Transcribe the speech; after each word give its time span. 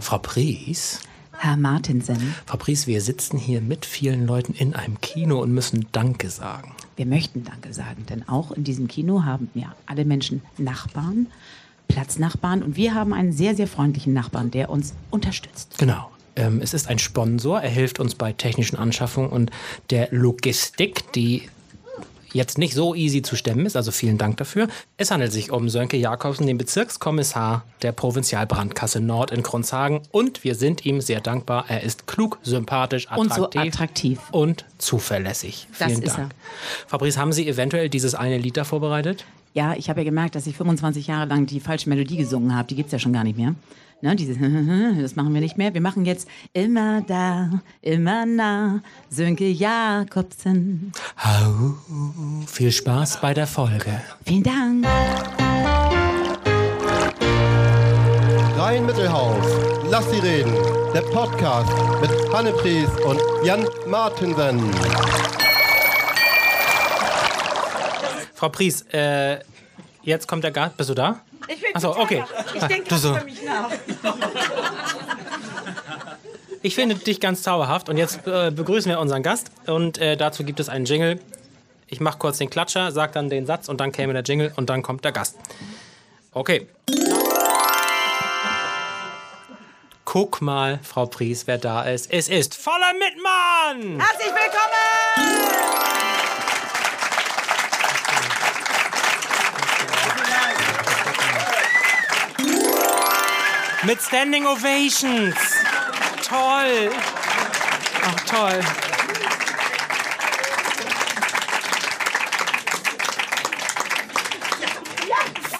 Frau 0.00 0.18
Pries? 0.18 1.00
Herr 1.32 1.56
Martinsen. 1.56 2.34
Frau 2.46 2.58
Pries, 2.58 2.86
wir 2.86 3.00
sitzen 3.00 3.38
hier 3.38 3.60
mit 3.60 3.86
vielen 3.86 4.26
Leuten 4.26 4.52
in 4.52 4.74
einem 4.74 5.00
Kino 5.00 5.40
und 5.40 5.52
müssen 5.52 5.86
Danke 5.92 6.28
sagen. 6.28 6.74
Wir 6.96 7.06
möchten 7.06 7.44
Danke 7.44 7.72
sagen, 7.72 8.04
denn 8.10 8.28
auch 8.28 8.52
in 8.52 8.62
diesem 8.64 8.88
Kino 8.88 9.24
haben 9.24 9.48
ja 9.54 9.74
alle 9.86 10.04
Menschen 10.04 10.42
Nachbarn, 10.58 11.28
Platznachbarn 11.88 12.62
und 12.62 12.76
wir 12.76 12.94
haben 12.94 13.14
einen 13.14 13.32
sehr, 13.32 13.56
sehr 13.56 13.66
freundlichen 13.66 14.12
Nachbarn, 14.12 14.50
der 14.50 14.68
uns 14.68 14.92
unterstützt. 15.10 15.78
Genau. 15.78 16.10
Ähm, 16.36 16.60
es 16.62 16.74
ist 16.74 16.88
ein 16.88 16.98
Sponsor, 16.98 17.60
er 17.60 17.70
hilft 17.70 18.00
uns 18.00 18.14
bei 18.14 18.32
technischen 18.32 18.76
Anschaffungen 18.76 19.30
und 19.30 19.50
der 19.88 20.08
Logistik, 20.10 21.10
die 21.12 21.48
jetzt 22.32 22.58
nicht 22.58 22.74
so 22.74 22.94
easy 22.94 23.22
zu 23.22 23.36
stemmen 23.36 23.66
ist, 23.66 23.76
also 23.76 23.90
vielen 23.90 24.18
Dank 24.18 24.36
dafür. 24.36 24.68
Es 24.96 25.10
handelt 25.10 25.32
sich 25.32 25.50
um 25.50 25.68
Sönke 25.68 25.96
Jakobsen, 25.96 26.46
den 26.46 26.58
Bezirkskommissar 26.58 27.64
der 27.82 27.92
Provinzialbrandkasse 27.92 29.00
Nord 29.00 29.30
in 29.30 29.42
Kronzhagen 29.42 30.00
und 30.10 30.44
wir 30.44 30.54
sind 30.54 30.84
ihm 30.84 31.00
sehr 31.00 31.20
dankbar. 31.20 31.64
Er 31.68 31.82
ist 31.82 32.06
klug, 32.06 32.38
sympathisch, 32.42 33.06
attraktiv 33.10 33.20
Und 33.20 33.34
so 33.52 33.60
attraktiv. 33.60 34.18
und 34.32 34.64
zuverlässig. 34.78 35.66
Das 35.78 35.88
Vielen 35.92 36.02
ist 36.02 36.18
Dank. 36.18 36.34
Fabrice, 36.86 37.18
haben 37.18 37.32
Sie 37.32 37.48
eventuell 37.48 37.88
dieses 37.88 38.14
eine 38.14 38.38
Lied 38.38 38.56
da 38.56 38.64
vorbereitet? 38.64 39.24
Ja, 39.52 39.74
ich 39.74 39.90
habe 39.90 40.00
ja 40.00 40.04
gemerkt, 40.04 40.36
dass 40.36 40.46
ich 40.46 40.56
25 40.56 41.08
Jahre 41.08 41.26
lang 41.28 41.46
die 41.46 41.58
falsche 41.58 41.88
Melodie 41.88 42.16
gesungen 42.16 42.54
habe. 42.54 42.68
Die 42.68 42.76
gibt's 42.76 42.92
ja 42.92 42.98
schon 43.00 43.12
gar 43.12 43.24
nicht 43.24 43.36
mehr. 43.36 43.54
Ne, 44.02 44.16
diese, 44.16 44.32
das 45.00 45.14
machen 45.14 45.34
wir 45.34 45.42
nicht 45.42 45.58
mehr. 45.58 45.74
Wir 45.74 45.82
machen 45.82 46.06
jetzt 46.06 46.26
immer 46.54 47.02
da, 47.02 47.60
immer 47.82 48.24
nah, 48.24 48.80
Sönke 49.10 49.46
Jakobsen. 49.46 50.92
Hau, 51.22 51.74
viel 52.46 52.72
Spaß 52.72 53.20
bei 53.20 53.34
der 53.34 53.46
Folge. 53.46 54.00
Vielen 54.24 54.42
Dank. 54.42 54.86
Rhein-Mittelhaus, 58.56 59.44
lass 59.90 60.10
sie 60.10 60.18
reden. 60.20 60.52
Der 60.94 61.02
Podcast 61.02 61.72
mit 62.00 62.10
Hanne 62.32 62.52
Pries 62.52 62.88
und 63.06 63.20
Jan 63.44 63.66
Martinsen. 63.86 64.60
Frau 68.34 68.48
Pries, 68.48 68.82
äh, 68.92 69.40
jetzt 70.02 70.26
kommt 70.26 70.44
der 70.44 70.52
Gast. 70.52 70.78
Bist 70.78 70.88
du 70.88 70.94
da? 70.94 71.20
Ich 71.52 71.60
bin 71.60 71.74
Achso, 71.74 71.90
okay. 71.98 72.22
Ich 72.54 72.62
denke 72.64 72.96
so. 72.96 73.10
über 73.10 73.24
mich 73.24 73.42
nach. 73.42 73.70
Ich 76.62 76.74
finde 76.74 76.94
dich 76.94 77.20
ganz 77.20 77.42
zauberhaft 77.42 77.88
und 77.88 77.96
jetzt 77.96 78.26
äh, 78.26 78.50
begrüßen 78.50 78.90
wir 78.90 79.00
unseren 79.00 79.22
Gast 79.22 79.50
und 79.66 79.96
äh, 79.96 80.18
dazu 80.18 80.44
gibt 80.44 80.60
es 80.60 80.68
einen 80.68 80.84
Jingle. 80.84 81.18
Ich 81.86 82.00
mache 82.00 82.18
kurz 82.18 82.36
den 82.36 82.50
Klatscher, 82.50 82.92
sag 82.92 83.12
dann 83.12 83.30
den 83.30 83.46
Satz 83.46 83.70
und 83.70 83.80
dann 83.80 83.92
käme 83.92 84.12
der 84.12 84.22
Jingle 84.22 84.52
und 84.56 84.68
dann 84.68 84.82
kommt 84.82 85.02
der 85.02 85.12
Gast. 85.12 85.38
Okay. 86.32 86.68
Guck 90.04 90.42
mal, 90.42 90.80
Frau 90.82 91.06
Pries, 91.06 91.46
wer 91.46 91.56
da 91.56 91.84
ist. 91.84 92.12
Es 92.12 92.28
ist 92.28 92.54
voller 92.54 92.92
Mitmann! 92.92 93.98
Herzlich 93.98 94.34
willkommen! 94.34 96.09
Mit 103.86 104.02
Standing 104.02 104.44
Ovations. 104.44 105.34
Toll. 106.22 106.90
Ach, 108.02 108.20
toll. 108.26 108.60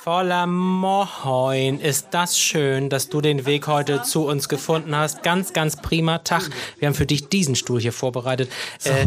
Voller 0.05 0.47
Moin. 0.47 1.81
Ist 1.81 2.09
das 2.11 2.39
schön, 2.39 2.91
dass 2.91 3.09
du 3.09 3.23
den 3.23 3.47
Weg 3.47 3.67
heute 3.67 4.03
zu 4.03 4.27
uns 4.27 4.51
gefunden 4.51 4.95
hast. 4.95 5.23
Ganz, 5.23 5.55
ganz 5.55 5.77
prima 5.77 6.19
Tag. 6.19 6.51
Wir 6.79 6.89
haben 6.89 6.95
für 6.95 7.07
dich 7.07 7.31
diesen 7.31 7.55
Stuhl 7.55 7.81
hier 7.81 7.93
vorbereitet. 7.93 8.53
Äh, 8.85 9.07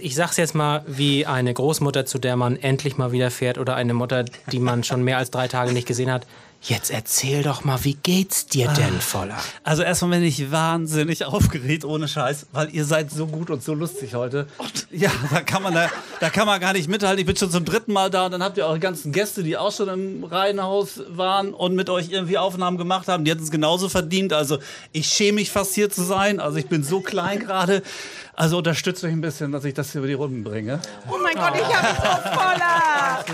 ich 0.00 0.14
sag's 0.14 0.36
jetzt 0.36 0.54
mal 0.54 0.84
wie 0.86 1.26
eine 1.26 1.52
Großmutter, 1.52 2.06
zu 2.06 2.18
der 2.20 2.36
man 2.36 2.56
endlich 2.56 2.98
mal 2.98 3.10
wieder 3.10 3.32
fährt 3.32 3.58
oder 3.58 3.74
eine 3.74 3.94
Mutter, 3.94 4.24
die 4.52 4.60
man 4.60 4.84
schon 4.84 5.02
mehr 5.02 5.18
als 5.18 5.32
drei 5.32 5.48
Tage 5.48 5.72
nicht 5.72 5.88
gesehen 5.88 6.12
hat. 6.12 6.24
Jetzt 6.60 6.90
erzähl 6.90 7.44
doch 7.44 7.64
mal, 7.64 7.84
wie 7.84 7.94
geht's 7.94 8.46
dir 8.46 8.68
denn, 8.68 9.00
Voller? 9.00 9.38
Also 9.62 9.84
erstmal 9.84 10.18
bin 10.18 10.24
ich 10.24 10.50
wahnsinnig 10.50 11.24
aufgeregt, 11.24 11.84
ohne 11.84 12.08
Scheiß, 12.08 12.46
weil 12.52 12.74
ihr 12.74 12.84
seid 12.84 13.12
so 13.12 13.28
gut 13.28 13.48
und 13.50 13.62
so 13.62 13.74
lustig 13.74 14.14
heute. 14.14 14.48
Ja, 14.90 15.10
da 15.30 15.40
kann 15.40 15.62
man, 15.62 15.72
da, 15.72 15.88
da 16.18 16.30
kann 16.30 16.46
man 16.46 16.60
gar 16.60 16.72
nicht 16.72 16.88
mithalten. 16.88 17.20
Ich 17.20 17.26
bin 17.26 17.36
schon 17.36 17.50
zum 17.50 17.64
dritten 17.64 17.92
Mal 17.92 18.10
da 18.10 18.26
und 18.26 18.32
dann 18.32 18.42
habt 18.42 18.58
ihr 18.58 18.66
eure 18.66 18.80
ganzen 18.80 19.12
Gäste, 19.12 19.44
die 19.44 19.56
auch 19.56 19.72
schon 19.72 19.88
im 19.88 20.24
Reihenhaus 20.24 21.00
waren 21.08 21.54
und 21.54 21.76
mit 21.76 21.90
euch 21.90 22.10
irgendwie 22.10 22.38
Aufnahmen 22.38 22.76
gemacht 22.76 23.06
haben. 23.06 23.24
Die 23.24 23.30
hätten 23.30 23.44
es 23.44 23.52
genauso 23.52 23.88
verdient. 23.88 24.32
Also 24.32 24.58
ich 24.92 25.06
schäme 25.06 25.36
mich 25.36 25.50
fast 25.50 25.74
hier 25.74 25.90
zu 25.90 26.02
sein. 26.02 26.40
Also 26.40 26.58
ich 26.58 26.66
bin 26.66 26.82
so 26.82 27.00
klein 27.00 27.38
gerade. 27.38 27.82
Also 28.34 28.58
unterstützt 28.58 29.04
euch 29.04 29.12
ein 29.12 29.20
bisschen, 29.20 29.52
dass 29.52 29.64
ich 29.64 29.74
das 29.74 29.92
hier 29.92 30.00
über 30.00 30.08
die 30.08 30.14
Runden 30.14 30.42
bringe. 30.42 30.80
Oh 31.08 31.18
mein 31.22 31.34
Gott, 31.34 31.54
ich 31.54 31.76
habe 31.76 31.88
so 31.94 32.38
voller! 32.38 33.24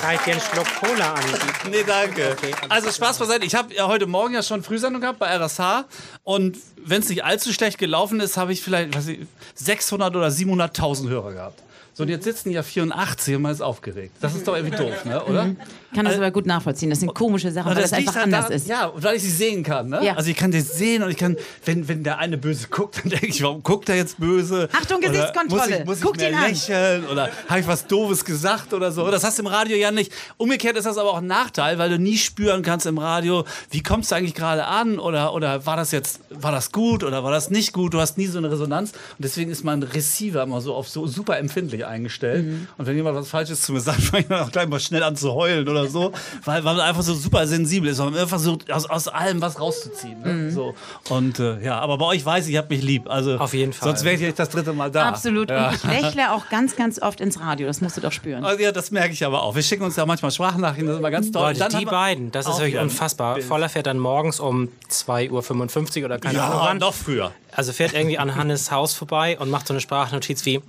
Kann 0.00 0.14
ich 0.14 0.20
dir 0.22 0.32
einen 0.32 0.40
Schluck 0.40 0.66
Cola 0.80 1.12
anbieten? 1.12 1.70
Nee, 1.70 1.84
danke. 1.86 2.36
Also 2.70 2.90
Spaß 2.90 3.18
beiseite. 3.18 3.44
Ich 3.44 3.54
habe 3.54 3.74
ja 3.74 3.86
heute 3.86 4.06
Morgen 4.06 4.32
ja 4.32 4.42
schon 4.42 4.62
Frühsendung 4.62 5.02
gehabt 5.02 5.18
bei 5.18 5.26
RSH 5.36 5.84
und 6.24 6.56
wenn 6.82 7.02
es 7.02 7.08
nicht 7.10 7.24
allzu 7.24 7.52
schlecht 7.52 7.76
gelaufen 7.76 8.18
ist, 8.20 8.38
habe 8.38 8.52
ich 8.52 8.62
vielleicht 8.62 8.96
weiß 8.96 9.08
ich, 9.08 9.20
600 9.56 10.16
oder 10.16 10.28
700.000 10.28 11.08
Hörer 11.08 11.32
gehabt. 11.32 11.62
So, 11.92 12.04
und 12.04 12.08
jetzt 12.08 12.24
sitzen 12.24 12.50
ja 12.50 12.62
84 12.62 13.36
und 13.36 13.42
man 13.42 13.52
ist 13.52 13.60
aufgeregt. 13.60 14.16
Das 14.20 14.34
ist 14.34 14.48
doch 14.48 14.56
irgendwie 14.56 14.76
doof, 14.76 15.04
ne? 15.04 15.22
oder? 15.24 15.54
Kann 15.94 16.04
das 16.04 16.16
aber 16.16 16.30
gut 16.30 16.46
nachvollziehen. 16.46 16.90
Das 16.90 17.00
sind 17.00 17.12
komische 17.14 17.50
Sachen, 17.50 17.70
Und 17.70 17.76
weil 17.76 17.82
das 17.82 17.90
liegt 17.92 18.08
einfach 18.08 18.22
halt 18.22 18.34
anders 18.34 18.50
ist. 18.50 18.68
Ja, 18.68 18.92
weil 18.94 19.16
ich 19.16 19.22
sie 19.22 19.30
sehen 19.30 19.62
kann. 19.62 19.88
Ne? 19.88 20.04
Ja. 20.04 20.14
Also 20.14 20.30
ich 20.30 20.36
kann 20.36 20.52
das 20.52 20.76
sehen 20.76 21.02
und 21.02 21.10
ich 21.10 21.16
kann, 21.16 21.36
wenn, 21.64 21.88
wenn 21.88 22.04
der 22.04 22.18
eine 22.18 22.38
böse 22.38 22.68
guckt, 22.68 23.00
dann 23.02 23.10
denke 23.10 23.26
ich, 23.26 23.42
warum 23.42 23.62
guckt 23.62 23.88
er 23.88 23.96
jetzt 23.96 24.18
böse? 24.20 24.68
Achtung, 24.72 24.98
Oder 24.98 25.08
Gesichtskontrolle. 25.08 25.70
Muss 25.70 25.78
ich, 25.78 25.84
muss 25.86 25.96
ich 25.98 26.02
Guckt 26.04 26.16
mehr 26.18 26.30
ihn 26.30 26.36
an. 26.36 26.48
lächeln 26.48 27.06
oder 27.06 27.30
habe 27.48 27.60
ich 27.60 27.66
was 27.66 27.86
Doofes 27.86 28.24
gesagt 28.24 28.72
oder 28.72 28.92
so? 28.92 29.10
Das 29.10 29.24
hast 29.24 29.38
du 29.38 29.42
im 29.42 29.48
Radio 29.48 29.76
ja 29.76 29.90
nicht. 29.90 30.12
Umgekehrt 30.36 30.76
ist 30.76 30.86
das 30.86 30.96
aber 30.98 31.10
auch 31.10 31.18
ein 31.18 31.26
Nachteil, 31.26 31.78
weil 31.78 31.90
du 31.90 31.98
nie 31.98 32.16
spüren 32.18 32.62
kannst 32.62 32.86
im 32.86 32.98
Radio, 32.98 33.44
wie 33.70 33.82
kommst 33.82 34.10
du 34.10 34.14
eigentlich 34.16 34.34
gerade 34.34 34.66
an 34.66 34.98
oder, 34.98 35.34
oder 35.34 35.66
war 35.66 35.76
das 35.76 35.90
jetzt, 35.90 36.20
war 36.30 36.52
das 36.52 36.72
gut 36.72 37.02
oder 37.04 37.24
war 37.24 37.30
das 37.32 37.50
nicht 37.50 37.72
gut? 37.72 37.94
Du 37.94 38.00
hast 38.00 38.16
nie 38.16 38.26
so 38.26 38.38
eine 38.38 38.50
Resonanz 38.50 38.92
und 38.92 39.24
deswegen 39.24 39.50
ist 39.50 39.64
mein 39.64 39.82
Receiver 39.82 40.42
immer 40.42 40.60
so 40.60 40.74
auf 40.74 40.88
so 40.88 41.06
super 41.06 41.38
empfindlich 41.38 41.84
eingestellt. 41.84 42.46
Mhm. 42.46 42.68
Und 42.78 42.86
wenn 42.86 42.96
jemand 42.96 43.16
was 43.16 43.28
Falsches 43.28 43.62
zu 43.62 43.72
mir 43.72 43.80
sagt, 43.80 44.00
fange 44.02 44.22
ich 44.22 44.28
dann 44.28 44.40
auch 44.40 44.52
gleich 44.52 44.68
mal 44.68 44.80
schnell 44.80 45.02
an 45.02 45.16
zu 45.16 45.32
heulen 45.34 45.68
oder 45.68 45.79
so, 45.88 46.12
weil, 46.44 46.64
weil 46.64 46.76
man 46.76 46.80
einfach 46.80 47.02
so 47.02 47.14
super 47.14 47.46
sensibel 47.46 47.90
ist, 47.90 47.98
weil 47.98 48.06
man 48.06 48.14
immer 48.14 48.28
versucht, 48.28 48.70
aus, 48.70 48.86
aus 48.86 49.08
allem 49.08 49.40
was 49.40 49.60
rauszuziehen. 49.60 50.20
Ne? 50.22 50.32
Mhm. 50.32 50.50
So. 50.50 50.74
Und 51.08 51.38
äh, 51.38 51.62
ja, 51.64 51.78
aber 51.78 51.98
bei 51.98 52.06
euch 52.06 52.24
weiß 52.24 52.46
ich, 52.46 52.52
ihr 52.54 52.58
habt 52.58 52.70
mich 52.70 52.82
lieb. 52.82 53.08
Also, 53.08 53.36
Auf 53.38 53.54
jeden 53.54 53.72
Fall. 53.72 53.88
Sonst 53.88 54.04
wäre 54.04 54.14
ich 54.14 54.20
nicht 54.20 54.38
das 54.38 54.48
dritte 54.48 54.72
Mal 54.72 54.90
da. 54.90 55.08
Absolut. 55.08 55.50
Ja. 55.50 55.68
Und 55.68 55.74
ich 55.74 55.84
lächle 55.84 56.32
auch 56.32 56.48
ganz, 56.48 56.76
ganz 56.76 57.00
oft 57.00 57.20
ins 57.20 57.40
Radio. 57.40 57.66
Das 57.66 57.80
musst 57.80 57.96
du 57.96 58.00
doch 58.00 58.12
spüren. 58.12 58.44
Also, 58.44 58.62
ja, 58.62 58.72
das 58.72 58.90
merke 58.90 59.12
ich 59.12 59.24
aber 59.24 59.42
auch. 59.42 59.54
Wir 59.54 59.62
schicken 59.62 59.84
uns 59.84 59.96
ja 59.96 60.06
manchmal 60.06 60.30
Sprachnachrichten, 60.30 60.86
das 60.86 60.94
ist 60.96 61.00
immer 61.00 61.10
ganz 61.10 61.30
toll. 61.30 61.42
Leute, 61.48 61.58
Dann 61.60 61.78
die 61.78 61.84
beiden, 61.84 62.30
das 62.32 62.46
ist 62.46 62.58
wirklich 62.58 62.78
unfassbar. 62.80 63.34
Bild. 63.34 63.46
Voller 63.46 63.68
fährt 63.68 63.86
dann 63.86 63.98
morgens 63.98 64.40
um 64.40 64.68
2.55 64.90 66.00
Uhr 66.00 66.04
oder 66.06 66.18
keine 66.18 66.42
Ahnung 66.42 66.64
Ja, 66.64 66.74
noch 66.74 66.94
früher. 66.94 67.32
Also 67.54 67.72
fährt 67.72 67.92
irgendwie 67.94 68.18
an 68.18 68.34
Hannes 68.36 68.70
Haus 68.70 68.94
vorbei 68.94 69.38
und 69.38 69.50
macht 69.50 69.66
so 69.66 69.74
eine 69.74 69.80
Sprachnotiz 69.80 70.44
wie 70.46 70.60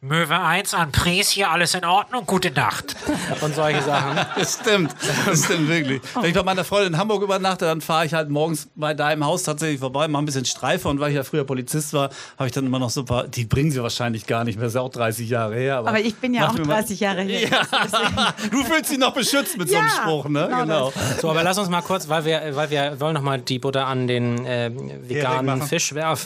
Möwe 0.00 0.38
1 0.38 0.74
an 0.74 0.92
Pries, 0.92 1.30
hier 1.30 1.50
alles 1.50 1.74
in 1.74 1.84
Ordnung, 1.84 2.26
gute 2.26 2.50
Nacht. 2.50 2.96
Und 3.40 3.54
solche 3.54 3.82
Sachen. 3.82 4.18
Das 4.36 4.58
stimmt, 4.60 4.94
das 5.26 5.44
stimmt 5.44 5.68
wirklich. 5.68 6.00
Wenn 6.14 6.26
ich 6.26 6.34
bei 6.34 6.42
meiner 6.42 6.64
Freundin 6.64 6.94
in 6.94 6.98
Hamburg 6.98 7.22
übernachte, 7.22 7.64
dann 7.64 7.80
fahre 7.80 8.06
ich 8.06 8.14
halt 8.14 8.28
morgens 8.30 8.68
bei 8.74 8.94
deinem 8.94 9.24
Haus 9.24 9.42
tatsächlich 9.44 9.80
vorbei, 9.80 10.08
mache 10.08 10.22
ein 10.22 10.26
bisschen 10.26 10.44
Streife 10.44 10.88
und 10.88 11.00
weil 11.00 11.10
ich 11.10 11.16
ja 11.16 11.24
früher 11.24 11.44
Polizist 11.44 11.92
war, 11.92 12.10
habe 12.38 12.46
ich 12.48 12.52
dann 12.52 12.66
immer 12.66 12.78
noch 12.78 12.90
so 12.90 13.00
ein 13.00 13.06
paar, 13.06 13.26
die 13.28 13.44
bringen 13.44 13.70
sie 13.70 13.82
wahrscheinlich 13.82 14.26
gar 14.26 14.44
nicht 14.44 14.56
mehr, 14.56 14.64
das 14.64 14.72
ist 14.72 14.76
ja 14.76 14.82
auch 14.82 14.90
30 14.90 15.28
Jahre 15.28 15.54
her. 15.56 15.78
Aber 15.78 15.98
ich 16.00 16.14
bin 16.16 16.34
ja 16.34 16.48
auch 16.48 16.52
mir 16.54 16.64
mal- 16.66 16.74
30 16.74 17.00
Jahre 17.00 17.22
her. 17.22 17.48
Ja. 17.48 17.62
Du 18.50 18.62
fühlst 18.64 18.90
sie 18.90 18.98
noch 18.98 19.12
beschützt 19.14 19.56
mit 19.58 19.68
so 19.68 19.76
einem 19.76 19.86
Ja, 19.86 19.92
Spruch, 20.02 20.28
ne? 20.28 20.46
genau 20.48 20.62
Genau. 20.66 20.92
So, 21.20 21.30
aber 21.30 21.42
lass 21.42 21.58
uns 21.58 21.68
mal 21.68 21.80
kurz, 21.82 22.08
weil 22.08 22.24
wir, 22.24 22.42
weil 22.54 22.70
wir 22.70 22.98
wollen 23.00 23.14
noch 23.14 23.22
mal 23.22 23.40
die 23.40 23.58
Butter 23.58 23.86
an 23.86 24.06
den 24.06 24.44
äh, 24.44 24.70
veganen. 25.08 25.62
Fisch 25.62 25.94
werfen. 25.94 26.25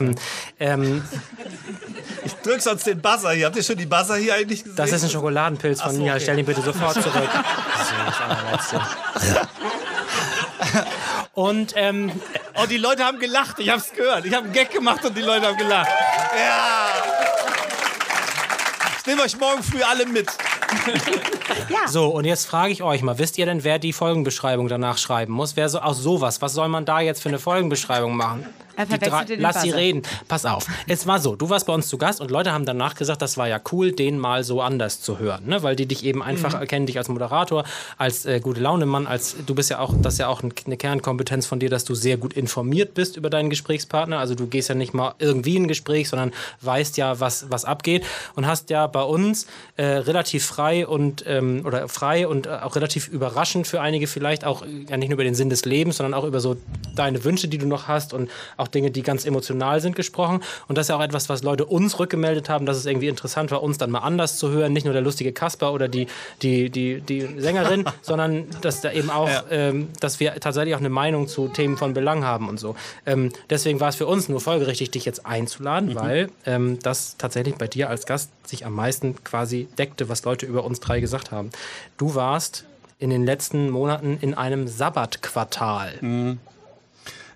Ähm, 0.58 1.02
Ich 2.24 2.34
drück 2.36 2.60
sonst 2.60 2.86
den 2.86 3.00
Buzzer 3.00 3.32
hier. 3.32 3.46
Habt 3.46 3.56
ihr 3.56 3.62
schon 3.62 3.76
die 3.76 3.86
Buzzer 3.86 4.16
hier 4.16 4.34
eigentlich 4.34 4.62
gesehen? 4.64 4.76
das 4.76 4.92
ist 4.92 5.04
ein 5.04 5.10
Schokoladenpilz 5.10 5.80
von 5.82 5.94
so, 5.94 6.02
okay. 6.02 6.20
Stell 6.20 6.38
ihn 6.38 6.46
bitte 6.46 6.62
sofort 6.62 6.94
zurück. 6.94 7.28
Das 8.52 8.64
ist 8.64 8.72
das. 8.72 9.48
Und 11.34 11.72
ähm, 11.76 12.12
Oh, 12.62 12.66
die 12.66 12.76
Leute 12.76 13.04
haben 13.04 13.18
gelacht. 13.18 13.58
Ich 13.58 13.70
hab's 13.70 13.92
gehört. 13.92 14.26
Ich 14.26 14.34
habe 14.34 14.44
einen 14.44 14.52
Gag 14.52 14.70
gemacht 14.70 15.02
und 15.04 15.16
die 15.16 15.22
Leute 15.22 15.46
haben 15.46 15.56
gelacht. 15.56 15.88
Ja. 16.36 16.88
Ich 18.98 19.06
nehme 19.06 19.22
euch 19.22 19.38
morgen 19.38 19.62
früh 19.62 19.82
alle 19.82 20.04
mit. 20.04 20.28
so, 21.86 22.08
und 22.08 22.26
jetzt 22.26 22.46
frage 22.46 22.72
ich 22.72 22.82
euch 22.82 23.02
mal, 23.02 23.18
wisst 23.18 23.38
ihr 23.38 23.46
denn, 23.46 23.64
wer 23.64 23.78
die 23.78 23.92
Folgenbeschreibung 23.94 24.68
danach 24.68 24.98
schreiben 24.98 25.32
muss? 25.32 25.56
Wer 25.56 25.68
so 25.70 25.80
aus 25.80 25.98
sowas, 25.98 26.42
was 26.42 26.52
soll 26.52 26.68
man 26.68 26.84
da 26.84 27.00
jetzt 27.00 27.22
für 27.22 27.30
eine 27.30 27.38
Folgenbeschreibung 27.38 28.14
machen? 28.14 28.46
Er 28.80 28.98
die 28.98 28.98
drei, 29.10 29.24
den 29.24 29.40
lass 29.40 29.62
sie 29.62 29.70
reden. 29.70 30.02
Pass 30.28 30.46
auf. 30.46 30.66
Es 30.88 31.06
war 31.06 31.18
so, 31.20 31.36
du 31.36 31.50
warst 31.50 31.66
bei 31.66 31.72
uns 31.72 31.88
zu 31.88 31.98
Gast 31.98 32.20
und 32.20 32.30
Leute 32.30 32.52
haben 32.52 32.64
danach 32.64 32.94
gesagt, 32.94 33.22
das 33.22 33.36
war 33.36 33.48
ja 33.48 33.60
cool, 33.72 33.92
den 33.92 34.18
mal 34.18 34.44
so 34.44 34.60
anders 34.62 35.00
zu 35.00 35.18
hören, 35.18 35.46
ne? 35.46 35.62
weil 35.62 35.76
die 35.76 35.86
dich 35.86 36.04
eben 36.04 36.22
einfach 36.22 36.54
Mhm. 36.54 36.60
erkennen, 36.60 36.86
dich 36.86 36.98
als 36.98 37.08
Moderator, 37.08 37.64
als 37.98 38.24
äh, 38.26 38.40
gute 38.40 38.60
Laune-Mann, 38.60 39.06
als 39.06 39.36
du 39.46 39.54
bist 39.54 39.70
ja 39.70 39.78
auch, 39.78 39.94
das 40.00 40.14
ist 40.14 40.18
ja 40.18 40.28
auch 40.28 40.42
ein- 40.42 40.52
eine 40.66 40.76
Kernkompetenz 40.76 41.46
von 41.46 41.58
dir, 41.60 41.68
dass 41.70 41.84
du 41.84 41.94
sehr 41.94 42.16
gut 42.16 42.32
informiert 42.34 42.94
bist 42.94 43.16
über 43.16 43.30
deinen 43.30 43.50
Gesprächspartner. 43.50 44.18
Also 44.18 44.34
du 44.34 44.46
gehst 44.46 44.68
ja 44.68 44.74
nicht 44.74 44.94
mal 44.94 45.14
irgendwie 45.18 45.56
in 45.56 45.64
ein 45.64 45.68
Gespräch, 45.68 46.08
sondern 46.08 46.32
weißt 46.62 46.96
ja, 46.96 47.20
was, 47.20 47.46
was 47.50 47.64
abgeht 47.64 48.04
und 48.36 48.46
hast 48.46 48.70
ja 48.70 48.86
bei 48.86 49.02
uns 49.02 49.46
äh, 49.76 49.84
relativ 49.84 50.44
frei 50.46 50.86
und 50.86 51.24
ähm, 51.26 51.62
oder 51.64 51.88
frei 51.88 52.26
und 52.26 52.46
äh, 52.46 52.50
auch 52.62 52.76
relativ 52.76 53.08
überraschend 53.08 53.66
für 53.66 53.80
einige 53.80 54.06
vielleicht 54.06 54.44
auch 54.44 54.62
äh, 54.62 54.66
ja 54.88 54.96
nicht 54.96 55.08
nur 55.08 55.14
über 55.14 55.24
den 55.24 55.34
Sinn 55.34 55.50
des 55.50 55.64
Lebens, 55.64 55.96
sondern 55.98 56.14
auch 56.14 56.24
über 56.24 56.40
so 56.40 56.56
deine 56.96 57.22
Wünsche, 57.24 57.48
die 57.48 57.58
du 57.58 57.66
noch 57.66 57.88
hast 57.88 58.12
und 58.14 58.30
auch 58.56 58.68
Dinge, 58.70 58.90
die 58.90 59.02
ganz 59.02 59.24
emotional 59.24 59.80
sind, 59.80 59.96
gesprochen. 59.96 60.42
Und 60.68 60.78
das 60.78 60.86
ist 60.86 60.88
ja 60.90 60.96
auch 60.96 61.02
etwas, 61.02 61.28
was 61.28 61.42
Leute 61.42 61.66
uns 61.66 61.98
rückgemeldet 61.98 62.48
haben, 62.48 62.66
dass 62.66 62.76
es 62.76 62.86
irgendwie 62.86 63.08
interessant 63.08 63.50
war, 63.50 63.62
uns 63.62 63.78
dann 63.78 63.90
mal 63.90 64.00
anders 64.00 64.38
zu 64.38 64.50
hören. 64.50 64.72
Nicht 64.72 64.84
nur 64.84 64.92
der 64.92 65.02
lustige 65.02 65.32
Kasper 65.32 65.72
oder 65.72 65.88
die, 65.88 66.06
die, 66.42 66.70
die, 66.70 67.00
die 67.00 67.40
Sängerin, 67.40 67.84
sondern 68.02 68.46
dass 68.60 68.80
da 68.80 68.92
eben 68.92 69.10
auch, 69.10 69.30
ähm, 69.50 69.88
dass 70.00 70.20
wir 70.20 70.34
tatsächlich 70.34 70.74
auch 70.74 70.80
eine 70.80 70.90
Meinung 70.90 71.28
zu 71.28 71.48
Themen 71.48 71.76
von 71.76 71.94
Belang 71.94 72.24
haben 72.24 72.48
und 72.48 72.58
so. 72.58 72.74
Ähm, 73.06 73.32
deswegen 73.48 73.80
war 73.80 73.88
es 73.88 73.96
für 73.96 74.06
uns 74.06 74.28
nur 74.28 74.40
folgerichtig, 74.40 74.90
dich 74.90 75.04
jetzt 75.04 75.26
einzuladen, 75.26 75.94
weil 75.94 76.30
ähm, 76.46 76.78
das 76.82 77.16
tatsächlich 77.16 77.56
bei 77.56 77.66
dir 77.66 77.88
als 77.88 78.06
Gast 78.06 78.30
sich 78.46 78.66
am 78.66 78.74
meisten 78.74 79.22
quasi 79.24 79.68
deckte, 79.78 80.08
was 80.08 80.24
Leute 80.24 80.46
über 80.46 80.64
uns 80.64 80.80
drei 80.80 81.00
gesagt 81.00 81.30
haben. 81.30 81.50
Du 81.96 82.14
warst 82.14 82.64
in 82.98 83.10
den 83.10 83.24
letzten 83.24 83.70
Monaten 83.70 84.18
in 84.20 84.34
einem 84.34 84.68
Sabbatquartal. 84.68 85.94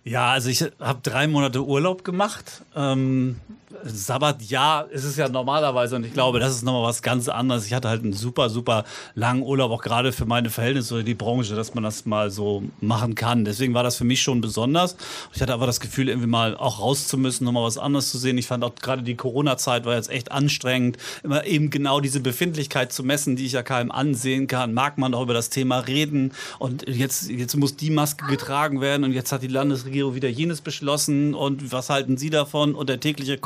Ja, 0.05 0.33
also 0.33 0.51
ich 0.51 0.63
habe 0.81 1.01
drei 1.03 1.27
Monate 1.27 1.65
Urlaub 1.65 2.05
gemacht. 2.05 2.63
Ähm, 2.77 3.41
Sabbat, 3.83 4.43
ja, 4.43 4.83
ist 4.83 5.05
es 5.05 5.17
ja 5.17 5.29
normalerweise 5.29 5.97
und 5.97 6.05
ich 6.05 6.13
glaube, 6.13 6.39
das 6.39 6.55
ist 6.55 6.63
nochmal 6.63 6.85
was 6.85 7.03
ganz 7.03 7.29
anderes. 7.29 7.67
Ich 7.67 7.75
hatte 7.75 7.89
halt 7.89 8.03
einen 8.03 8.13
super, 8.13 8.49
super 8.49 8.85
langen 9.15 9.43
Urlaub, 9.43 9.71
auch 9.71 9.83
gerade 9.83 10.13
für 10.13 10.27
meine 10.27 10.51
Verhältnisse 10.51 10.95
oder 10.95 11.03
die 11.03 11.15
Branche, 11.15 11.55
dass 11.55 11.75
man 11.75 11.85
das 11.85 12.07
mal 12.07 12.31
so 12.31 12.63
machen 12.81 13.15
kann. 13.15 13.45
Deswegen 13.45 13.75
war 13.75 13.83
das 13.83 13.97
für 13.97 14.05
mich 14.05 14.23
schon 14.23 14.41
besonders. 14.41 14.97
Ich 15.35 15.43
hatte 15.43 15.53
aber 15.53 15.67
das 15.67 15.81
Gefühl, 15.81 16.09
irgendwie 16.09 16.29
mal 16.29 16.57
auch 16.57 16.81
raus 16.81 17.09
zu 17.09 17.19
müssen, 17.19 17.45
nochmal 17.45 17.65
was 17.65 17.79
anderes 17.79 18.11
zu 18.11 18.19
sehen. 18.19 18.39
Ich 18.39 18.47
fand 18.47 18.65
auch 18.65 18.75
gerade 18.77 19.03
die 19.03 19.17
Corona-Zeit 19.17 19.85
war 19.85 19.95
jetzt 19.95 20.11
echt 20.11 20.33
anstrengend. 20.33 20.97
Immer 21.23 21.45
eben 21.45 21.71
genau 21.71 22.01
diese 22.01 22.21
Befindlichkeit 22.21 22.93
zu 22.93 23.03
messen, 23.03 23.37
die 23.37 23.47
ich 23.47 23.53
ja 23.53 23.63
keinem 23.63 23.91
ansehen 23.91 24.47
kann. 24.47 24.75
Mag 24.75 24.99
man 24.99 25.15
auch 25.15 25.23
über 25.23 25.35
das 25.35 25.51
Thema 25.51 25.81
reden 25.81 26.33
und 26.59 26.89
jetzt, 26.89 27.29
jetzt 27.31 27.57
muss 27.57 27.77
die 27.77 27.91
Maske 27.91 28.27
getragen 28.27 28.81
werden 28.81 29.05
und 29.05 29.13
jetzt 29.13 29.33
hat 29.33 29.43
die 29.43 29.49
Landesregierung 29.49 30.15
wieder 30.15 30.29
jenes 30.29 30.61
beschlossen 30.61 31.35
und 31.35 31.73
was 31.73 31.91
halten 31.91 32.17
Sie 32.17 32.31
davon 32.31 32.75
und 32.75 32.89
der 32.89 33.01
tägliche 33.01 33.39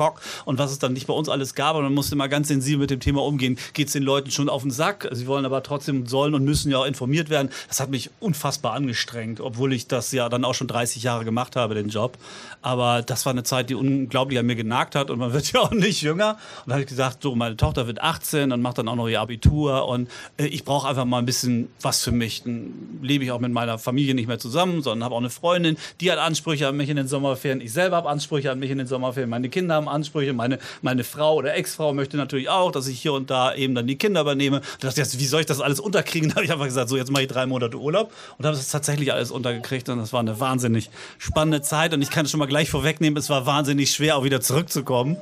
Und 0.45 0.59
was 0.59 0.71
es 0.71 0.79
dann 0.79 0.93
nicht 0.93 1.07
bei 1.07 1.15
uns 1.15 1.29
alles 1.29 1.55
gab 1.55 1.77
und 1.77 1.83
man 1.83 1.95
musste 1.95 2.15
immer 2.15 2.29
ganz 2.29 2.49
sensibel 2.49 2.81
mit 2.81 2.91
dem 2.91 3.01
Thema 3.01 3.23
umgehen. 3.23 3.59
Geht 3.73 3.89
es 3.89 3.93
den 3.93 4.03
Leuten 4.03 4.31
schon 4.31 4.49
auf 4.49 4.63
den 4.63 4.71
Sack? 4.71 5.09
Sie 5.13 5.27
wollen 5.27 5.45
aber 5.45 5.63
trotzdem, 5.63 6.07
sollen 6.07 6.35
und 6.35 6.45
müssen 6.45 6.71
ja 6.71 6.79
auch 6.79 6.87
informiert 6.87 7.31
werden. 7.31 7.51
Das 7.69 7.81
hat 7.81 7.91
mich 7.91 8.11
unfassbar 8.21 8.75
angestrengt, 8.75 9.41
obwohl 9.41 9.73
ich 9.73 9.87
das 9.87 10.13
ja 10.13 10.29
dann 10.29 10.45
auch 10.45 10.55
schon 10.55 10.69
30 10.69 11.03
Jahre 11.03 11.25
gemacht 11.25 11.57
habe, 11.57 11.75
den 11.75 11.89
Job. 11.89 12.19
Aber 12.63 13.03
das 13.03 13.27
war 13.27 13.33
eine 13.33 13.43
Zeit, 13.43 13.71
die 13.71 13.75
unglaublich 13.75 14.39
an 14.39 14.47
mir 14.47 14.57
genagt 14.57 14.95
hat 14.95 15.11
und 15.11 15.19
man 15.19 15.33
wird 15.33 15.53
ja 15.53 15.61
auch 15.61 15.71
nicht 15.71 16.03
jünger. 16.03 16.39
Und 16.65 16.69
da 16.69 16.73
habe 16.75 16.83
ich 16.83 16.89
gesagt, 16.89 17.23
so, 17.23 17.35
meine 17.35 17.57
Tochter 17.57 17.87
wird 17.87 18.01
18 18.01 18.53
und 18.53 18.61
macht 18.61 18.79
dann 18.79 18.89
auch 18.89 18.97
noch 18.97 19.09
ihr 19.09 19.21
Abitur 19.21 19.89
und 19.89 20.09
äh, 20.37 20.47
ich 20.47 20.65
brauche 20.65 20.89
einfach 20.89 21.05
mal 21.05 21.19
ein 21.19 21.27
bisschen 21.27 21.69
was 21.81 22.03
für 22.03 22.13
mich. 22.13 22.43
Dann 22.43 23.01
lebe 23.03 23.25
ich 23.25 23.31
auch 23.33 23.41
mit 23.41 23.53
meiner 23.53 23.79
Familie 23.79 24.15
nicht 24.15 24.29
mehr 24.29 24.39
zusammen, 24.39 24.83
sondern 24.83 25.05
habe 25.05 25.15
auch 25.15 25.21
eine 25.21 25.31
Freundin, 25.31 25.77
die 26.01 26.11
hat 26.11 26.19
Ansprüche 26.19 26.69
an 26.69 26.77
mich 26.77 26.89
in 26.89 26.97
den 26.97 27.09
Sommerferien. 27.09 27.61
Ich 27.61 27.73
selber 27.73 27.97
habe 27.97 28.09
Ansprüche 28.09 28.51
an 28.51 28.59
mich 28.59 28.71
in 28.71 28.79
den 28.79 28.87
Sommerferien. 28.87 29.31
Meine 29.31 29.49
Kinder 29.49 29.75
haben 29.75 29.89
Ansprüche. 29.89 30.08
Meine, 30.15 30.59
meine 30.83 31.05
Frau 31.05 31.35
oder 31.35 31.55
Ex-Frau 31.55 31.93
möchte 31.93 32.17
natürlich 32.17 32.49
auch, 32.49 32.73
dass 32.73 32.87
ich 32.87 33.01
hier 33.01 33.13
und 33.13 33.31
da 33.31 33.55
eben 33.55 33.75
dann 33.75 33.87
die 33.87 33.97
Kinder 33.97 34.21
übernehme. 34.23 34.61
Da 34.81 34.89
dachte 34.89 35.01
ich, 35.01 35.07
jetzt, 35.07 35.21
wie 35.21 35.27
soll 35.27 35.41
ich 35.41 35.47
das 35.47 35.61
alles 35.61 35.81
unterkriegen? 35.81 36.29
Da 36.29 36.37
habe 36.37 36.45
ich 36.45 36.53
einfach 36.53 36.67
gesagt, 36.67 36.89
so 36.89 36.97
jetzt 36.97 37.11
mache 37.11 37.23
ich 37.23 37.29
drei 37.29 37.47
Monate 37.47 37.79
Urlaub 37.79 38.13
und 38.37 38.45
habe 38.45 38.57
das 38.57 38.69
tatsächlich 38.71 39.13
alles 39.13 39.31
untergekriegt 39.31 39.89
und 39.89 39.99
das 39.99 40.13
war 40.13 40.21
eine 40.21 40.39
wahnsinnig 40.39 40.91
spannende 41.19 41.63
Zeit 41.63 41.95
und 41.95 42.03
ich 42.03 42.11
kann 42.11 42.27
es 42.27 42.31
schon 42.31 42.39
mal 42.39 42.47
gleich 42.47 42.71
vorwegnehmen, 42.71 43.17
es 43.17 43.31
war 43.31 43.47
wahnsinnig 43.47 43.91
schwer 43.91 44.17
auch 44.17 44.25
wieder 44.25 44.41
zurückzukommen, 44.41 45.17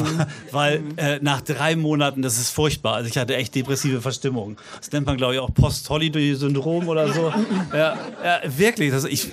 weil 0.52 0.82
äh, 0.96 1.18
nach 1.22 1.40
drei 1.40 1.76
Monaten, 1.76 2.22
das 2.22 2.38
ist 2.38 2.50
furchtbar. 2.50 2.94
Also 2.94 3.08
ich 3.08 3.18
hatte 3.18 3.34
echt 3.36 3.54
depressive 3.54 4.00
Verstimmung. 4.00 4.58
Das 4.78 4.92
nennt 4.92 5.06
man 5.06 5.16
glaube 5.16 5.34
ich 5.34 5.40
auch 5.40 5.52
Post-Holiday-Syndrom 5.52 6.88
oder 6.88 7.12
so. 7.12 7.32
ja, 7.72 7.98
ja, 8.24 8.40
wirklich. 8.44 8.90
Das, 8.90 9.04
ich, 9.04 9.30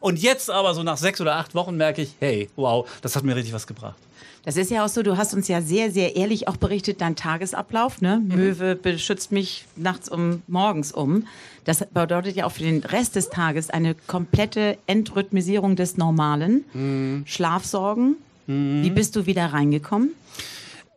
und 0.00 0.18
jetzt 0.18 0.50
aber 0.50 0.74
so 0.74 0.82
nach 0.82 0.96
sechs 0.96 1.20
oder 1.20 1.36
acht 1.36 1.54
Wochen 1.54 1.76
merke 1.76 2.02
ich, 2.02 2.14
hey, 2.20 2.48
wow, 2.56 2.88
das 3.02 3.16
hat 3.16 3.24
mir 3.24 3.36
richtig 3.36 3.52
was 3.52 3.66
gebracht. 3.66 3.96
Das 4.44 4.56
ist 4.56 4.70
ja 4.70 4.84
auch 4.84 4.88
so, 4.88 5.02
du 5.02 5.16
hast 5.16 5.34
uns 5.34 5.48
ja 5.48 5.60
sehr, 5.60 5.90
sehr 5.90 6.16
ehrlich 6.16 6.48
auch 6.48 6.56
berichtet, 6.56 7.00
dein 7.00 7.14
Tagesablauf. 7.16 8.00
Ne? 8.00 8.22
Möwe 8.24 8.74
beschützt 8.74 9.32
mich 9.32 9.66
nachts 9.76 10.08
um, 10.08 10.42
morgens 10.46 10.92
um. 10.92 11.26
Das 11.64 11.84
bedeutet 11.92 12.36
ja 12.36 12.46
auch 12.46 12.52
für 12.52 12.62
den 12.62 12.82
Rest 12.82 13.16
des 13.16 13.28
Tages 13.28 13.70
eine 13.70 13.94
komplette 14.06 14.78
Entrhythmisierung 14.86 15.76
des 15.76 15.96
Normalen. 15.98 17.24
Schlafsorgen. 17.26 18.16
Wie 18.46 18.90
bist 18.90 19.14
du 19.14 19.26
wieder 19.26 19.46
reingekommen? 19.46 20.10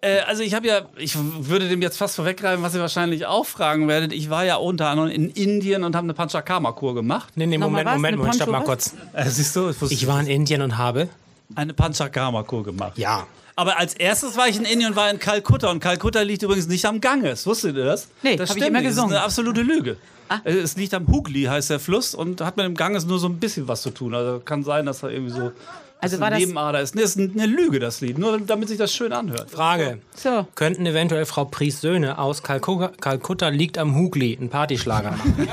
Äh, 0.04 0.20
also 0.28 0.44
ich 0.44 0.54
habe 0.54 0.68
ja, 0.68 0.82
ich 0.98 1.16
würde 1.16 1.70
dem 1.70 1.82
jetzt 1.82 1.98
fast 1.98 2.16
vorweggreifen, 2.16 2.62
was 2.62 2.76
ihr 2.76 2.82
wahrscheinlich 2.82 3.26
auch 3.26 3.46
fragen 3.46 3.88
werdet. 3.88 4.12
Ich 4.12 4.30
war 4.30 4.44
ja 4.44 4.58
unter 4.58 4.88
anderem 4.90 5.10
in 5.10 5.30
Indien 5.30 5.84
und 5.84 5.96
habe 5.96 6.06
eine 6.06 6.14
Panchakarma-Kur 6.14 6.94
gemacht. 6.94 7.32
Nee, 7.36 7.46
nee, 7.46 7.58
Moment? 7.58 7.86
Moment, 7.86 8.06
Eine 8.06 8.18
Moment, 8.18 8.36
stopp 8.36 8.50
mal 8.50 8.62
kurz. 8.62 8.96
Äh, 9.14 9.30
siehst 9.30 9.56
du, 9.56 9.70
ich, 9.70 9.92
Ich 9.92 10.08
war 10.08 10.20
in 10.20 10.28
Indien 10.28 10.62
und 10.62 10.78
habe. 10.78 11.08
Eine 11.56 11.74
Panchakarma-Kur 11.74 12.64
gemacht. 12.64 12.98
Ja. 12.98 13.26
Aber 13.56 13.78
als 13.78 13.94
erstes 13.94 14.36
war 14.36 14.48
ich 14.48 14.58
in 14.58 14.66
Indien 14.66 14.90
und 14.92 14.96
war 14.96 15.10
in 15.12 15.20
Kalkutta. 15.20 15.70
Und 15.70 15.80
Kalkutta 15.80 16.22
liegt 16.22 16.42
übrigens 16.44 16.68
nicht 16.68 16.86
am 16.86 17.00
Ganges. 17.02 17.46
Wusstet 17.46 17.76
ihr 17.76 17.86
das? 17.86 18.08
Nee, 18.24 18.36
das 18.36 18.50
hab 18.50 18.58
ich 18.58 18.64
immer 18.66 18.80
nicht. 18.80 18.88
gesungen. 18.90 19.12
Das 19.12 19.18
ist 19.34 19.40
eine 19.40 19.52
absolute 19.52 19.62
Lüge. 19.62 19.98
Ah. 20.30 20.40
Äh, 20.44 20.54
Es 20.54 20.76
liegt 20.76 20.94
am 20.96 21.06
Hugli, 21.08 21.44
heißt 21.44 21.70
der 21.70 21.80
Fluss, 21.80 22.16
und 22.16 22.42
hat 22.42 22.58
mit 22.58 22.66
dem 22.66 22.76
Ganges 22.76 23.06
nur 23.06 23.20
so 23.20 23.28
ein 23.28 23.38
bisschen 23.40 23.68
was 23.68 23.82
zu 23.84 23.92
tun. 23.92 24.16
Also 24.16 24.40
kann 24.40 24.64
sein, 24.64 24.86
dass 24.88 25.02
da 25.02 25.10
irgendwie 25.10 25.34
so 25.34 25.52
Also 26.00 26.20
war 26.20 26.28
eine 26.28 26.38
das- 26.38 26.48
Nebenader 26.48 26.82
ist. 26.82 26.96
Nee, 26.96 27.02
das 27.04 27.16
ist 27.16 27.20
eine 27.38 27.46
Lüge, 27.46 27.80
das 27.80 28.02
Lied. 28.02 28.18
Nur 28.18 28.40
damit 28.40 28.70
sich 28.70 28.78
das 28.80 28.92
schön 28.92 29.14
anhört. 29.14 29.52
Frage. 29.52 30.00
So. 30.16 30.48
Könnten 30.56 30.88
eventuell 30.88 31.26
Frau 31.28 31.46
Pries 31.46 31.80
Söhne 31.80 32.18
aus 32.18 32.42
Kalkutta, 32.42 32.88
Kalkutta 33.00 33.50
liegt 33.50 33.78
am 33.78 33.96
Hugli 33.96 34.36
einen 34.36 34.50
Partyschlager 34.50 35.12
machen? 35.12 35.48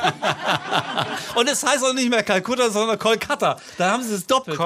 Und 1.35 1.49
es 1.50 1.62
heißt 1.67 1.85
auch 1.85 1.93
nicht 1.93 2.08
mehr 2.08 2.23
Kalkutta, 2.23 2.70
sondern 2.70 2.99
Kolkata. 2.99 3.56
Da 3.76 3.91
haben 3.91 4.03
sie 4.03 4.14
es 4.14 4.26
doppelt. 4.26 4.56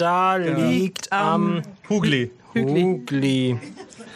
Richtig. 0.00 0.06
Kolkata 0.06 0.36
liegt 0.36 1.12
am 1.12 1.62
Hugli. 1.88 2.30
Hugli. 2.54 3.58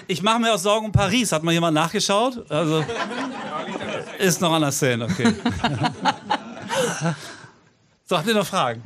Ich 0.06 0.22
mache 0.22 0.38
mir 0.40 0.54
auch 0.54 0.58
Sorgen 0.58 0.86
um 0.86 0.92
Paris. 0.92 1.32
Hat 1.32 1.42
mal 1.42 1.52
jemand 1.52 1.74
nachgeschaut? 1.74 2.44
Also 2.50 2.84
ist 4.18 4.40
noch 4.40 4.52
an 4.52 4.62
der 4.62 4.72
Szene, 4.72 5.04
okay. 5.04 5.32
so, 8.04 8.16
habt 8.16 8.26
ihr 8.26 8.34
noch 8.34 8.46
Fragen? 8.46 8.82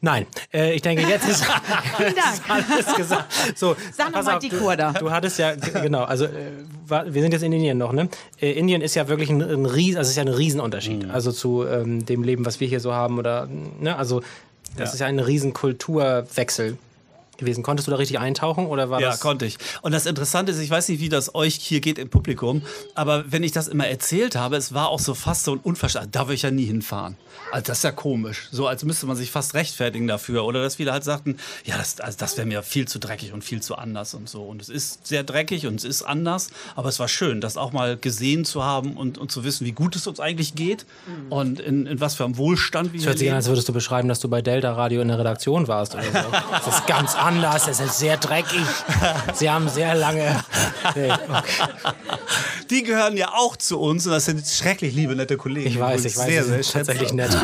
Nein, 0.00 0.26
äh, 0.52 0.74
ich 0.74 0.82
denke, 0.82 1.02
jetzt 1.06 1.28
ist 1.28 1.44
Vielen 1.96 2.14
Dank. 2.14 2.40
alles 2.48 2.94
gesagt. 2.94 3.32
So, 3.56 3.74
Sag 3.92 4.08
noch 4.08 4.14
pass 4.14 4.26
mal 4.26 4.34
auf, 4.34 4.38
die 4.38 4.48
du- 4.50 4.58
Kur 4.58 4.76
da. 4.76 4.92
Du 4.92 5.10
hattest 5.10 5.38
ja, 5.38 5.54
genau, 5.54 6.04
also 6.04 6.26
äh, 6.26 6.30
wir 6.88 7.22
sind 7.22 7.32
jetzt 7.32 7.42
in 7.42 7.52
Indien 7.52 7.78
noch, 7.78 7.92
ne? 7.92 8.08
Äh, 8.40 8.52
Indien 8.52 8.82
ist 8.82 8.94
ja 8.94 9.08
wirklich 9.08 9.30
ein, 9.30 9.42
ein 9.42 9.66
Ries, 9.66 9.96
also 9.96 10.06
es 10.06 10.10
ist 10.10 10.16
ja 10.16 10.22
ein 10.22 10.28
Riesenunterschied, 10.28 11.10
also 11.10 11.32
zu 11.32 11.64
ähm, 11.66 12.04
dem 12.06 12.22
Leben, 12.22 12.44
was 12.46 12.60
wir 12.60 12.68
hier 12.68 12.80
so 12.80 12.92
haben 12.92 13.18
oder, 13.18 13.48
ne? 13.80 13.96
Also 13.96 14.22
das 14.76 14.90
Ja. 14.90 14.94
ist 14.94 15.00
ja 15.00 15.06
ein 15.06 15.18
Riesenkulturwechsel 15.18 16.78
gewesen. 17.38 17.62
Konntest 17.62 17.86
du 17.86 17.90
da 17.90 17.96
richtig 17.96 18.18
eintauchen 18.18 18.66
oder 18.66 18.90
war 18.90 19.00
Ja, 19.00 19.10
das? 19.10 19.20
konnte 19.20 19.46
ich. 19.46 19.58
Und 19.82 19.92
das 19.92 20.06
Interessante 20.06 20.52
ist, 20.52 20.58
ich 20.60 20.70
weiß 20.70 20.88
nicht, 20.88 21.00
wie 21.00 21.08
das 21.08 21.34
euch 21.34 21.54
hier 21.56 21.80
geht 21.80 21.98
im 21.98 22.08
Publikum, 22.08 22.62
aber 22.94 23.24
wenn 23.30 23.42
ich 23.42 23.52
das 23.52 23.68
immer 23.68 23.86
erzählt 23.86 24.36
habe, 24.36 24.56
es 24.56 24.74
war 24.74 24.88
auch 24.88 25.00
so 25.00 25.14
fast 25.14 25.44
so 25.44 25.52
ein 25.52 25.58
Unverständnis. 25.58 26.12
Da 26.12 26.28
will 26.28 26.34
ich 26.34 26.42
ja 26.42 26.50
nie 26.50 26.64
hinfahren. 26.66 27.16
Also 27.52 27.66
das 27.66 27.78
ist 27.78 27.84
ja 27.84 27.92
komisch. 27.92 28.48
So 28.52 28.66
als 28.66 28.84
müsste 28.84 29.06
man 29.06 29.16
sich 29.16 29.30
fast 29.30 29.54
rechtfertigen 29.54 30.06
dafür. 30.06 30.44
Oder 30.44 30.62
dass 30.62 30.76
viele 30.76 30.92
halt 30.92 31.04
sagten, 31.04 31.36
ja, 31.64 31.76
das, 31.76 32.00
also 32.00 32.16
das 32.18 32.36
wäre 32.36 32.46
mir 32.46 32.62
viel 32.62 32.86
zu 32.88 32.98
dreckig 32.98 33.32
und 33.32 33.42
viel 33.44 33.60
zu 33.62 33.76
anders 33.76 34.14
und 34.14 34.28
so. 34.28 34.42
Und 34.42 34.62
es 34.62 34.68
ist 34.68 35.06
sehr 35.06 35.22
dreckig 35.24 35.66
und 35.66 35.76
es 35.76 35.84
ist 35.84 36.02
anders, 36.02 36.50
aber 36.76 36.88
es 36.88 36.98
war 36.98 37.08
schön, 37.08 37.40
das 37.40 37.56
auch 37.56 37.72
mal 37.72 37.96
gesehen 37.96 38.44
zu 38.44 38.64
haben 38.64 38.96
und, 38.96 39.18
und 39.18 39.30
zu 39.32 39.44
wissen, 39.44 39.66
wie 39.66 39.72
gut 39.72 39.96
es 39.96 40.06
uns 40.06 40.20
eigentlich 40.20 40.54
geht 40.54 40.86
und 41.30 41.60
in, 41.60 41.86
in 41.86 42.00
was 42.00 42.14
für 42.14 42.24
einem 42.24 42.36
Wohlstand 42.36 42.92
wir 42.92 43.00
Es 43.00 43.06
hört 43.06 43.18
sich 43.18 43.28
an, 43.30 43.36
als 43.36 43.46
würdest 43.48 43.68
du 43.68 43.72
beschreiben, 43.72 44.08
dass 44.08 44.20
du 44.20 44.28
bei 44.28 44.42
Delta 44.42 44.72
Radio 44.72 45.00
in 45.00 45.08
der 45.08 45.18
Redaktion 45.18 45.68
warst 45.68 45.94
oder 45.94 46.04
so. 46.04 46.18
Das 46.64 46.66
ist 46.78 46.86
ganz 46.86 47.14
anders, 47.24 47.68
es 47.68 47.80
ist 47.80 47.98
sehr 47.98 48.16
dreckig. 48.16 48.66
Sie 49.34 49.50
haben 49.50 49.68
sehr 49.68 49.94
lange. 49.94 50.44
Nee, 50.94 51.10
okay. 51.10 51.42
Die 52.70 52.82
gehören 52.82 53.16
ja 53.16 53.32
auch 53.34 53.56
zu 53.56 53.80
uns 53.80 54.06
und 54.06 54.12
das 54.12 54.24
sind 54.26 54.46
schrecklich 54.46 54.94
liebe, 54.94 55.14
nette 55.14 55.36
Kollegen. 55.36 55.68
Ich 55.68 55.78
weiß, 55.78 56.04
ich 56.04 56.16
weiß, 56.16 56.26
Sehr, 56.26 56.44
sehr 56.44 56.62
sind 56.62 56.72
tatsächlich 56.72 57.12
nett. 57.12 57.36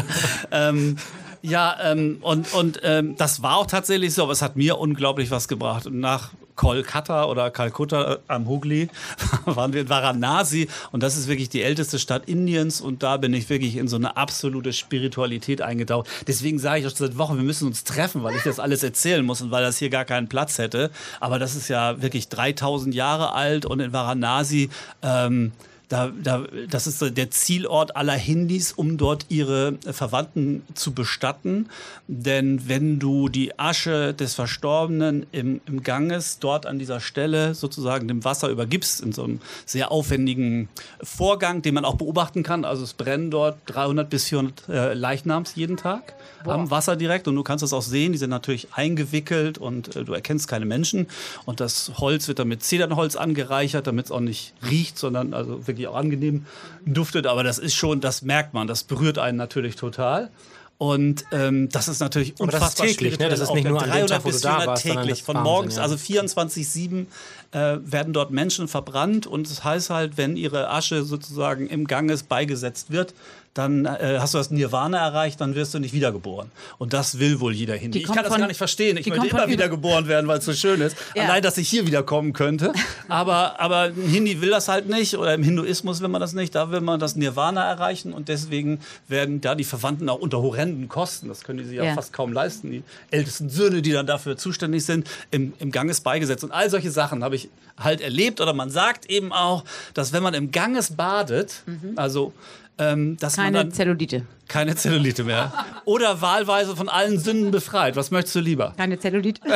ähm, 0.50 0.96
ja, 1.42 1.76
ähm, 1.82 2.18
und, 2.20 2.52
und 2.52 2.80
ähm, 2.82 3.16
das 3.16 3.42
war 3.42 3.56
auch 3.56 3.66
tatsächlich 3.66 4.14
so, 4.14 4.24
aber 4.24 4.32
es 4.32 4.42
hat 4.42 4.56
mir 4.56 4.78
unglaublich 4.78 5.30
was 5.30 5.48
gebracht. 5.48 5.86
Und 5.86 6.00
nach 6.00 6.30
Kolkata 6.60 7.24
oder 7.24 7.50
Kalkutta 7.50 8.12
äh, 8.12 8.18
am 8.28 8.46
Hugli, 8.46 8.90
waren 9.46 9.72
wir 9.72 9.80
in 9.80 9.88
Varanasi 9.88 10.68
und 10.92 11.02
das 11.02 11.16
ist 11.16 11.26
wirklich 11.26 11.48
die 11.48 11.62
älteste 11.62 11.98
Stadt 11.98 12.28
Indiens 12.28 12.82
und 12.82 13.02
da 13.02 13.16
bin 13.16 13.32
ich 13.32 13.48
wirklich 13.48 13.78
in 13.78 13.88
so 13.88 13.96
eine 13.96 14.18
absolute 14.18 14.74
Spiritualität 14.74 15.62
eingetaucht. 15.62 16.10
Deswegen 16.26 16.58
sage 16.58 16.80
ich 16.80 16.86
auch 16.86 16.94
seit 16.94 17.16
Wochen, 17.16 17.38
wir 17.38 17.44
müssen 17.44 17.66
uns 17.66 17.84
treffen, 17.84 18.22
weil 18.24 18.36
ich 18.36 18.42
das 18.42 18.60
alles 18.60 18.82
erzählen 18.82 19.24
muss 19.24 19.40
und 19.40 19.50
weil 19.50 19.62
das 19.62 19.78
hier 19.78 19.88
gar 19.88 20.04
keinen 20.04 20.28
Platz 20.28 20.58
hätte. 20.58 20.90
Aber 21.18 21.38
das 21.38 21.54
ist 21.54 21.68
ja 21.68 22.02
wirklich 22.02 22.28
3000 22.28 22.94
Jahre 22.94 23.32
alt 23.32 23.64
und 23.64 23.80
in 23.80 23.94
Varanasi 23.94 24.68
ähm, 25.00 25.52
da, 25.90 26.12
da, 26.22 26.44
das 26.68 26.86
ist 26.86 27.16
der 27.16 27.30
Zielort 27.32 27.96
aller 27.96 28.14
Hindis, 28.14 28.70
um 28.72 28.96
dort 28.96 29.26
ihre 29.28 29.76
Verwandten 29.90 30.62
zu 30.74 30.92
bestatten. 30.92 31.68
Denn 32.06 32.68
wenn 32.68 33.00
du 33.00 33.28
die 33.28 33.58
Asche 33.58 34.14
des 34.14 34.34
Verstorbenen 34.34 35.26
im, 35.32 35.60
im 35.66 35.82
Ganges 35.82 36.38
dort 36.38 36.64
an 36.64 36.78
dieser 36.78 37.00
Stelle 37.00 37.54
sozusagen 37.54 38.06
dem 38.06 38.24
Wasser 38.24 38.50
übergibst, 38.50 39.00
in 39.00 39.12
so 39.12 39.24
einem 39.24 39.40
sehr 39.66 39.90
aufwendigen 39.90 40.68
Vorgang, 41.02 41.60
den 41.60 41.74
man 41.74 41.84
auch 41.84 41.96
beobachten 41.96 42.44
kann, 42.44 42.64
also 42.64 42.84
es 42.84 42.94
brennen 42.94 43.32
dort 43.32 43.58
300 43.66 44.08
bis 44.08 44.26
400 44.26 44.68
äh, 44.68 44.94
Leichnams 44.94 45.56
jeden 45.56 45.76
Tag 45.76 46.14
am 46.44 46.70
Wasser 46.70 46.94
direkt. 46.94 47.26
Und 47.28 47.34
du 47.34 47.42
kannst 47.42 47.62
das 47.62 47.72
auch 47.72 47.82
sehen, 47.82 48.12
die 48.12 48.18
sind 48.18 48.30
natürlich 48.30 48.68
eingewickelt 48.72 49.58
und 49.58 49.96
äh, 49.96 50.04
du 50.04 50.12
erkennst 50.12 50.46
keine 50.46 50.66
Menschen. 50.66 51.08
Und 51.46 51.58
das 51.58 51.92
Holz 51.98 52.28
wird 52.28 52.38
dann 52.38 52.48
mit 52.48 52.62
Zedernholz 52.62 53.16
angereichert, 53.16 53.88
damit 53.88 54.06
es 54.06 54.12
auch 54.12 54.20
nicht 54.20 54.54
riecht, 54.68 54.96
sondern 54.98 55.34
also 55.34 55.66
wirklich 55.66 55.79
auch 55.88 55.96
angenehm 55.96 56.46
duftet, 56.84 57.26
aber 57.26 57.42
das 57.42 57.58
ist 57.58 57.74
schon, 57.74 58.00
das 58.00 58.22
merkt 58.22 58.54
man, 58.54 58.66
das 58.66 58.84
berührt 58.84 59.18
einen 59.18 59.36
natürlich 59.38 59.76
total. 59.76 60.30
Und 60.78 61.26
ähm, 61.30 61.68
das 61.68 61.88
ist 61.88 62.00
natürlich 62.00 62.32
Aber 62.40 62.50
das 62.50 62.54
ist 62.54 62.60
unfassbar 62.62 62.86
täglich, 62.86 63.18
ne? 63.18 63.28
Das 63.28 63.40
ist 63.40 63.52
nicht 63.52 63.68
nur 63.68 63.82
an 63.82 63.90
dem 63.90 63.92
300 63.92 64.08
Tag, 64.08 64.24
wo 64.24 64.28
du 64.28 64.32
bis 64.32 64.40
da 64.40 64.48
400 64.48 64.66
warst, 64.66 64.82
täglich, 64.82 65.22
von 65.22 65.42
morgens, 65.42 65.76
Wahnsinn, 65.76 66.14
ja. 66.14 66.22
also 66.22 66.48
24-7 66.48 67.06
äh, 67.52 67.76
werden 67.82 68.12
dort 68.12 68.30
Menschen 68.30 68.68
verbrannt 68.68 69.26
und 69.26 69.50
das 69.50 69.64
heißt 69.64 69.90
halt, 69.90 70.16
wenn 70.16 70.36
ihre 70.36 70.70
Asche 70.70 71.02
sozusagen 71.04 71.68
im 71.68 71.86
Ganges 71.86 72.22
beigesetzt 72.22 72.90
wird, 72.90 73.14
dann 73.52 73.84
äh, 73.84 74.18
hast 74.20 74.32
du 74.32 74.38
das 74.38 74.52
Nirvana 74.52 74.98
erreicht, 74.98 75.40
dann 75.40 75.56
wirst 75.56 75.74
du 75.74 75.80
nicht 75.80 75.92
wiedergeboren. 75.92 76.52
Und 76.78 76.92
das 76.92 77.18
will 77.18 77.40
wohl 77.40 77.52
jeder 77.52 77.74
Hindi. 77.74 77.98
Die 77.98 78.04
Ich 78.04 78.06
kann 78.08 78.22
das 78.22 78.28
von- 78.28 78.38
gar 78.40 78.46
nicht 78.46 78.56
verstehen. 78.58 78.96
Ich 78.96 79.08
möchte 79.08 79.26
immer 79.26 79.48
wiedergeboren 79.48 80.06
werden, 80.06 80.28
weil 80.28 80.38
es 80.38 80.44
so 80.44 80.52
schön 80.52 80.80
ist. 80.80 80.96
Ja. 81.16 81.24
Allein, 81.24 81.42
dass 81.42 81.58
ich 81.58 81.68
hier 81.68 81.84
wiederkommen 81.84 82.32
könnte. 82.32 82.72
Aber, 83.08 83.58
aber 83.58 83.78
ein 83.80 83.94
Hindi 83.96 84.40
will 84.40 84.50
das 84.50 84.68
halt 84.68 84.88
nicht 84.88 85.16
oder 85.18 85.34
im 85.34 85.42
Hinduismus 85.42 86.00
will 86.00 86.06
man 86.06 86.20
das 86.20 86.32
nicht. 86.32 86.54
Da 86.54 86.70
will 86.70 86.80
man 86.80 87.00
das 87.00 87.16
Nirvana 87.16 87.68
erreichen 87.68 88.12
und 88.12 88.28
deswegen 88.28 88.78
werden 89.08 89.40
da 89.40 89.56
die 89.56 89.64
Verwandten 89.64 90.08
auch 90.08 90.20
unter 90.20 90.40
horrenden 90.40 90.88
Kosten, 90.88 91.26
das 91.26 91.42
können 91.42 91.58
die 91.58 91.64
sich 91.64 91.76
ja, 91.76 91.82
Ja. 91.84 91.94
fast 91.94 92.12
kaum 92.12 92.32
leisten, 92.32 92.70
die 92.70 92.84
ältesten 93.10 93.50
Söhne, 93.50 93.82
die 93.82 93.90
dann 93.90 94.06
dafür 94.06 94.36
zuständig 94.36 94.84
sind, 94.84 95.08
im, 95.32 95.54
im 95.58 95.72
Ganges 95.72 96.02
beigesetzt. 96.02 96.44
Und 96.44 96.52
all 96.52 96.70
solche 96.70 96.92
Sachen 96.92 97.24
habe 97.24 97.34
ich 97.34 97.39
halt 97.78 98.00
erlebt. 98.00 98.40
Oder 98.40 98.52
man 98.52 98.70
sagt 98.70 99.06
eben 99.06 99.32
auch, 99.32 99.64
dass 99.94 100.12
wenn 100.12 100.22
man 100.22 100.34
im 100.34 100.50
Ganges 100.50 100.96
badet, 100.96 101.62
also 101.96 102.32
ähm, 102.80 103.16
dass 103.18 103.36
man 103.36 103.46
Keine 103.46 103.58
dann 103.58 103.72
Zellulite. 103.72 104.24
keine 104.48 104.74
Zellulite 104.74 105.22
mehr. 105.22 105.52
Oder 105.84 106.20
wahlweise 106.22 106.74
von 106.74 106.88
allen 106.88 107.18
Sünden 107.18 107.50
befreit. 107.50 107.94
Was 107.94 108.10
möchtest 108.10 108.34
du 108.36 108.40
lieber? 108.40 108.72
Keine 108.76 108.98
Zellulite. 108.98 109.40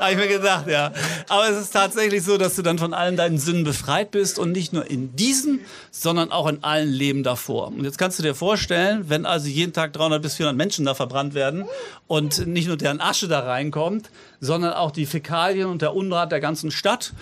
Habe 0.00 0.12
ich 0.12 0.16
mir 0.16 0.28
gedacht, 0.28 0.66
ja. 0.68 0.92
Aber 1.28 1.48
es 1.48 1.58
ist 1.58 1.70
tatsächlich 1.70 2.22
so, 2.22 2.36
dass 2.36 2.56
du 2.56 2.62
dann 2.62 2.78
von 2.78 2.92
allen 2.94 3.16
deinen 3.16 3.38
Sünden 3.38 3.64
befreit 3.64 4.10
bist 4.10 4.38
und 4.38 4.52
nicht 4.52 4.72
nur 4.72 4.88
in 4.90 5.16
diesem, 5.16 5.60
sondern 5.90 6.30
auch 6.30 6.46
in 6.46 6.62
allen 6.62 6.90
Leben 6.90 7.22
davor. 7.22 7.68
Und 7.68 7.84
jetzt 7.84 7.98
kannst 7.98 8.18
du 8.18 8.22
dir 8.22 8.34
vorstellen, 8.34 9.06
wenn 9.08 9.24
also 9.26 9.48
jeden 9.48 9.72
Tag 9.72 9.92
300 9.94 10.20
bis 10.20 10.34
400 10.36 10.56
Menschen 10.56 10.84
da 10.84 10.94
verbrannt 10.94 11.34
werden 11.34 11.64
und 12.06 12.46
nicht 12.46 12.68
nur 12.68 12.76
deren 12.76 13.00
Asche 13.00 13.28
da 13.28 13.40
reinkommt, 13.40 14.10
sondern 14.40 14.74
auch 14.74 14.90
die 14.90 15.06
Fäkalien 15.06 15.68
und 15.68 15.80
der 15.82 15.94
Unrat 15.94 16.32
der 16.32 16.40
ganzen 16.40 16.70
Stadt. 16.70 17.12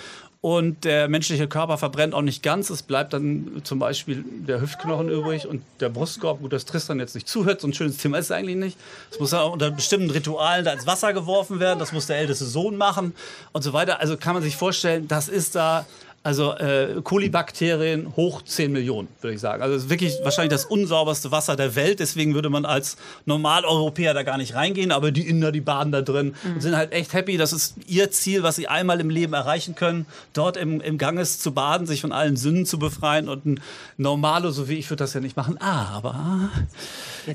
Und 0.40 0.84
der 0.84 1.08
menschliche 1.08 1.48
Körper 1.48 1.78
verbrennt 1.78 2.14
auch 2.14 2.22
nicht 2.22 2.44
ganz. 2.44 2.70
Es 2.70 2.84
bleibt 2.84 3.12
dann 3.12 3.60
zum 3.64 3.80
Beispiel 3.80 4.24
der 4.24 4.60
Hüftknochen 4.60 5.08
übrig 5.08 5.48
und 5.48 5.62
der 5.80 5.88
Brustkorb. 5.88 6.40
Gut, 6.40 6.52
dass 6.52 6.64
Tristan 6.64 7.00
jetzt 7.00 7.16
nicht 7.16 7.26
zuhört, 7.26 7.60
so 7.60 7.66
ein 7.66 7.72
schönes 7.72 7.96
Thema 7.96 8.18
ist 8.18 8.26
es 8.26 8.30
eigentlich 8.30 8.56
nicht. 8.56 8.78
Es 9.10 9.18
muss 9.18 9.34
auch 9.34 9.52
unter 9.52 9.72
bestimmten 9.72 10.10
Ritualen 10.10 10.64
da 10.64 10.72
ins 10.72 10.86
Wasser 10.86 11.12
geworfen 11.12 11.58
werden. 11.58 11.80
Das 11.80 11.92
muss 11.92 12.06
der 12.06 12.18
älteste 12.18 12.44
Sohn 12.44 12.76
machen 12.76 13.14
und 13.52 13.62
so 13.62 13.72
weiter. 13.72 13.98
Also 14.00 14.16
kann 14.16 14.34
man 14.34 14.44
sich 14.44 14.56
vorstellen, 14.56 15.08
das 15.08 15.28
ist 15.28 15.56
da 15.56 15.86
also 16.28 16.52
äh, 16.56 17.00
Kolibakterien 17.02 18.14
hoch 18.14 18.42
10 18.42 18.70
Millionen, 18.70 19.08
würde 19.22 19.34
ich 19.34 19.40
sagen. 19.40 19.62
Also 19.62 19.76
es 19.76 19.84
ist 19.84 19.88
wirklich 19.88 20.14
wahrscheinlich 20.24 20.50
das 20.50 20.66
unsauberste 20.66 21.30
Wasser 21.30 21.56
der 21.56 21.74
Welt. 21.74 22.00
Deswegen 22.00 22.34
würde 22.34 22.50
man 22.50 22.66
als 22.66 22.98
Normaleuropäer 23.24 24.12
da 24.12 24.24
gar 24.24 24.36
nicht 24.36 24.54
reingehen. 24.54 24.92
Aber 24.92 25.10
die 25.10 25.26
Inder, 25.26 25.52
die 25.52 25.62
baden 25.62 25.90
da 25.90 26.02
drin 26.02 26.34
und 26.44 26.60
sind 26.60 26.76
halt 26.76 26.92
echt 26.92 27.14
happy. 27.14 27.38
Das 27.38 27.54
ist 27.54 27.76
ihr 27.86 28.10
Ziel, 28.10 28.42
was 28.42 28.56
sie 28.56 28.68
einmal 28.68 29.00
im 29.00 29.08
Leben 29.08 29.32
erreichen 29.32 29.74
können, 29.74 30.04
dort 30.34 30.58
im, 30.58 30.82
im 30.82 30.98
Ganges 30.98 31.38
zu 31.38 31.52
baden, 31.52 31.86
sich 31.86 32.02
von 32.02 32.12
allen 32.12 32.36
Sünden 32.36 32.66
zu 32.66 32.78
befreien. 32.78 33.30
Und 33.30 33.46
ein 33.46 33.60
Normalo, 33.96 34.50
so 34.50 34.68
wie 34.68 34.74
ich, 34.74 34.90
würde 34.90 35.04
das 35.04 35.14
ja 35.14 35.20
nicht 35.20 35.38
machen. 35.38 35.56
Aber 35.62 36.50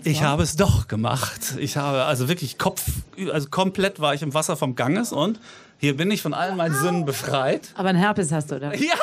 ich 0.03 0.21
habe 0.21 0.43
es 0.43 0.55
doch 0.55 0.87
gemacht. 0.87 1.55
Ich 1.57 1.77
habe 1.77 2.03
also 2.03 2.27
wirklich 2.29 2.59
Kopf, 2.59 2.83
also 3.31 3.49
komplett 3.49 3.99
war 3.99 4.13
ich 4.13 4.21
im 4.21 4.35
Wasser 4.35 4.55
vom 4.55 4.75
Ganges 4.75 5.11
und 5.11 5.39
hier 5.83 5.97
bin 5.97 6.09
ich 6.11 6.21
von 6.21 6.33
allen 6.33 6.55
meinen 6.55 6.75
Sünden 6.75 7.03
befreit. 7.03 7.67
Aber 7.75 7.89
ein 7.89 7.97
Herpes 7.97 8.31
hast 8.31 8.49
du, 8.49 8.55
oder? 8.55 8.73
Ja, 8.79 8.95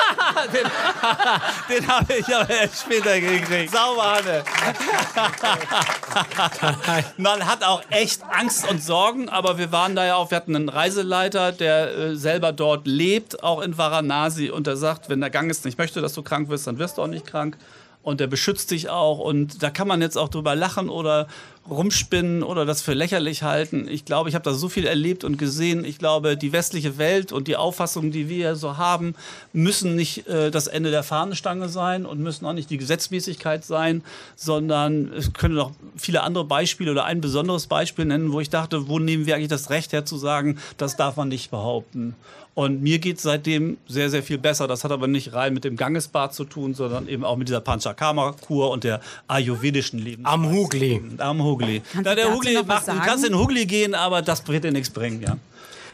den, 0.51 1.77
den 1.77 1.87
habe 1.87 2.11
ich 2.15 2.35
aber 2.35 2.49
erst 2.49 2.81
später 2.81 3.21
gekriegt. 3.21 3.71
Sauber, 3.71 4.15
Hanne. 4.15 4.43
Man 7.17 7.45
hat 7.45 7.63
auch 7.63 7.83
echt 7.91 8.23
Angst 8.23 8.67
und 8.67 8.81
Sorgen, 8.81 9.29
aber 9.29 9.59
wir 9.59 9.71
waren 9.71 9.95
da 9.95 10.07
ja 10.07 10.15
auch, 10.15 10.31
wir 10.31 10.37
hatten 10.37 10.55
einen 10.55 10.69
Reiseleiter, 10.69 11.51
der 11.51 11.95
äh, 11.95 12.15
selber 12.15 12.51
dort 12.51 12.87
lebt, 12.87 13.43
auch 13.43 13.61
in 13.61 13.77
Varanasi, 13.77 14.49
und 14.49 14.65
der 14.65 14.75
sagt, 14.75 15.07
wenn 15.07 15.21
der 15.21 15.29
Ganges 15.29 15.63
nicht 15.63 15.77
möchte, 15.77 16.01
dass 16.01 16.13
du 16.13 16.23
krank 16.23 16.49
wirst, 16.49 16.65
dann 16.65 16.79
wirst 16.79 16.97
du 16.97 17.03
auch 17.03 17.07
nicht 17.07 17.27
krank. 17.27 17.59
Und 18.01 18.19
der 18.19 18.25
beschützt 18.25 18.71
dich 18.71 18.89
auch. 18.89 19.19
Und 19.19 19.61
da 19.61 19.69
kann 19.69 19.87
man 19.87 20.01
jetzt 20.01 20.17
auch 20.17 20.29
drüber 20.29 20.55
lachen 20.55 20.89
oder 20.89 21.27
rumspinnen 21.69 22.43
oder 22.43 22.65
das 22.65 22.81
für 22.81 22.93
lächerlich 22.93 23.43
halten. 23.43 23.87
Ich 23.87 24.05
glaube, 24.05 24.29
ich 24.29 24.35
habe 24.35 24.43
da 24.43 24.53
so 24.53 24.67
viel 24.67 24.85
erlebt 24.85 25.23
und 25.23 25.37
gesehen. 25.37 25.85
Ich 25.85 25.99
glaube, 25.99 26.35
die 26.35 26.51
westliche 26.51 26.97
Welt 26.97 27.31
und 27.31 27.47
die 27.47 27.55
Auffassungen, 27.55 28.11
die 28.11 28.29
wir 28.29 28.55
so 28.55 28.77
haben, 28.77 29.15
müssen 29.53 29.95
nicht 29.95 30.27
äh, 30.27 30.49
das 30.49 30.67
Ende 30.67 30.91
der 30.91 31.03
Fahnenstange 31.03 31.69
sein 31.69 32.05
und 32.05 32.19
müssen 32.19 32.45
auch 32.45 32.53
nicht 32.53 32.69
die 32.69 32.77
Gesetzmäßigkeit 32.77 33.63
sein, 33.63 34.03
sondern 34.35 35.13
es 35.13 35.33
können 35.33 35.55
noch 35.55 35.71
viele 35.95 36.23
andere 36.23 36.45
Beispiele 36.45 36.91
oder 36.91 37.05
ein 37.05 37.21
besonderes 37.21 37.67
Beispiel 37.67 38.05
nennen, 38.05 38.31
wo 38.31 38.39
ich 38.39 38.49
dachte, 38.49 38.87
wo 38.87 38.99
nehmen 38.99 39.25
wir 39.25 39.35
eigentlich 39.35 39.47
das 39.47 39.69
Recht 39.69 39.93
her 39.93 40.05
zu 40.05 40.17
sagen, 40.17 40.57
das 40.77 40.97
darf 40.97 41.15
man 41.15 41.29
nicht 41.29 41.51
behaupten. 41.51 42.15
Und 42.53 42.81
mir 42.81 42.99
geht 42.99 43.17
es 43.17 43.23
seitdem 43.23 43.77
sehr, 43.87 44.09
sehr 44.09 44.23
viel 44.23 44.37
besser. 44.37 44.67
Das 44.67 44.83
hat 44.83 44.91
aber 44.91 45.07
nicht 45.07 45.33
rein 45.33 45.53
mit 45.53 45.63
dem 45.63 45.77
Gangesbad 45.77 46.33
zu 46.33 46.43
tun, 46.43 46.73
sondern 46.73 47.07
eben 47.07 47.23
auch 47.23 47.37
mit 47.37 47.47
dieser 47.47 47.61
Panchakarma-Kur 47.61 48.71
und 48.71 48.83
der 48.83 48.99
ayurvedischen 49.27 49.99
Lebensweise. 49.99 50.33
Am 50.33 50.51
Hugli. 50.51 51.01
Am 51.17 51.41
Hugli. 51.41 51.50
Kannst 51.57 52.05
Da 52.05 52.11
du 52.11 52.15
der 52.21 52.33
Hugli 52.33 52.61
macht, 52.65 52.87
du 52.87 52.99
kannst 52.99 53.25
in 53.25 53.31
den 53.33 53.39
Hugli 53.39 53.65
gehen, 53.65 53.93
aber 53.95 54.21
das 54.21 54.47
wird 54.47 54.63
dir 54.63 54.71
nichts 54.71 54.89
bringen, 54.89 55.21
ja. 55.21 55.37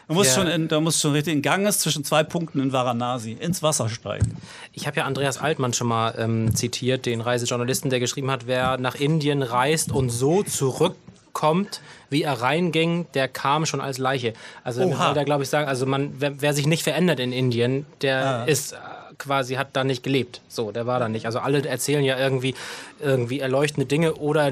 Du 0.08 0.14
musst, 0.14 0.30
Ja. 0.36 0.42
schon 0.42 0.50
in, 0.50 0.68
du 0.68 0.80
musst 0.80 1.02
schon 1.02 1.12
richtig 1.12 1.34
in 1.34 1.42
Ganges 1.42 1.80
zwischen 1.80 2.02
zwei 2.02 2.22
Punkten 2.24 2.60
in 2.60 2.72
Varanasi 2.72 3.32
ins 3.32 3.62
Wasser 3.62 3.90
steigen. 3.90 4.36
Ich 4.72 4.86
habe 4.86 4.96
ja 4.96 5.04
Andreas 5.04 5.36
Altmann 5.38 5.74
schon 5.74 5.86
mal 5.88 6.14
ähm, 6.16 6.54
zitiert, 6.54 7.04
den 7.04 7.20
Reisejournalisten, 7.20 7.90
der 7.90 8.00
geschrieben 8.00 8.30
hat, 8.30 8.46
wer 8.46 8.78
nach 8.78 8.94
Indien 8.94 9.42
reist 9.42 9.92
und 9.92 10.08
so 10.08 10.42
zurückkommt, 10.42 11.82
wie 12.10 12.22
er 12.22 12.40
reinging, 12.40 13.06
der 13.12 13.28
kam 13.28 13.66
schon 13.66 13.82
als 13.82 13.98
Leiche. 13.98 14.32
Also 14.64 14.82
Oha. 14.82 15.06
wollte 15.08 15.18
er, 15.20 15.24
glaube 15.26 15.42
ich, 15.42 15.50
sagen, 15.50 15.68
also 15.68 15.84
man, 15.84 16.14
wer, 16.18 16.40
wer 16.40 16.54
sich 16.54 16.66
nicht 16.66 16.84
verändert 16.84 17.20
in 17.20 17.32
Indien, 17.32 17.84
der 18.00 18.26
Ah. 18.26 18.44
ist 18.44 18.72
äh, 18.72 18.76
quasi, 19.18 19.54
hat 19.56 19.68
da 19.74 19.84
nicht 19.84 20.02
gelebt. 20.02 20.40
So, 20.48 20.72
der 20.72 20.86
war 20.86 21.00
da 21.00 21.08
nicht. 21.10 21.26
Also 21.26 21.38
alle 21.40 21.62
erzählen 21.68 22.02
ja 22.04 22.18
irgendwie, 22.18 22.54
irgendwie 23.00 23.40
erleuchtende 23.40 23.84
Dinge 23.86 24.14
oder 24.14 24.50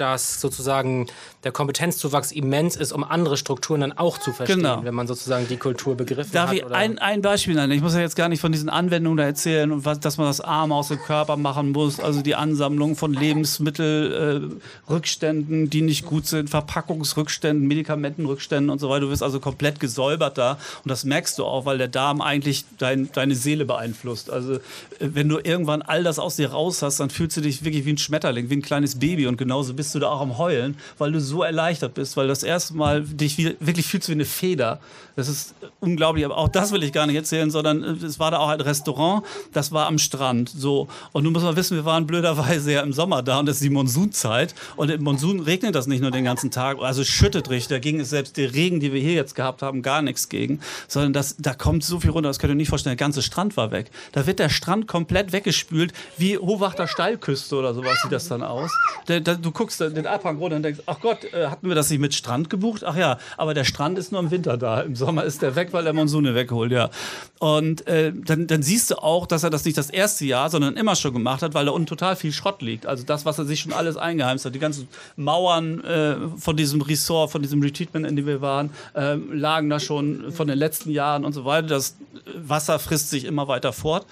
dass 0.00 0.40
sozusagen 0.40 1.06
der 1.44 1.52
Kompetenzzuwachs 1.52 2.32
immens 2.32 2.76
ist, 2.76 2.92
um 2.92 3.02
andere 3.04 3.36
Strukturen 3.36 3.80
dann 3.80 3.92
auch 3.92 4.18
zu 4.18 4.32
verstehen, 4.32 4.58
Genau. 4.58 4.84
wenn 4.84 4.94
man 4.94 5.06
sozusagen 5.06 5.46
die 5.48 5.56
Kultur 5.56 5.96
begriffen 5.96 6.32
Darf 6.32 6.50
hat. 6.50 6.56
ich 6.56 6.64
oder- 6.64 6.74
ein, 6.76 6.98
ein 6.98 7.22
Beispiel 7.22 7.54
nennen? 7.54 7.72
Ich 7.72 7.82
muss 7.82 7.94
ja 7.94 8.00
jetzt 8.00 8.16
gar 8.16 8.28
nicht 8.28 8.40
von 8.40 8.52
diesen 8.52 8.68
Anwendungen 8.68 9.16
da 9.16 9.24
erzählen 9.24 9.70
und 9.72 9.84
was, 9.84 10.00
dass 10.00 10.18
man 10.18 10.26
das 10.26 10.40
Arm 10.40 10.72
aus 10.72 10.88
dem 10.88 10.98
Körper 10.98 11.36
machen 11.36 11.70
muss, 11.72 12.00
also 12.00 12.22
die 12.22 12.34
Ansammlung 12.34 12.96
von 12.96 13.12
Lebensmittelrückständen, 13.14 15.64
äh, 15.64 15.68
die 15.68 15.82
nicht 15.82 16.04
gut 16.04 16.26
sind, 16.26 16.50
Verpackungsrückständen, 16.50 17.66
Medikamentenrückständen 17.66 18.70
und 18.70 18.78
so 18.78 18.88
weiter. 18.88 19.00
Du 19.06 19.10
wirst 19.10 19.22
also 19.22 19.40
komplett 19.40 19.80
gesäubert 19.80 20.38
da 20.38 20.58
und 20.84 20.88
das 20.90 21.04
merkst 21.04 21.38
du 21.38 21.44
auch, 21.44 21.64
weil 21.64 21.78
der 21.78 21.88
Darm 21.88 22.20
eigentlich 22.20 22.64
dein, 22.78 23.10
deine 23.12 23.34
Seele 23.34 23.64
beeinflusst. 23.64 24.30
Also 24.30 24.54
äh, 24.54 24.60
wenn 25.00 25.28
du 25.28 25.38
irgendwann 25.42 25.82
all 25.82 26.04
das 26.04 26.18
aus 26.18 26.36
dir 26.36 26.50
raus 26.50 26.82
hast, 26.82 27.00
dann 27.00 27.10
fühlst 27.10 27.36
du 27.36 27.40
dich 27.40 27.64
wirklich 27.64 27.84
wie 27.84 27.92
ein 27.92 27.98
Schmetterling, 27.98 28.50
wie 28.50 28.56
ein 28.56 28.62
kleines 28.62 28.98
Baby 28.98 29.26
und 29.26 29.36
genauso 29.36 29.74
bist 29.74 29.89
bist 29.90 29.96
du 29.96 29.98
da 29.98 30.08
auch 30.08 30.20
am 30.20 30.38
Heulen, 30.38 30.76
weil 30.98 31.10
du 31.10 31.20
so 31.20 31.42
erleichtert 31.42 31.94
bist, 31.94 32.16
weil 32.16 32.28
das 32.28 32.44
erste 32.44 32.74
Mal 32.74 33.02
dich 33.02 33.36
wie, 33.38 33.56
wirklich 33.58 33.86
fühlst 33.86 34.08
wie 34.08 34.12
eine 34.12 34.24
Feder. 34.24 34.78
Das 35.16 35.28
ist 35.28 35.54
unglaublich, 35.80 36.24
aber 36.24 36.38
auch 36.38 36.48
das 36.48 36.70
will 36.70 36.84
ich 36.84 36.92
gar 36.92 37.06
nicht 37.06 37.16
erzählen, 37.16 37.50
sondern 37.50 37.82
äh, 37.82 38.06
es 38.06 38.20
war 38.20 38.30
da 38.30 38.38
auch 38.38 38.48
ein 38.48 38.60
Restaurant, 38.60 39.24
das 39.52 39.72
war 39.72 39.86
am 39.88 39.98
Strand. 39.98 40.48
So. 40.48 40.86
Und 41.10 41.24
du 41.24 41.30
musst 41.32 41.44
mal 41.44 41.56
wissen, 41.56 41.76
wir 41.76 41.84
waren 41.84 42.06
blöderweise 42.06 42.72
ja 42.72 42.82
im 42.82 42.92
Sommer 42.92 43.22
da 43.22 43.40
und 43.40 43.48
es 43.48 43.56
ist 43.56 43.64
die 43.64 43.70
Monsunzeit. 43.70 44.54
Und 44.76 44.90
im 44.90 45.02
Monsun 45.02 45.40
regnet 45.40 45.74
das 45.74 45.88
nicht 45.88 46.00
nur 46.00 46.12
den 46.12 46.24
ganzen 46.24 46.52
Tag, 46.52 46.78
also 46.80 47.02
schüttet 47.02 47.50
richtig. 47.50 47.68
Da 47.68 47.78
ging 47.80 47.98
es 47.98 48.10
selbst 48.10 48.36
der 48.36 48.54
Regen, 48.54 48.78
die 48.78 48.92
wir 48.92 49.00
hier 49.00 49.14
jetzt 49.14 49.34
gehabt 49.34 49.62
haben, 49.62 49.82
gar 49.82 50.02
nichts 50.02 50.28
gegen. 50.28 50.60
Sondern 50.86 51.12
das, 51.12 51.36
da 51.38 51.52
kommt 51.52 51.82
so 51.82 51.98
viel 51.98 52.10
runter, 52.10 52.28
das 52.28 52.38
könnt 52.38 52.52
ihr 52.52 52.56
nicht 52.56 52.68
vorstellen. 52.68 52.96
Der 52.96 53.04
ganze 53.04 53.22
Strand 53.22 53.56
war 53.56 53.72
weg. 53.72 53.90
Da 54.12 54.26
wird 54.26 54.38
der 54.38 54.50
Strand 54.50 54.86
komplett 54.86 55.32
weggespült, 55.32 55.92
wie 56.16 56.38
Hohwachter 56.38 56.86
Steilküste 56.86 57.56
oder 57.56 57.74
sowas 57.74 57.98
sieht 58.02 58.12
das 58.12 58.28
dann 58.28 58.42
aus. 58.42 58.70
Da, 59.06 59.18
da, 59.20 59.34
du 59.34 59.50
guckst 59.50 59.79
den 59.88 60.06
Abhang 60.06 60.38
runter 60.38 60.56
und 60.56 60.62
denkst, 60.62 60.80
ach 60.86 61.00
Gott, 61.00 61.24
äh, 61.32 61.46
hatten 61.46 61.68
wir 61.68 61.74
das 61.74 61.90
nicht 61.90 62.00
mit 62.00 62.14
Strand 62.14 62.50
gebucht? 62.50 62.84
Ach 62.84 62.96
ja, 62.96 63.18
aber 63.36 63.54
der 63.54 63.64
Strand 63.64 63.98
ist 63.98 64.12
nur 64.12 64.20
im 64.20 64.30
Winter 64.30 64.56
da. 64.56 64.80
Im 64.82 64.94
Sommer 64.94 65.24
ist 65.24 65.42
der 65.42 65.56
weg, 65.56 65.72
weil 65.72 65.84
der 65.84 65.92
Monsun 65.92 66.26
ihn 66.26 66.34
wegholt, 66.34 66.72
ja. 66.72 66.90
Und 67.38 67.86
äh, 67.86 68.12
dann, 68.14 68.46
dann 68.46 68.62
siehst 68.62 68.90
du 68.90 68.96
auch, 68.96 69.26
dass 69.26 69.42
er 69.42 69.50
das 69.50 69.64
nicht 69.64 69.78
das 69.78 69.90
erste 69.90 70.24
Jahr, 70.24 70.50
sondern 70.50 70.76
immer 70.76 70.94
schon 70.96 71.12
gemacht 71.12 71.42
hat, 71.42 71.54
weil 71.54 71.64
da 71.64 71.72
unten 71.72 71.86
total 71.86 72.16
viel 72.16 72.32
Schrott 72.32 72.60
liegt. 72.60 72.86
Also 72.86 73.04
das, 73.04 73.24
was 73.24 73.38
er 73.38 73.44
sich 73.46 73.60
schon 73.60 73.72
alles 73.72 73.96
eingeheimst 73.96 74.44
hat, 74.44 74.54
die 74.54 74.58
ganzen 74.58 74.88
Mauern 75.16 75.82
äh, 75.84 76.16
von 76.36 76.56
diesem 76.56 76.82
Resort, 76.82 77.30
von 77.30 77.42
diesem 77.42 77.62
Retreatment, 77.62 78.06
in 78.06 78.16
dem 78.16 78.26
wir 78.26 78.40
waren, 78.40 78.70
äh, 78.94 79.14
lagen 79.14 79.70
da 79.70 79.80
schon 79.80 80.32
von 80.32 80.48
den 80.48 80.58
letzten 80.58 80.90
Jahren 80.90 81.24
und 81.24 81.32
so 81.32 81.44
weiter. 81.44 81.68
Das 81.68 81.96
Wasser 82.36 82.78
frisst 82.78 83.10
sich 83.10 83.24
immer 83.24 83.48
weiter 83.48 83.72
fort. 83.72 84.06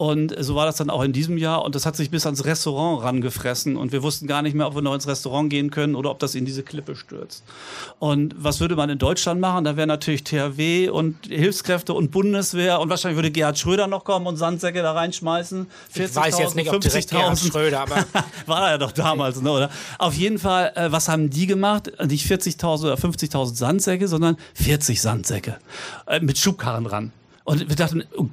Und 0.00 0.34
so 0.38 0.54
war 0.54 0.64
das 0.64 0.76
dann 0.76 0.88
auch 0.88 1.02
in 1.02 1.12
diesem 1.12 1.36
Jahr. 1.36 1.62
Und 1.62 1.74
das 1.74 1.84
hat 1.84 1.94
sich 1.94 2.08
bis 2.08 2.24
ans 2.24 2.46
Restaurant 2.46 3.02
rangefressen. 3.04 3.76
Und 3.76 3.92
wir 3.92 4.02
wussten 4.02 4.26
gar 4.26 4.40
nicht 4.40 4.54
mehr, 4.54 4.66
ob 4.66 4.74
wir 4.74 4.80
noch 4.80 4.94
ins 4.94 5.06
Restaurant 5.06 5.50
gehen 5.50 5.70
können 5.70 5.94
oder 5.94 6.10
ob 6.10 6.18
das 6.20 6.34
in 6.34 6.46
diese 6.46 6.62
Klippe 6.62 6.96
stürzt. 6.96 7.44
Und 7.98 8.34
was 8.38 8.60
würde 8.60 8.76
man 8.76 8.88
in 8.88 8.96
Deutschland 8.96 9.42
machen? 9.42 9.64
Da 9.64 9.76
wäre 9.76 9.86
natürlich 9.86 10.24
THW 10.24 10.88
und 10.88 11.26
Hilfskräfte 11.26 11.92
und 11.92 12.12
Bundeswehr. 12.12 12.80
Und 12.80 12.88
wahrscheinlich 12.88 13.16
würde 13.18 13.30
Gerhard 13.30 13.58
Schröder 13.58 13.88
noch 13.88 14.04
kommen 14.04 14.26
und 14.26 14.38
Sandsäcke 14.38 14.80
da 14.80 14.92
reinschmeißen. 14.92 15.66
Ich 15.92 16.16
weiß 16.16 16.38
jetzt 16.38 16.56
nicht, 16.56 16.72
ob 16.72 16.80
direkt 16.80 17.10
Gerhard 17.10 17.36
50.000. 17.36 17.50
Schröder, 17.50 17.80
aber 17.80 17.96
War 18.46 18.64
er 18.64 18.70
ja 18.70 18.78
doch 18.78 18.92
damals, 18.92 19.42
ne, 19.42 19.50
oder? 19.50 19.70
Auf 19.98 20.14
jeden 20.14 20.38
Fall, 20.38 20.72
äh, 20.76 20.90
was 20.90 21.10
haben 21.10 21.28
die 21.28 21.46
gemacht? 21.46 21.92
Nicht 22.06 22.26
40.000 22.26 22.84
oder 22.84 22.94
50.000 22.94 23.54
Sandsäcke, 23.54 24.08
sondern 24.08 24.38
40 24.54 24.98
Sandsäcke. 24.98 25.58
Äh, 26.06 26.20
mit 26.20 26.38
Schubkarren 26.38 26.84
dran. 26.84 27.12
Und 27.44 27.68
wir 27.68 27.76
dachten, 27.76 28.04
oh, 28.16 28.28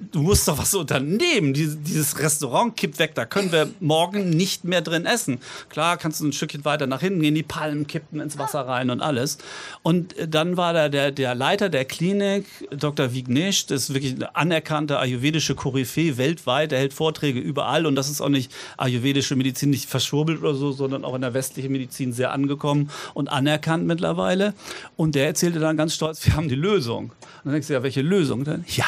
du 0.00 0.22
musst 0.22 0.48
doch 0.48 0.58
was 0.58 0.74
unternehmen. 0.74 1.52
Dieses, 1.52 1.82
dieses 1.82 2.18
Restaurant 2.18 2.76
kippt 2.76 2.98
weg, 2.98 3.14
da 3.14 3.24
können 3.24 3.52
wir 3.52 3.68
morgen 3.80 4.30
nicht 4.30 4.64
mehr 4.64 4.80
drin 4.80 5.06
essen. 5.06 5.38
Klar, 5.68 5.96
kannst 5.96 6.20
du 6.20 6.26
ein 6.26 6.32
Stückchen 6.32 6.64
weiter 6.64 6.86
nach 6.86 7.00
hinten 7.00 7.20
gehen, 7.20 7.34
die 7.34 7.42
Palmen 7.42 7.86
kippten 7.86 8.20
ins 8.20 8.38
Wasser 8.38 8.60
rein 8.66 8.90
und 8.90 9.00
alles. 9.00 9.38
Und 9.82 10.16
äh, 10.16 10.28
dann 10.28 10.56
war 10.56 10.72
da 10.72 10.88
der, 10.88 11.10
der 11.10 11.34
Leiter 11.34 11.68
der 11.68 11.84
Klinik, 11.84 12.46
Dr. 12.70 13.12
Vignesh, 13.14 13.66
das 13.66 13.84
ist 13.84 13.94
wirklich 13.94 14.14
eine 14.14 14.34
anerkannte 14.36 14.98
ayurvedische 14.98 15.54
Koryphäe 15.54 16.16
weltweit, 16.16 16.72
der 16.72 16.78
hält 16.78 16.94
Vorträge 16.94 17.40
überall 17.40 17.86
und 17.86 17.94
das 17.94 18.10
ist 18.10 18.20
auch 18.20 18.28
nicht 18.28 18.52
ayurvedische 18.76 19.36
Medizin, 19.36 19.70
nicht 19.70 19.88
verschwurbelt 19.88 20.40
oder 20.40 20.54
so, 20.54 20.72
sondern 20.72 21.04
auch 21.04 21.14
in 21.14 21.22
der 21.22 21.34
westlichen 21.34 21.72
Medizin 21.72 22.12
sehr 22.12 22.32
angekommen 22.32 22.90
und 23.14 23.28
anerkannt 23.28 23.86
mittlerweile. 23.86 24.54
Und 24.96 25.14
der 25.14 25.26
erzählte 25.26 25.58
dann 25.58 25.76
ganz 25.76 25.94
stolz, 25.94 26.24
wir 26.26 26.36
haben 26.36 26.48
die 26.48 26.54
Lösung. 26.54 27.04
Und 27.04 27.12
dann 27.44 27.52
denkst 27.54 27.68
du, 27.68 27.74
ja, 27.74 27.82
welche 27.82 28.02
Lösung 28.02 28.44
denn? 28.44 28.64
Ja, 28.68 28.86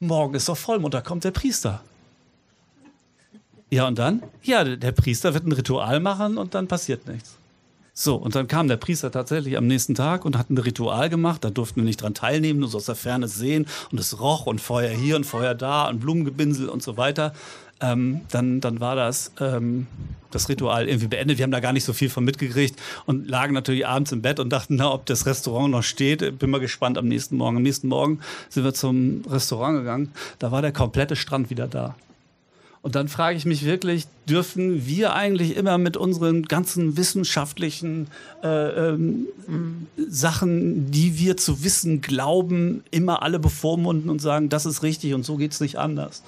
morgen 0.00 0.34
ist 0.34 0.48
doch 0.48 0.56
Vollmond, 0.56 0.94
da 0.94 1.00
kommt 1.00 1.24
der 1.24 1.30
Priester. 1.30 1.82
Ja, 3.70 3.86
und 3.86 3.98
dann? 3.98 4.22
Ja, 4.42 4.64
der- 4.64 4.92
Priester 4.92 5.32
wird 5.32 5.46
ein 5.46 5.52
Ritual 5.52 6.00
machen 6.00 6.38
und 6.38 6.54
dann 6.54 6.66
passiert 6.66 7.06
nichts. 7.06 7.36
So, 7.92 8.16
und 8.16 8.34
dann 8.34 8.46
kam 8.46 8.68
der 8.68 8.76
Priester 8.76 9.10
tatsächlich 9.10 9.56
am 9.56 9.66
nächsten 9.66 9.94
Tag 9.94 10.24
und 10.24 10.38
hat 10.38 10.50
ein 10.50 10.58
Ritual 10.58 11.10
gemacht. 11.10 11.44
Da 11.44 11.50
durften 11.50 11.76
wir 11.76 11.84
nicht 11.84 12.02
dran 12.02 12.14
teilnehmen, 12.14 12.60
nur 12.60 12.68
so 12.68 12.78
aus 12.78 12.86
der 12.86 12.94
Ferne 12.94 13.28
sehen. 13.28 13.66
Und 13.90 13.98
es 13.98 14.20
roch 14.20 14.46
und 14.46 14.60
Feuer 14.60 14.90
hier 14.90 15.16
und 15.16 15.24
Feuer 15.24 15.54
da 15.54 15.88
und 15.88 16.00
Blumengebinsel 16.00 16.68
und 16.68 16.82
so 16.82 16.96
weiter. 16.96 17.32
Ähm, 17.82 18.20
dann, 18.30 18.60
dann 18.60 18.80
war 18.80 18.94
das, 18.94 19.32
ähm, 19.40 19.86
das 20.30 20.48
Ritual 20.48 20.86
irgendwie 20.86 21.08
beendet. 21.08 21.38
Wir 21.38 21.44
haben 21.44 21.50
da 21.50 21.60
gar 21.60 21.72
nicht 21.72 21.84
so 21.84 21.94
viel 21.94 22.10
von 22.10 22.24
mitgekriegt 22.24 22.78
und 23.06 23.26
lagen 23.26 23.54
natürlich 23.54 23.86
abends 23.86 24.12
im 24.12 24.20
Bett 24.20 24.38
und 24.38 24.50
dachten, 24.50 24.76
na, 24.76 24.92
ob 24.92 25.06
das 25.06 25.24
Restaurant 25.26 25.70
noch 25.70 25.82
steht. 25.82 26.38
Bin 26.38 26.50
mal 26.50 26.60
gespannt 26.60 26.98
am 26.98 27.08
nächsten 27.08 27.36
Morgen. 27.36 27.56
Am 27.56 27.62
nächsten 27.62 27.88
Morgen 27.88 28.20
sind 28.50 28.64
wir 28.64 28.74
zum 28.74 29.22
Restaurant 29.28 29.78
gegangen. 29.78 30.12
Da 30.38 30.52
war 30.52 30.60
der 30.60 30.72
komplette 30.72 31.16
Strand 31.16 31.48
wieder 31.48 31.66
da. 31.66 31.96
Und 32.82 32.94
dann 32.94 33.08
frage 33.08 33.36
ich 33.36 33.44
mich 33.44 33.64
wirklich, 33.66 34.06
dürfen 34.26 34.86
wir 34.86 35.12
eigentlich 35.12 35.56
immer 35.56 35.76
mit 35.76 35.98
unseren 35.98 36.44
ganzen 36.44 36.96
wissenschaftlichen 36.96 38.06
äh, 38.42 38.48
ähm, 38.48 39.26
Sachen, 40.08 40.90
die 40.90 41.18
wir 41.18 41.36
zu 41.36 41.62
wissen 41.62 42.00
glauben, 42.00 42.82
immer 42.90 43.22
alle 43.22 43.38
bevormunden 43.38 44.08
und 44.08 44.20
sagen, 44.20 44.48
das 44.48 44.64
ist 44.64 44.82
richtig 44.82 45.12
und 45.12 45.26
so 45.26 45.36
geht's 45.36 45.60
nicht 45.60 45.76
anders? 45.76 46.22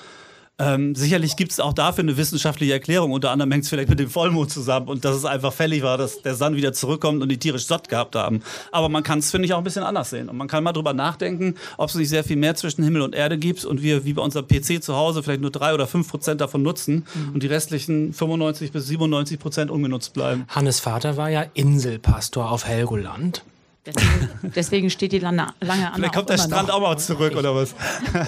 Ähm, 0.62 0.94
sicherlich 0.94 1.34
gibt 1.36 1.50
es 1.50 1.58
auch 1.58 1.72
dafür 1.72 2.04
eine 2.04 2.16
wissenschaftliche 2.16 2.72
Erklärung. 2.72 3.10
Unter 3.10 3.30
anderem 3.30 3.50
hängt 3.50 3.64
es 3.64 3.70
vielleicht 3.70 3.88
mit 3.88 3.98
dem 3.98 4.08
Vollmond 4.08 4.50
zusammen 4.50 4.86
und 4.86 5.04
dass 5.04 5.16
es 5.16 5.24
einfach 5.24 5.52
fällig 5.52 5.82
war, 5.82 5.98
dass 5.98 6.22
der 6.22 6.36
Sand 6.36 6.56
wieder 6.56 6.72
zurückkommt 6.72 7.20
und 7.20 7.28
die 7.28 7.38
tierisch 7.38 7.66
satt 7.66 7.88
gehabt 7.88 8.14
haben. 8.14 8.42
Aber 8.70 8.88
man 8.88 9.02
kann 9.02 9.18
es, 9.18 9.32
finde 9.32 9.46
ich, 9.46 9.54
auch 9.54 9.58
ein 9.58 9.64
bisschen 9.64 9.82
anders 9.82 10.10
sehen. 10.10 10.28
Und 10.28 10.36
man 10.36 10.46
kann 10.46 10.62
mal 10.62 10.72
drüber 10.72 10.94
nachdenken, 10.94 11.56
ob 11.78 11.88
es 11.88 11.96
nicht 11.96 12.08
sehr 12.08 12.22
viel 12.22 12.36
mehr 12.36 12.54
zwischen 12.54 12.84
Himmel 12.84 13.02
und 13.02 13.14
Erde 13.14 13.38
gibt 13.38 13.64
und 13.64 13.82
wir, 13.82 14.04
wie 14.04 14.12
bei 14.12 14.22
unserem 14.22 14.46
PC 14.46 14.82
zu 14.82 14.94
Hause, 14.94 15.22
vielleicht 15.24 15.40
nur 15.40 15.50
drei 15.50 15.74
oder 15.74 15.88
fünf 15.88 16.08
Prozent 16.08 16.40
davon 16.40 16.62
nutzen 16.62 17.06
und 17.34 17.42
die 17.42 17.48
restlichen 17.48 18.12
95 18.12 18.70
bis 18.70 18.86
97 18.86 19.40
Prozent 19.40 19.70
ungenutzt 19.70 20.12
bleiben. 20.14 20.44
Hannes 20.48 20.78
Vater 20.78 21.16
war 21.16 21.28
ja 21.28 21.44
Inselpastor 21.54 22.50
auf 22.50 22.66
Helgoland. 22.66 23.42
Deswegen, 23.84 24.52
deswegen 24.54 24.90
steht 24.90 25.12
die 25.12 25.18
lange, 25.18 25.48
lange 25.60 25.86
Anna 25.86 25.94
Vielleicht 25.94 26.14
kommt 26.14 26.28
der 26.28 26.38
Strand 26.38 26.68
noch. 26.68 26.76
auch 26.76 26.80
mal 26.80 26.98
zurück 26.98 27.34
oder 27.36 27.54
was? 27.54 27.74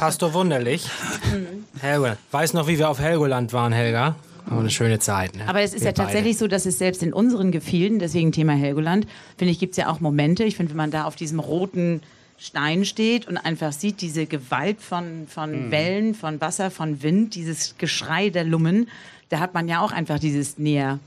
Pastor 0.01 0.35
Wunderlich. 0.35 0.89
Helgoland. 1.81 2.19
Weiß 2.33 2.55
noch, 2.55 2.67
wie 2.67 2.79
wir 2.79 2.89
auf 2.89 2.99
Helgoland 2.99 3.53
waren, 3.53 3.73
Helga? 3.73 4.17
Aber 4.47 4.61
eine 4.61 4.71
schöne 4.71 4.99
Zeit. 4.99 5.37
Ne? 5.37 5.49
Aber 5.49 5.61
es 5.61 5.73
ist 5.73 5.83
Wir 5.83 5.91
ja 5.91 5.93
tatsächlich 5.93 6.37
so, 6.37 6.49
dass 6.49 6.67
es 6.67 6.79
selbst 6.79 7.03
in 7.03 7.13
unseren 7.13 7.51
Gefilden, 7.53 7.99
deswegen 7.99 8.33
Thema 8.33 8.53
Helgoland, 8.53 9.07
finde 9.39 9.53
ich, 9.53 9.59
gibt 9.59 9.73
es 9.73 9.77
ja 9.77 9.91
auch 9.91 10.01
Momente. 10.01 10.45
Ich 10.45 10.57
finde, 10.57 10.71
wenn 10.71 10.77
man 10.77 10.91
da 10.91 11.05
auf 11.05 11.17
diesem 11.17 11.39
roten 11.39 12.03
Stein 12.37 12.85
steht 12.85 13.27
und 13.29 13.39
einfach 13.39 13.73
sieht, 13.73 14.01
diese 14.01 14.27
Gewalt 14.27 14.83
von, 14.83 15.27
von 15.29 15.71
Wellen, 15.71 16.15
von 16.15 16.41
Wasser, 16.41 16.71
von 16.71 17.03
Wind, 17.03 17.37
dieses 17.37 17.77
Geschrei 17.79 18.29
der 18.29 18.45
Lummen, 18.45 18.89
da 19.29 19.39
hat 19.39 19.55
man 19.55 19.69
ja 19.69 19.81
auch 19.81 19.93
einfach 19.93 20.19
dieses 20.19 20.59
näher 20.59 20.99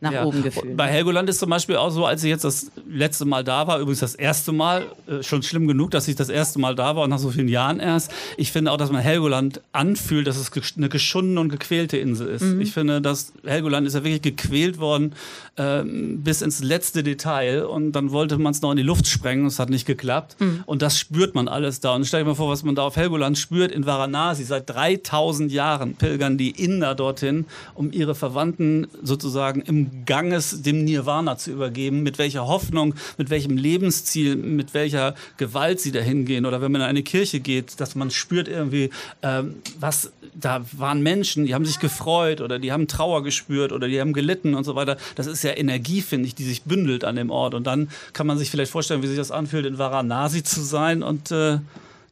nach 0.00 0.12
Ja. 0.12 0.24
oben 0.24 0.42
Gefühl. 0.42 0.74
Bei 0.74 0.88
Helgoland 0.88 1.28
ist 1.30 1.38
zum 1.38 1.48
Beispiel 1.50 1.76
auch 1.76 1.90
so, 1.90 2.04
als 2.04 2.22
ich 2.22 2.28
jetzt 2.28 2.44
das 2.44 2.70
letzte 2.88 3.24
Mal 3.24 3.42
da 3.44 3.66
war, 3.66 3.78
übrigens 3.78 4.00
das 4.00 4.14
erste 4.14 4.52
Mal, 4.52 4.86
äh, 5.06 5.22
schon 5.22 5.42
schlimm 5.42 5.66
genug, 5.66 5.90
dass 5.90 6.06
ich 6.08 6.16
das 6.16 6.28
erste 6.28 6.58
Mal 6.58 6.74
da 6.74 6.96
war 6.96 7.04
und 7.04 7.10
nach 7.10 7.18
so 7.18 7.30
vielen 7.30 7.48
Jahren 7.48 7.80
erst. 7.80 8.10
Ich 8.36 8.52
finde 8.52 8.72
auch, 8.72 8.76
dass 8.76 8.92
man 8.92 9.00
Helgoland 9.00 9.60
anfühlt, 9.72 10.26
dass 10.26 10.36
es 10.36 10.50
eine 10.76 10.88
geschundene 10.88 11.40
und 11.40 11.48
gequälte 11.48 11.96
Insel 11.96 12.28
ist. 12.28 12.42
Ich 12.60 12.72
finde, 12.72 13.00
dass 13.00 13.32
Helgoland 13.44 13.86
ist 13.86 13.94
ja 13.94 14.04
wirklich 14.04 14.22
gequält 14.22 14.78
worden 14.78 15.14
ähm, 15.56 16.22
bis 16.22 16.42
ins 16.42 16.62
letzte 16.62 17.02
Detail 17.02 17.64
und 17.64 17.92
dann 17.92 18.10
wollte 18.10 18.36
man 18.38 18.52
es 18.52 18.60
noch 18.60 18.70
in 18.72 18.76
die 18.76 18.82
Luft 18.82 19.06
sprengen, 19.08 19.46
es 19.46 19.58
hat 19.58 19.70
nicht 19.70 19.86
geklappt 19.86 20.36
und 20.66 20.82
das 20.82 20.98
spürt 20.98 21.34
man 21.34 21.48
alles 21.48 21.80
da. 21.80 21.94
Und 21.94 22.06
stell 22.06 22.20
dir 22.22 22.26
mal 22.28 22.34
vor, 22.34 22.50
was 22.50 22.62
man 22.62 22.74
da 22.74 22.82
auf 22.82 22.96
Helgoland 22.96 23.38
spürt 23.38 23.72
in 23.72 23.86
Varanasi. 23.86 24.44
Seit 24.44 24.68
3000 24.68 25.50
Jahren 25.50 25.94
pilgern 25.94 26.36
die 26.36 26.50
Inder 26.50 26.94
dorthin, 26.94 27.46
um 27.74 27.90
ihre 27.92 28.14
Verwandten 28.14 28.86
sozusagen 29.02 29.62
im 29.62 29.85
Ganges 30.04 30.62
dem 30.62 30.84
Nirvana 30.84 31.36
zu 31.38 31.52
übergeben, 31.52 32.02
mit 32.02 32.18
welcher 32.18 32.46
Hoffnung, 32.46 32.94
mit 33.18 33.30
welchem 33.30 33.56
Lebensziel, 33.56 34.36
mit 34.36 34.74
welcher 34.74 35.14
Gewalt 35.36 35.80
sie 35.80 35.92
dahin 35.92 36.24
gehen. 36.24 36.46
Oder 36.46 36.60
wenn 36.60 36.72
man 36.72 36.80
in 36.82 36.86
eine 36.86 37.02
Kirche 37.02 37.40
geht, 37.40 37.80
dass 37.80 37.94
man 37.94 38.10
spürt 38.10 38.48
irgendwie, 38.48 38.90
ähm, 39.22 39.56
was, 39.78 40.12
da 40.34 40.64
waren 40.72 41.02
Menschen, 41.02 41.46
die 41.46 41.54
haben 41.54 41.64
sich 41.64 41.80
gefreut 41.80 42.40
oder 42.40 42.58
die 42.58 42.72
haben 42.72 42.88
Trauer 42.88 43.22
gespürt 43.22 43.72
oder 43.72 43.88
die 43.88 44.00
haben 44.00 44.12
gelitten 44.12 44.54
und 44.54 44.64
so 44.64 44.74
weiter. 44.74 44.96
Das 45.14 45.26
ist 45.26 45.42
ja 45.42 45.56
Energie, 45.56 46.02
finde 46.02 46.26
ich, 46.26 46.34
die 46.34 46.44
sich 46.44 46.62
bündelt 46.62 47.04
an 47.04 47.16
dem 47.16 47.30
Ort. 47.30 47.54
Und 47.54 47.66
dann 47.66 47.88
kann 48.12 48.26
man 48.26 48.38
sich 48.38 48.50
vielleicht 48.50 48.70
vorstellen, 48.70 49.02
wie 49.02 49.08
sich 49.08 49.16
das 49.16 49.30
anfühlt, 49.30 49.66
in 49.66 49.78
Varanasi 49.78 50.42
zu 50.42 50.62
sein 50.62 51.02
und 51.02 51.30
äh, 51.30 51.58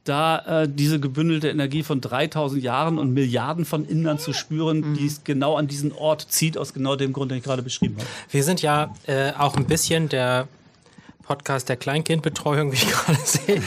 da 0.05 0.63
äh, 0.63 0.69
diese 0.69 1.01
gebündelte 1.01 1.49
Energie 1.49 1.83
von 1.83 2.01
3000 2.01 2.63
Jahren 2.63 2.99
und 2.99 3.13
Milliarden 3.13 3.65
von 3.65 3.85
Indern 3.85 4.19
zu 4.19 4.33
spüren, 4.33 4.95
die 4.95 5.07
es 5.07 5.25
genau 5.25 5.57
an 5.57 5.67
diesen 5.67 5.93
Ort 5.93 6.27
zieht, 6.29 6.59
aus 6.59 6.75
genau 6.75 6.95
dem 6.95 7.13
Grund, 7.13 7.31
den 7.31 7.39
ich 7.39 7.45
gerade 7.45 7.63
beschrieben 7.63 7.97
habe. 7.97 8.07
Wir 8.31 8.45
sind 8.45 8.61
ja 8.63 8.95
äh, 9.07 9.33
auch 9.33 9.57
ein 9.57 9.65
bisschen 9.65 10.09
der 10.11 10.47
Podcast 11.25 11.71
der 11.71 11.77
Kleinkindbetreuung, 11.77 12.71
wie 12.73 12.77
ich 12.77 12.87
gerade 12.91 13.19
sehe. 13.25 13.63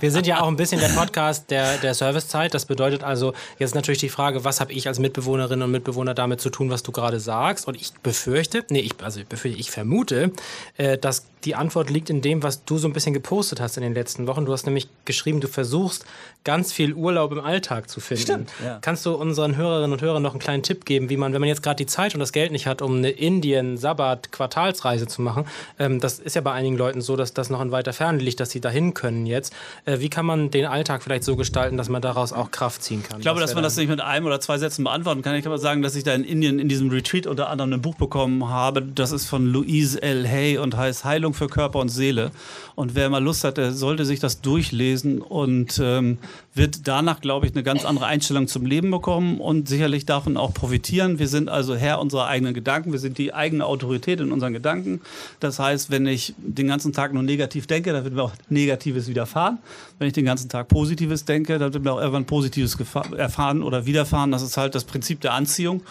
Wir 0.00 0.10
sind 0.12 0.26
ja 0.26 0.40
auch 0.40 0.46
ein 0.46 0.56
bisschen 0.56 0.80
der 0.80 0.88
Podcast 0.88 1.50
der, 1.50 1.78
der 1.78 1.94
Servicezeit. 1.94 2.54
Das 2.54 2.66
bedeutet 2.66 3.02
also, 3.02 3.34
jetzt 3.58 3.74
natürlich 3.74 3.98
die 3.98 4.08
Frage, 4.08 4.44
was 4.44 4.60
habe 4.60 4.72
ich 4.72 4.86
als 4.86 5.00
Mitbewohnerin 5.00 5.62
und 5.62 5.72
Mitbewohner 5.72 6.14
damit 6.14 6.40
zu 6.40 6.50
tun, 6.50 6.70
was 6.70 6.84
du 6.84 6.92
gerade 6.92 7.18
sagst? 7.18 7.66
Und 7.66 7.74
ich 7.74 7.92
befürchte, 8.02 8.64
nee, 8.70 8.80
ich, 8.80 8.94
also 9.02 9.20
ich 9.20 9.26
befürchte, 9.26 9.58
ich 9.58 9.70
vermute, 9.72 10.30
äh, 10.76 10.96
dass 10.96 11.26
die 11.44 11.54
Antwort 11.54 11.90
liegt 11.90 12.10
in 12.10 12.22
dem, 12.22 12.42
was 12.42 12.64
du 12.64 12.78
so 12.78 12.88
ein 12.88 12.92
bisschen 12.92 13.14
gepostet 13.14 13.60
hast 13.60 13.76
in 13.76 13.82
den 13.82 13.94
letzten 13.94 14.26
Wochen. 14.26 14.44
Du 14.44 14.52
hast 14.52 14.66
nämlich 14.66 14.88
geschrieben, 15.04 15.40
du 15.40 15.48
versuchst 15.48 16.04
ganz 16.44 16.72
viel 16.72 16.94
Urlaub 16.94 17.32
im 17.32 17.40
Alltag 17.40 17.88
zu 17.88 18.00
finden. 18.00 18.22
Stimmt, 18.22 18.50
ja. 18.64 18.78
Kannst 18.80 19.06
du 19.06 19.14
unseren 19.14 19.56
Hörerinnen 19.56 19.92
und 19.92 20.02
Hörern 20.02 20.22
noch 20.22 20.32
einen 20.32 20.40
kleinen 20.40 20.62
Tipp 20.62 20.84
geben, 20.84 21.08
wie 21.08 21.16
man, 21.16 21.32
wenn 21.32 21.40
man 21.40 21.48
jetzt 21.48 21.62
gerade 21.62 21.76
die 21.76 21.86
Zeit 21.86 22.14
und 22.14 22.20
das 22.20 22.32
Geld 22.32 22.52
nicht 22.52 22.66
hat, 22.66 22.82
um 22.82 22.96
eine 22.96 23.10
Indien-Sabbat-Quartalsreise 23.10 25.06
zu 25.06 25.22
machen, 25.22 25.46
ähm, 25.78 26.00
das 26.00 26.18
ist 26.18 26.34
ja 26.34 26.42
bei 26.42 26.52
einigen 26.52 26.76
Leuten 26.76 27.00
so, 27.00 27.16
dass 27.16 27.32
das 27.34 27.50
noch 27.50 27.60
in 27.60 27.70
weiter 27.70 27.92
Ferne 27.92 28.18
liegt, 28.18 28.40
dass 28.40 28.50
sie 28.50 28.60
dahin 28.60 28.94
können 28.94 29.26
jetzt. 29.26 29.52
Äh, 29.84 30.00
wie 30.00 30.10
kann 30.10 30.26
man 30.26 30.50
den 30.50 30.66
Alltag 30.66 31.02
vielleicht 31.02 31.24
so 31.24 31.36
gestalten, 31.36 31.76
dass 31.76 31.88
man 31.88 32.02
daraus 32.02 32.32
auch 32.32 32.50
Kraft 32.50 32.82
ziehen 32.82 33.02
kann? 33.02 33.18
Ich 33.18 33.22
glaube, 33.22 33.40
dass 33.40 33.54
man 33.54 33.62
das 33.62 33.76
nicht 33.76 33.88
mit 33.88 34.00
einem 34.00 34.26
oder 34.26 34.40
zwei 34.40 34.58
Sätzen 34.58 34.84
beantworten 34.84 35.22
kann. 35.22 35.34
Ich 35.36 35.42
kann 35.42 35.52
mal 35.52 35.58
sagen, 35.58 35.82
dass 35.82 35.94
ich 35.94 36.04
da 36.04 36.14
in 36.14 36.24
Indien 36.24 36.58
in 36.58 36.68
diesem 36.68 36.90
Retreat 36.90 37.26
unter 37.26 37.48
anderem 37.50 37.72
ein 37.72 37.82
Buch 37.82 37.94
bekommen 37.94 38.48
habe. 38.48 38.82
Das 38.82 39.12
ist 39.12 39.26
von 39.26 39.46
Louise 39.46 40.02
L. 40.02 40.26
Hay 40.26 40.58
und 40.58 40.76
heißt 40.76 41.04
Heilung 41.04 41.31
für 41.34 41.48
Körper 41.48 41.78
und 41.78 41.88
Seele. 41.88 42.30
Und 42.74 42.94
wer 42.94 43.10
mal 43.10 43.22
Lust 43.22 43.44
hat, 43.44 43.58
der 43.58 43.72
sollte 43.72 44.04
sich 44.04 44.20
das 44.20 44.40
durchlesen 44.40 45.20
und 45.20 45.80
ähm, 45.82 46.18
wird 46.54 46.86
danach, 46.88 47.20
glaube 47.20 47.46
ich, 47.46 47.52
eine 47.54 47.62
ganz 47.62 47.84
andere 47.84 48.06
Einstellung 48.06 48.48
zum 48.48 48.66
Leben 48.66 48.90
bekommen 48.90 49.40
und 49.40 49.68
sicherlich 49.68 50.04
davon 50.04 50.36
auch 50.36 50.52
profitieren. 50.52 51.18
Wir 51.18 51.28
sind 51.28 51.48
also 51.48 51.74
Herr 51.74 52.00
unserer 52.00 52.26
eigenen 52.26 52.52
Gedanken. 52.52 52.92
Wir 52.92 52.98
sind 52.98 53.16
die 53.18 53.32
eigene 53.32 53.64
Autorität 53.64 54.20
in 54.20 54.32
unseren 54.32 54.52
Gedanken. 54.52 55.00
Das 55.40 55.58
heißt, 55.58 55.90
wenn 55.90 56.06
ich 56.06 56.34
den 56.38 56.68
ganzen 56.68 56.92
Tag 56.92 57.14
nur 57.14 57.22
negativ 57.22 57.66
denke, 57.66 57.92
dann 57.92 58.04
wird 58.04 58.14
mir 58.14 58.22
auch 58.22 58.32
Negatives 58.50 59.08
widerfahren. 59.08 59.58
Wenn 59.98 60.08
ich 60.08 60.12
den 60.12 60.24
ganzen 60.24 60.48
Tag 60.50 60.68
Positives 60.68 61.24
denke, 61.24 61.58
dann 61.58 61.72
wird 61.72 61.84
mir 61.84 61.92
auch 61.92 62.00
irgendwann 62.00 62.26
Positives 62.26 62.76
erfahren 63.16 63.62
oder 63.62 63.86
widerfahren. 63.86 64.30
Das 64.30 64.42
ist 64.42 64.56
halt 64.56 64.74
das 64.74 64.84
Prinzip 64.84 65.20
der 65.20 65.32
Anziehung. 65.32 65.82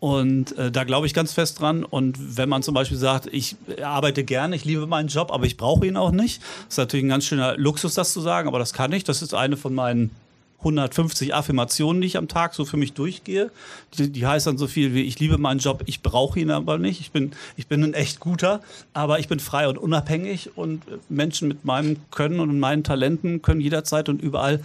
Und 0.00 0.56
äh, 0.58 0.72
da 0.72 0.84
glaube 0.84 1.06
ich 1.06 1.14
ganz 1.14 1.32
fest 1.32 1.60
dran. 1.60 1.84
Und 1.84 2.36
wenn 2.36 2.48
man 2.48 2.62
zum 2.62 2.74
Beispiel 2.74 2.98
sagt, 2.98 3.28
ich 3.30 3.56
arbeite 3.82 4.24
gerne, 4.24 4.56
ich 4.56 4.64
liebe 4.64 4.86
meinen 4.88 5.08
Job, 5.08 5.30
aber 5.32 5.46
ich 5.46 5.56
brauche 5.56 5.86
ihn 5.86 5.96
auch 5.96 6.10
nicht, 6.10 6.42
ist 6.68 6.78
natürlich 6.78 7.04
ein 7.04 7.10
ganz 7.10 7.24
schöner 7.24 7.56
Luxus, 7.56 7.94
das 7.94 8.12
zu 8.12 8.20
sagen, 8.20 8.48
aber 8.48 8.58
das 8.58 8.72
kann 8.72 8.92
ich. 8.92 9.04
Das 9.04 9.22
ist 9.22 9.34
eine 9.34 9.56
von 9.56 9.74
meinen 9.74 10.10
150 10.58 11.34
Affirmationen, 11.34 12.02
die 12.02 12.08
ich 12.08 12.16
am 12.16 12.26
Tag 12.26 12.54
so 12.54 12.64
für 12.64 12.76
mich 12.76 12.92
durchgehe. 12.92 13.50
Die, 13.96 14.10
die 14.10 14.26
heißt 14.26 14.46
dann 14.46 14.58
so 14.58 14.66
viel 14.66 14.92
wie, 14.92 15.02
ich 15.02 15.18
liebe 15.20 15.38
meinen 15.38 15.60
Job, 15.60 15.84
ich 15.86 16.02
brauche 16.02 16.40
ihn 16.40 16.50
aber 16.50 16.78
nicht. 16.78 17.00
Ich 17.00 17.12
bin, 17.12 17.32
ich 17.56 17.68
bin 17.68 17.84
ein 17.84 17.94
echt 17.94 18.18
guter, 18.18 18.60
aber 18.92 19.20
ich 19.20 19.28
bin 19.28 19.38
frei 19.38 19.68
und 19.68 19.78
unabhängig 19.78 20.56
und 20.56 20.82
Menschen 21.08 21.46
mit 21.46 21.64
meinem 21.64 21.98
Können 22.10 22.40
und 22.40 22.58
meinen 22.58 22.82
Talenten 22.82 23.40
können 23.40 23.60
jederzeit 23.60 24.08
und 24.08 24.20
überall 24.20 24.60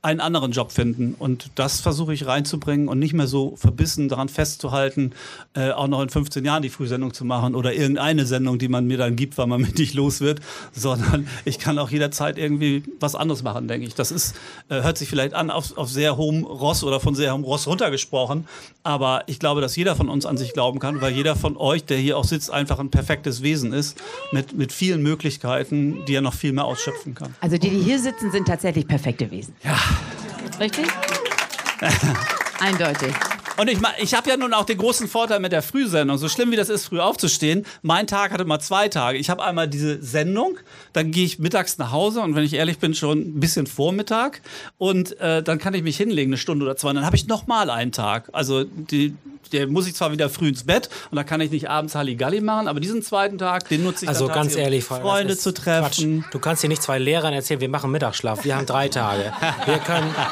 einen 0.00 0.20
anderen 0.20 0.52
Job 0.52 0.70
finden. 0.70 1.14
Und 1.18 1.50
das 1.56 1.80
versuche 1.80 2.14
ich 2.14 2.26
reinzubringen 2.26 2.86
und 2.86 3.00
nicht 3.00 3.14
mehr 3.14 3.26
so 3.26 3.56
verbissen 3.56 4.08
daran 4.08 4.28
festzuhalten, 4.28 5.12
äh, 5.54 5.72
auch 5.72 5.88
noch 5.88 6.00
in 6.00 6.08
15 6.08 6.44
Jahren 6.44 6.62
die 6.62 6.68
Frühsendung 6.68 7.12
zu 7.12 7.24
machen 7.24 7.56
oder 7.56 7.74
irgendeine 7.74 8.24
Sendung, 8.24 8.58
die 8.60 8.68
man 8.68 8.86
mir 8.86 8.96
dann 8.96 9.16
gibt, 9.16 9.36
weil 9.38 9.48
man 9.48 9.60
mich 9.62 9.74
nicht 9.74 9.94
los 9.94 10.20
wird, 10.20 10.40
sondern 10.72 11.26
ich 11.44 11.58
kann 11.58 11.78
auch 11.80 11.90
jederzeit 11.90 12.38
irgendwie 12.38 12.84
was 13.00 13.16
anderes 13.16 13.42
machen, 13.42 13.66
denke 13.66 13.86
ich. 13.86 13.94
Das 13.94 14.12
ist, 14.12 14.36
äh, 14.68 14.82
hört 14.82 14.98
sich 14.98 15.08
vielleicht 15.08 15.34
an 15.34 15.50
auf, 15.50 15.76
auf 15.76 15.88
sehr 15.88 16.16
hohem 16.16 16.44
Ross 16.44 16.84
oder 16.84 17.00
von 17.00 17.16
sehr 17.16 17.32
hohem 17.32 17.42
Ross 17.42 17.66
runtergesprochen, 17.66 18.46
aber 18.84 19.24
ich 19.26 19.40
glaube, 19.40 19.60
dass 19.60 19.74
jeder 19.74 19.96
von 19.96 20.08
uns 20.08 20.26
an 20.26 20.36
sich 20.36 20.52
glauben 20.52 20.78
kann, 20.78 21.00
weil 21.00 21.12
jeder 21.12 21.34
von 21.34 21.56
euch, 21.56 21.84
der 21.84 21.98
hier 21.98 22.16
auch 22.18 22.24
sitzt, 22.24 22.52
einfach 22.52 22.78
ein 22.78 22.90
perfektes 22.90 23.42
Wesen 23.42 23.72
ist, 23.72 24.00
mit, 24.30 24.56
mit 24.56 24.72
vielen 24.72 25.02
Möglichkeiten, 25.02 26.04
die 26.06 26.14
er 26.14 26.22
noch 26.22 26.34
viel 26.34 26.52
mehr 26.52 26.66
ausschöpfen 26.66 27.16
kann. 27.16 27.34
Also 27.40 27.58
die, 27.58 27.70
die 27.70 27.80
hier 27.80 27.98
sitzen, 27.98 28.30
sind 28.30 28.46
tatsächlich 28.46 28.86
perfekte 28.86 29.30
Wesen. 29.32 29.54
Ja. 29.64 29.76
Richtig? 30.60 30.86
Eindeutig. 32.60 33.14
Und 33.58 33.68
ich, 33.68 33.78
ich 34.00 34.14
habe 34.14 34.30
ja 34.30 34.36
nun 34.36 34.54
auch 34.54 34.64
den 34.64 34.78
großen 34.78 35.08
Vorteil 35.08 35.40
mit 35.40 35.52
der 35.52 35.62
Frühsendung. 35.62 36.16
So 36.16 36.28
schlimm 36.28 36.50
wie 36.50 36.56
das 36.56 36.68
ist, 36.68 36.86
früh 36.86 37.00
aufzustehen. 37.00 37.66
Mein 37.82 38.06
Tag 38.06 38.30
hatte 38.30 38.44
mal 38.44 38.60
zwei 38.60 38.88
Tage. 38.88 39.18
Ich 39.18 39.30
habe 39.30 39.44
einmal 39.44 39.68
diese 39.68 40.02
Sendung, 40.02 40.58
dann 40.92 41.10
gehe 41.10 41.24
ich 41.24 41.38
mittags 41.38 41.76
nach 41.78 41.90
Hause 41.90 42.20
und 42.20 42.34
wenn 42.34 42.44
ich 42.44 42.54
ehrlich 42.54 42.78
bin, 42.78 42.94
schon 42.94 43.18
ein 43.18 43.40
bisschen 43.40 43.66
Vormittag. 43.66 44.40
Und 44.78 45.18
äh, 45.20 45.42
dann 45.42 45.58
kann 45.58 45.74
ich 45.74 45.82
mich 45.82 45.96
hinlegen, 45.96 46.30
eine 46.30 46.38
Stunde 46.38 46.64
oder 46.64 46.76
zwei. 46.76 46.90
Und 46.90 46.96
dann 46.96 47.06
habe 47.06 47.16
ich 47.16 47.26
noch 47.26 47.46
mal 47.46 47.68
einen 47.70 47.92
Tag. 47.92 48.28
Also 48.32 48.64
die, 48.64 49.14
der 49.52 49.66
muss 49.66 49.86
ich 49.86 49.94
zwar 49.94 50.12
wieder 50.12 50.28
früh 50.28 50.48
ins 50.48 50.64
Bett 50.64 50.88
und 51.10 51.16
da 51.16 51.24
kann 51.24 51.40
ich 51.40 51.50
nicht 51.50 51.68
abends 51.68 51.94
Halligalli 51.94 52.40
machen, 52.40 52.68
aber 52.68 52.80
diesen 52.80 53.02
zweiten 53.02 53.38
Tag, 53.38 53.68
den 53.68 53.82
nutze 53.82 54.04
ich 54.04 54.08
Also 54.08 54.26
dann 54.26 54.36
ganz 54.36 54.54
um 54.54 54.60
ehrlich, 54.60 54.86
das 54.86 54.98
Freunde 54.98 55.36
zu 55.36 55.52
treffen. 55.52 56.22
Quatsch. 56.22 56.32
Du 56.32 56.38
kannst 56.38 56.62
hier 56.62 56.68
nicht 56.68 56.82
zwei 56.82 56.98
Lehrern 56.98 57.32
erzählen, 57.32 57.60
wir 57.60 57.68
machen 57.68 57.90
Mittagsschlaf. 57.90 58.44
Wir 58.44 58.56
haben 58.56 58.66
drei 58.66 58.88
Tage. 58.88 59.32
Wir 59.66 59.78
können. 59.78 60.14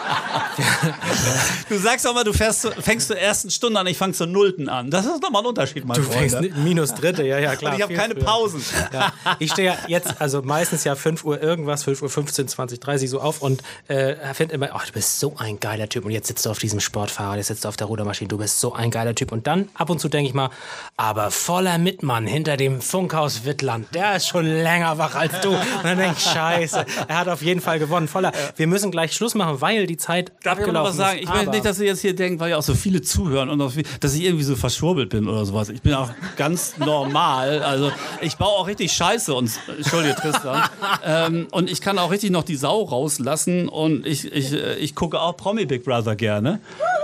Du 1.68 1.76
sagst 1.78 2.06
auch 2.06 2.14
mal, 2.14 2.24
du 2.24 2.32
fährst, 2.32 2.66
fängst 2.80 3.10
zur 3.16 3.22
ersten 3.22 3.50
Stunde 3.50 3.80
an, 3.80 3.86
ich 3.86 3.96
fange 3.96 4.12
zur 4.12 4.26
nullten 4.26 4.68
an. 4.68 4.90
Das 4.90 5.06
ist 5.06 5.22
nochmal 5.22 5.42
ein 5.42 5.46
Unterschied, 5.46 5.84
mein 5.84 5.96
Du 5.96 6.02
Freund. 6.02 6.18
fängst 6.30 6.40
ni- 6.40 6.52
minus 6.62 6.94
dritte, 6.94 7.24
ja, 7.26 7.38
ja, 7.38 7.56
klar. 7.56 7.72
Und 7.72 7.78
ich 7.78 7.82
habe 7.82 7.94
keine 7.94 8.14
früher. 8.14 8.24
Pausen. 8.24 8.62
Ja. 8.92 9.12
Ich 9.38 9.52
stehe 9.52 9.68
ja 9.72 9.78
jetzt, 9.88 10.20
also 10.20 10.42
meistens 10.42 10.84
ja 10.84 10.94
5 10.94 11.24
Uhr 11.24 11.42
irgendwas, 11.42 11.84
5 11.84 12.02
Uhr 12.02 12.10
15, 12.10 12.48
20, 12.48 12.80
30 12.80 13.10
so 13.10 13.20
auf 13.20 13.40
und 13.42 13.62
äh, 13.88 14.14
finde 14.34 14.54
immer, 14.54 14.68
oh, 14.74 14.80
du 14.86 14.92
bist 14.92 15.18
so 15.20 15.34
ein 15.38 15.58
geiler 15.60 15.88
Typ 15.88 16.04
und 16.04 16.10
jetzt 16.10 16.28
sitzt 16.28 16.44
du 16.46 16.50
auf 16.50 16.58
diesem 16.58 16.80
Sportfahrrad, 16.80 17.36
jetzt 17.38 17.46
sitzt 17.48 17.64
du 17.64 17.68
auf 17.68 17.76
der 17.76 17.86
Rudermaschine, 17.86 18.28
du 18.28 18.38
bist 18.38 18.60
so 18.60 18.72
ein 18.74 18.90
geiler 18.90 19.14
Typ. 19.14 19.32
Und 19.32 19.46
dann 19.46 19.68
ab 19.74 19.88
und 19.90 19.98
zu 20.00 20.08
denke 20.08 20.28
ich 20.28 20.34
mal, 20.34 20.50
aber 20.96 21.30
voller 21.30 21.78
Mitmann 21.78 22.26
hinter 22.26 22.56
dem 22.56 22.80
Funkhaus 22.80 23.44
Wittland, 23.44 23.86
der 23.94 24.16
ist 24.16 24.28
schon 24.28 24.44
länger 24.46 24.98
wach 24.98 25.14
als 25.14 25.40
du. 25.40 25.50
Und 25.50 25.60
dann 25.84 25.98
denke 25.98 26.16
ich, 26.18 26.24
scheiße, 26.24 26.84
er 27.08 27.18
hat 27.18 27.28
auf 27.28 27.42
jeden 27.42 27.60
Fall 27.60 27.78
gewonnen. 27.78 28.08
Voller, 28.08 28.32
wir 28.56 28.66
müssen 28.66 28.90
gleich 28.90 29.12
Schluss 29.14 29.34
machen, 29.34 29.60
weil 29.60 29.86
die 29.86 29.96
Zeit 29.96 30.32
Darf 30.42 30.58
ich 30.58 30.64
auch 30.64 30.72
noch 30.72 30.80
abgelaufen 30.86 30.90
was 30.90 30.96
sagen? 30.96 31.18
ist. 31.18 31.24
Ich 31.24 31.28
möchte 31.34 31.50
nicht, 31.50 31.64
dass 31.64 31.78
ihr 31.80 31.86
jetzt 31.86 32.00
hier 32.00 32.14
denkt, 32.14 32.40
weil 32.40 32.50
ja 32.50 32.56
auch 32.58 32.62
so 32.62 32.74
viele 32.74 33.02
zuhören 33.06 33.48
und 33.48 33.70
viel, 33.70 33.84
dass 34.00 34.14
ich 34.14 34.24
irgendwie 34.24 34.44
so 34.44 34.56
verschwurbelt 34.56 35.10
bin 35.10 35.28
oder 35.28 35.44
sowas. 35.44 35.68
Ich 35.68 35.82
bin 35.82 35.94
auch 35.94 36.10
ganz 36.36 36.76
normal. 36.78 37.62
Also 37.62 37.90
ich 38.20 38.36
baue 38.36 38.48
auch 38.48 38.66
richtig 38.66 38.92
Scheiße 38.92 39.34
und 39.34 39.50
Entschuldige 39.76 40.14
Tristan. 40.14 40.68
ähm, 41.04 41.48
und 41.52 41.70
ich 41.70 41.80
kann 41.80 41.98
auch 41.98 42.10
richtig 42.10 42.30
noch 42.30 42.44
die 42.44 42.56
Sau 42.56 42.82
rauslassen 42.82 43.68
und 43.68 44.06
ich, 44.06 44.30
ich, 44.32 44.52
äh, 44.52 44.76
ich 44.76 44.94
gucke 44.94 45.20
auch 45.20 45.36
Promi 45.36 45.66
Big 45.66 45.84
Brother 45.84 46.16
gerne. 46.16 46.60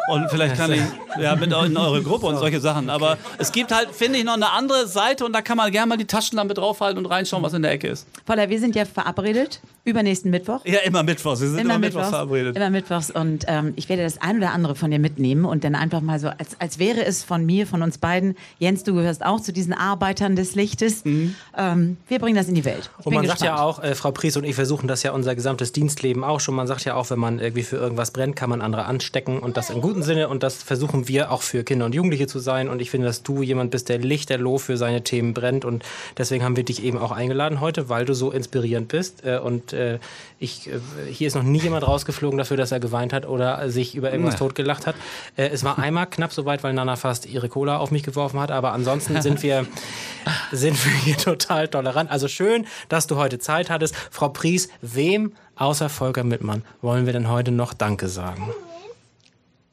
Und 0.09 0.31
vielleicht 0.31 0.57
kann 0.57 0.73
ich 0.73 0.83
ja 1.21 1.35
mit 1.37 1.53
in 1.53 1.77
eure 1.77 2.03
Gruppe 2.03 2.27
und 2.27 2.37
solche 2.37 2.61
Sachen. 2.61 2.91
Aber 2.91 3.19
es 3.39 3.53
gibt 3.53 3.73
halt, 3.73 3.91
finde 3.93 4.19
ich, 4.19 4.25
noch 4.25 4.35
eine 4.35 4.51
andere 4.51 4.87
Seite 4.87 5.25
und 5.25 5.33
da 5.33 5.43
kann 5.43 5.57
man 5.57 5.71
gerne 5.71 5.89
mal 5.89 5.97
die 5.97 6.07
Taschenlampe 6.07 6.55
draufhalten 6.55 6.99
und 6.99 7.07
reinschauen, 7.11 7.43
was 7.43 7.53
in 7.53 7.63
der 7.63 7.73
Ecke 7.73 7.89
ist. 7.89 8.07
Voller, 8.25 8.49
wir 8.49 8.59
sind 8.59 8.75
ja 8.75 8.85
verabredet. 8.85 9.61
Übernächsten 9.85 10.31
Mittwoch. 10.31 10.61
Ja, 10.65 10.79
immer 10.81 11.03
Mittwochs. 11.03 11.41
Wir 11.41 11.49
sind 11.49 11.59
immer, 11.59 11.79
Mittwochs 11.79 12.09
verabredet. 12.09 12.57
Immer 12.57 12.71
Mittwochs. 12.71 13.11
Und 13.11 13.45
ähm, 13.49 13.73
ich 13.75 13.89
werde 13.89 14.05
das 14.05 14.21
ein 14.23 14.37
oder 14.37 14.53
andere 14.53 14.77
von 14.77 14.91
dir 14.93 15.01
mitnehmen 15.01 15.45
und 15.45 15.65
dann 15.65 15.75
einfach 15.75 16.01
mal 16.01 16.21
so, 16.21 16.29
als, 16.29 16.61
als 16.61 16.79
wäre 16.79 17.05
es 17.05 17.25
von 17.25 17.45
mir, 17.45 17.67
von 17.67 17.83
uns 17.83 17.99
beiden. 17.99 18.37
Jens, 18.61 18.85
du 18.85 18.95
gehörst 18.95 19.27
auch 19.27 19.41
zu 19.41 19.53
diesen 19.53 19.73
Arbeitern 19.73 20.37
des 20.37 20.55
Lichtes. 20.55 21.05
Mhm. 21.05 21.35
Ähm, 21.57 21.97
wir 22.07 22.21
bringen 22.21 22.37
das 22.37 22.49
in 22.49 22.55
die 22.55 22.65
Welt. 22.65 22.91
Ich 23.01 23.07
Und 23.07 23.15
man 23.15 23.25
gespannt. 23.25 23.41
sagt 23.41 23.59
ja 23.59 23.63
auch, 23.63 23.83
äh, 23.83 23.97
Frau 23.97 24.13
Pries 24.13 24.37
und 24.37 24.45
ich 24.45 24.55
versuchen 24.55 24.87
das 24.87 25.03
ja 25.03 25.11
unser 25.13 25.35
gesamtes 25.35 25.73
Dienstleben 25.73 26.23
auch 26.23 26.39
schon. 26.39 26.55
Man 26.55 26.69
sagt 26.69 26.85
ja 26.85 26.95
auch, 26.95 27.11
wenn 27.11 27.19
man 27.19 27.41
irgendwie 27.41 27.65
für 27.65 27.77
irgendwas 27.77 28.13
brennt, 28.13 28.37
kann 28.37 28.51
man 28.51 28.63
andere 28.63 28.85
anstecken 28.85 29.41
und 29.41 29.57
das 29.57 29.71
im 29.71 29.81
guten 29.93 30.03
Sinne. 30.03 30.29
Und 30.29 30.43
das 30.43 30.63
versuchen 30.63 31.07
wir 31.07 31.31
auch 31.31 31.43
für 31.43 31.65
Kinder 31.65 31.85
und 31.85 31.95
Jugendliche 31.95 32.27
zu 32.27 32.39
sein. 32.39 32.71
Und 32.71 32.81
ich 32.81 32.91
finde, 32.91 33.07
dass 33.07 33.23
du 33.23 33.43
jemand 33.43 33.71
bist, 33.71 33.91
der 33.91 33.99
lichterloh 33.99 34.57
für 34.57 34.79
seine 34.79 35.05
Themen 35.05 35.35
brennt. 35.35 35.67
Und 35.67 35.85
deswegen 36.17 36.43
haben 36.45 36.57
wir 36.57 36.65
dich 36.65 36.83
eben 36.83 36.97
auch 36.97 37.13
eingeladen 37.13 37.61
heute, 37.61 37.91
weil 37.91 38.07
du 38.07 38.15
so 38.15 38.31
inspirierend 38.31 38.89
bist. 38.89 39.23
Äh, 39.25 39.39
und 39.39 39.75
äh, 39.75 39.99
ich, 40.39 40.69
äh, 40.69 40.81
hier 41.11 41.27
ist 41.27 41.35
noch 41.35 41.43
nie 41.43 41.61
jemand 41.61 41.87
rausgeflogen 41.87 42.39
dafür, 42.39 42.57
dass 42.57 42.73
er 42.73 42.81
geweint 42.81 43.13
hat 43.13 43.29
oder 43.29 43.69
sich 43.69 43.95
über 43.95 44.11
irgendwas 44.11 44.37
totgelacht 44.37 44.87
hat. 44.87 44.95
Es 45.37 45.63
war 45.63 45.79
einmal 45.79 46.07
knapp 46.07 46.33
so 46.33 46.47
weit, 46.47 46.63
weil 46.63 46.73
Nana 46.73 46.97
fast 46.97 47.27
ihre 47.27 47.51
Cola 47.51 47.77
auf 47.77 47.91
mich 47.91 48.03
geworfen 48.03 48.41
hat. 48.41 48.51
Aber 48.51 48.73
ansonsten 48.73 49.21
sind 49.21 49.43
wir, 49.43 49.67
sind 50.53 50.83
wir 50.87 50.93
hier 50.93 51.19
total 51.19 51.69
tolerant. 51.69 52.11
Also 52.11 52.29
schön, 52.29 52.67
dass 52.89 53.07
du 53.07 53.17
heute 53.17 53.39
Zeit 53.39 53.69
hattest. 53.69 53.95
Frau 54.11 54.31
Pries, 54.31 54.71
wem 54.81 55.35
außer 55.57 55.91
Volker 55.91 56.25
Mittmann 56.25 56.63
wollen 56.81 57.05
wir 57.05 57.13
denn 57.13 57.29
heute 57.29 57.53
noch 57.53 57.75
Danke 57.75 58.09
sagen? 58.09 58.55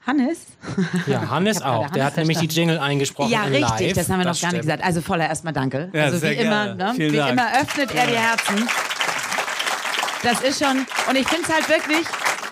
Hannes? 0.09 0.39
Ja, 1.05 1.29
Hannes 1.29 1.61
auch. 1.61 1.89
Der 1.91 2.03
Hannes 2.03 2.05
hat 2.05 2.17
nämlich 2.17 2.39
die. 2.39 2.47
Jingle 2.47 2.79
eingesprochen. 2.79 3.31
Ja, 3.31 3.43
richtig, 3.43 3.61
live. 3.61 3.93
das 3.93 4.09
haben 4.09 4.19
wir 4.19 4.25
noch 4.25 4.41
gar 4.41 4.51
nicht 4.51 4.61
gesagt. 4.61 4.83
Also 4.83 5.01
voller 5.01 5.27
erstmal 5.27 5.53
Danke. 5.53 5.89
Ja, 5.93 6.05
also 6.05 6.21
wie 6.21 6.33
immer, 6.33 6.73
ne? 6.73 6.93
Wie 6.97 7.15
Dank. 7.15 7.31
immer 7.33 7.61
öffnet 7.61 7.93
er 7.93 8.07
die 8.07 8.17
Herzen. 8.17 8.67
Das 10.23 10.41
ist 10.41 10.63
schon, 10.63 10.85
und 11.09 11.15
ich 11.15 11.27
finde 11.27 11.43
es 11.47 11.53
halt 11.53 11.69
wirklich, 11.69 12.05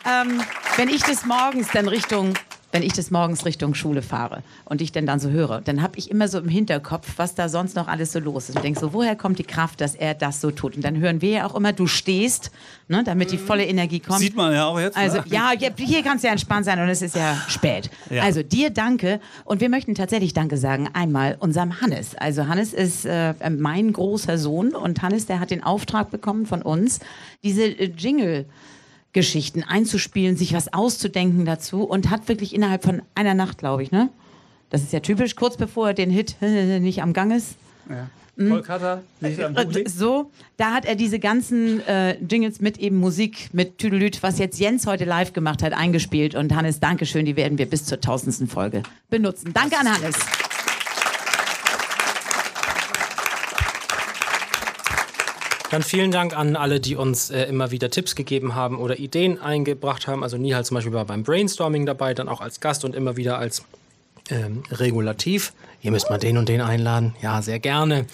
ähm, 0.06 0.42
wenn 0.78 0.88
ich 0.90 1.02
des 1.04 1.26
Morgens 1.26 1.68
dann 1.74 1.88
Richtung 1.88 2.34
wenn 2.72 2.84
ich 2.84 2.94
das 2.94 3.12
morgens 3.12 3.46
Richtung 3.46 3.74
Schule 3.74 4.02
fahre 4.02 4.44
und 4.66 4.82
ich 4.82 4.92
denn 4.92 5.06
dann 5.06 5.20
so 5.20 5.30
höre, 5.30 5.62
dann 5.62 5.82
habe 5.82 5.98
ich 5.98 6.12
immer 6.12 6.28
so 6.28 6.38
im 6.38 6.50
Hinterkopf, 6.50 7.14
was 7.16 7.34
da 7.34 7.48
sonst 7.48 7.76
noch 7.76 7.88
alles 7.88 8.12
so 8.12 8.20
los 8.20 8.50
ist. 8.50 8.56
Und 8.58 8.64
denke 8.64 8.80
so, 8.80 8.92
woher 8.94 9.16
kommt 9.16 9.40
die 9.40 9.44
Kraft, 9.44 9.80
dass 9.80 9.96
er 9.96 10.14
das 10.14 10.42
so 10.42 10.52
tut? 10.52 10.76
Und 10.76 10.84
dann 10.84 10.98
hören 10.98 11.22
wir 11.22 11.30
ja 11.30 11.46
auch 11.48 11.56
immer, 11.56 11.72
du 11.72 11.88
stehst, 11.88 12.52
ne, 12.90 13.04
damit 13.06 13.32
die 13.32 13.38
volle 13.38 13.66
Energie 13.66 14.02
kommt. 14.02 14.20
Sieht 14.20 14.36
man 14.36 14.54
ja 14.54 14.66
auch 14.66 14.80
jetzt. 14.80 14.98
Also 14.98 15.18
ne? 15.20 15.24
ja, 15.28 15.52
hier- 15.58 16.04
kannst 16.04 16.24
du 16.24 16.28
ja 16.28 16.34
entspannt 16.34 16.66
sein 16.66 16.80
und 16.80 16.90
es 16.90 17.02
ist 17.02 17.16
ja 17.16 17.38
spät. 17.48 17.90
Ja. 18.10 18.24
Also 18.24 18.44
dir 18.44 18.70
danke 18.70 19.22
und 19.46 19.62
wir 19.62 19.70
möchten 19.70 19.96
tatsächlich 19.96 20.34
Danke 20.34 20.58
sagen 20.58 20.90
einmal 20.94 21.38
unserem 21.40 21.80
Hannes. 21.82 22.16
Also 22.16 22.48
Hannes 22.48 22.74
ist 22.74 23.06
äh, 23.06 23.34
mein 23.50 23.94
großer 23.94 24.38
Sohn 24.38 24.76
und 24.76 25.02
Hannes, 25.02 25.26
der 25.26 25.40
hat 25.40 25.52
den 25.52 25.64
Auftrag 25.64 26.12
bekommen 26.12 26.46
von 26.46 26.62
uns, 26.62 27.00
diese 27.44 27.64
äh, 27.64 27.86
Jingle 27.98 28.46
Geschichten 29.14 29.64
einzuspielen, 29.64 30.38
sich 30.38 30.54
was 30.54 30.74
auszudenken 30.74 31.46
dazu 31.46 31.84
und 31.84 32.10
hat 32.10 32.28
wirklich 32.28 32.54
innerhalb 32.54 32.84
von 32.84 33.02
einer 33.16 33.34
Nacht, 33.34 33.58
glaube 33.58 33.84
ich, 33.84 33.92
ne? 33.92 34.10
Das 34.70 34.84
ist 34.84 34.92
ja 34.92 35.00
typisch, 35.00 35.36
kurz 35.36 35.56
bevor 35.56 35.88
er 35.88 35.94
den 35.94 36.10
Hit 36.10 36.36
nicht 36.42 37.02
am 37.02 37.14
Gang 37.14 37.34
ist. 37.34 37.56
Kolkata, 38.38 39.02
nicht 39.20 39.42
am 39.42 39.56
Äh, 39.56 39.66
Buch 39.66 39.82
So, 39.88 40.32
da 40.58 40.74
hat 40.74 40.86
er 40.86 40.96
diese 40.96 41.20
ganzen 41.20 41.86
äh, 41.88 42.18
Jingles 42.20 42.62
mit 42.62 42.78
eben 42.78 42.98
Musik, 42.98 43.50
mit 43.54 43.80
Tüdelüt, 43.80 44.22
was 44.22 44.38
jetzt 44.38 44.60
Jens 44.60 44.86
heute 44.86 45.06
live 45.06 45.34
gemacht 45.34 45.64
hat, 45.64 45.74
eingespielt. 45.74 46.36
Und 46.36 46.54
Hannes, 46.56 46.80
Dankeschön, 46.80 47.26
die 47.26 47.36
werden 47.36 47.58
wir 47.58 47.66
bis 47.66 47.86
zur 47.86 48.00
tausendsten 48.00 48.48
Folge 48.48 48.84
benutzen. 49.10 49.54
Danke 49.54 49.78
an 49.78 49.92
Hannes. 49.92 50.16
Dann 55.70 55.84
vielen 55.84 56.12
Dank 56.12 56.38
an 56.38 56.56
alle, 56.56 56.80
die 56.80 56.96
uns 56.96 57.30
äh, 57.30 57.44
immer 57.44 57.72
wieder 57.72 57.90
Tipps 57.90 58.16
gegeben 58.16 58.56
haben 58.56 58.80
oder 58.80 59.00
Ideen 59.00 59.42
eingebracht 59.42 60.08
haben. 60.08 60.24
Also 60.24 60.38
Nihal 60.38 60.64
zum 60.64 60.76
Beispiel 60.76 60.94
war 60.94 61.06
beim 61.06 61.24
Brainstorming 61.24 61.86
dabei, 61.86 62.14
dann 62.14 62.30
auch 62.30 62.40
als 62.42 62.62
Gast 62.62 62.86
und 62.86 62.96
immer 62.96 63.18
wieder 63.18 63.38
als 63.38 63.64
ähm, 64.30 64.64
Regulativ. 64.72 65.54
Ihr 65.82 65.92
müsst 65.92 66.10
mal 66.10 66.18
den 66.18 66.38
und 66.38 66.48
den 66.50 66.62
einladen. 66.62 67.16
Ja, 67.22 67.42
sehr 67.42 67.60
gerne. 67.60 68.06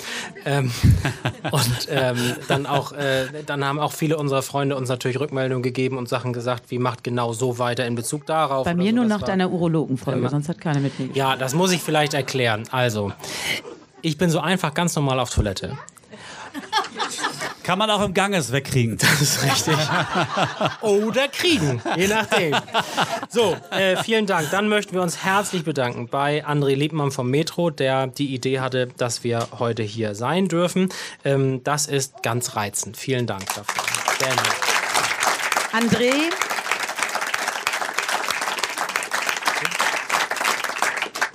Ähm, 0.46 0.72
und 1.52 1.88
ähm, 1.90 2.18
dann 2.48 2.66
auch, 2.66 2.92
äh, 2.92 3.28
dann 3.46 3.64
haben 3.64 3.80
auch 3.80 3.94
viele 3.94 4.18
unserer 4.18 4.42
Freunde 4.42 4.76
uns 4.76 4.90
natürlich 4.90 5.20
Rückmeldungen 5.20 5.64
gegeben 5.64 5.98
und 5.98 6.10
Sachen 6.10 6.34
gesagt, 6.34 6.72
wie 6.72 6.80
macht 6.80 7.04
genau 7.04 7.34
so 7.34 7.60
weiter 7.60 7.86
in 7.86 7.94
Bezug 7.96 8.26
darauf. 8.26 8.66
Bei 8.66 8.74
mir 8.76 8.90
so. 8.90 8.96
nur 8.96 9.04
Das 9.06 9.10
nach 9.14 9.22
war- 9.22 9.28
deiner 9.28 9.52
Urologenfolge, 9.52 10.28
sonst 10.30 10.50
hat 10.50 10.60
keiner 10.60 10.80
mit 10.80 10.98
mir 11.00 11.08
gesprochen. 11.08 11.18
Ja, 11.18 11.36
das 11.36 11.54
muss 11.54 11.72
ich 11.72 11.82
vielleicht 11.82 12.14
erklären. 12.16 12.64
Also, 12.72 13.12
ich 14.02 14.18
bin 14.18 14.30
so 14.32 14.40
einfach 14.40 14.74
ganz 14.74 14.96
normal 14.96 15.20
auf 15.20 15.30
Toilette. 15.30 15.78
Kann 17.64 17.80
man 17.80 17.90
auch 17.90 18.02
im 18.02 18.14
Ganges 18.14 18.52
wegkriegen. 18.52 18.98
Das 18.98 19.22
ist 19.22 19.44
richtig. 19.44 19.78
Oder 20.82 21.28
kriegen, 21.30 21.82
je 21.96 22.08
nachdem. 22.08 22.56
So, 23.30 23.56
äh, 23.72 23.98
vielen 24.04 24.26
Dank. 24.26 24.50
Dann 24.52 24.68
möchten 24.68 24.94
wir 24.94 25.02
uns 25.02 25.24
herzlich 25.24 25.64
bedanken 25.64 26.08
bei 26.08 26.46
André 26.46 26.76
Liebmann 26.76 27.12
vom 27.12 27.30
Metro, 27.30 27.70
der 27.70 28.08
die 28.08 28.34
Idee 28.34 28.60
hatte, 28.60 28.88
dass 28.98 29.24
wir 29.24 29.48
heute 29.60 29.84
hier 29.84 30.14
sein 30.16 30.48
dürfen. 30.48 30.90
Ähm, 31.24 31.64
das 31.64 31.88
ist 31.88 32.22
ganz 32.22 32.56
reizend. 32.56 32.98
Vielen 32.98 33.28
Dank 33.28 33.46
dafür. 33.56 33.84
Sehr 34.20 34.30
nett. 34.30 35.92
André. 35.92 36.53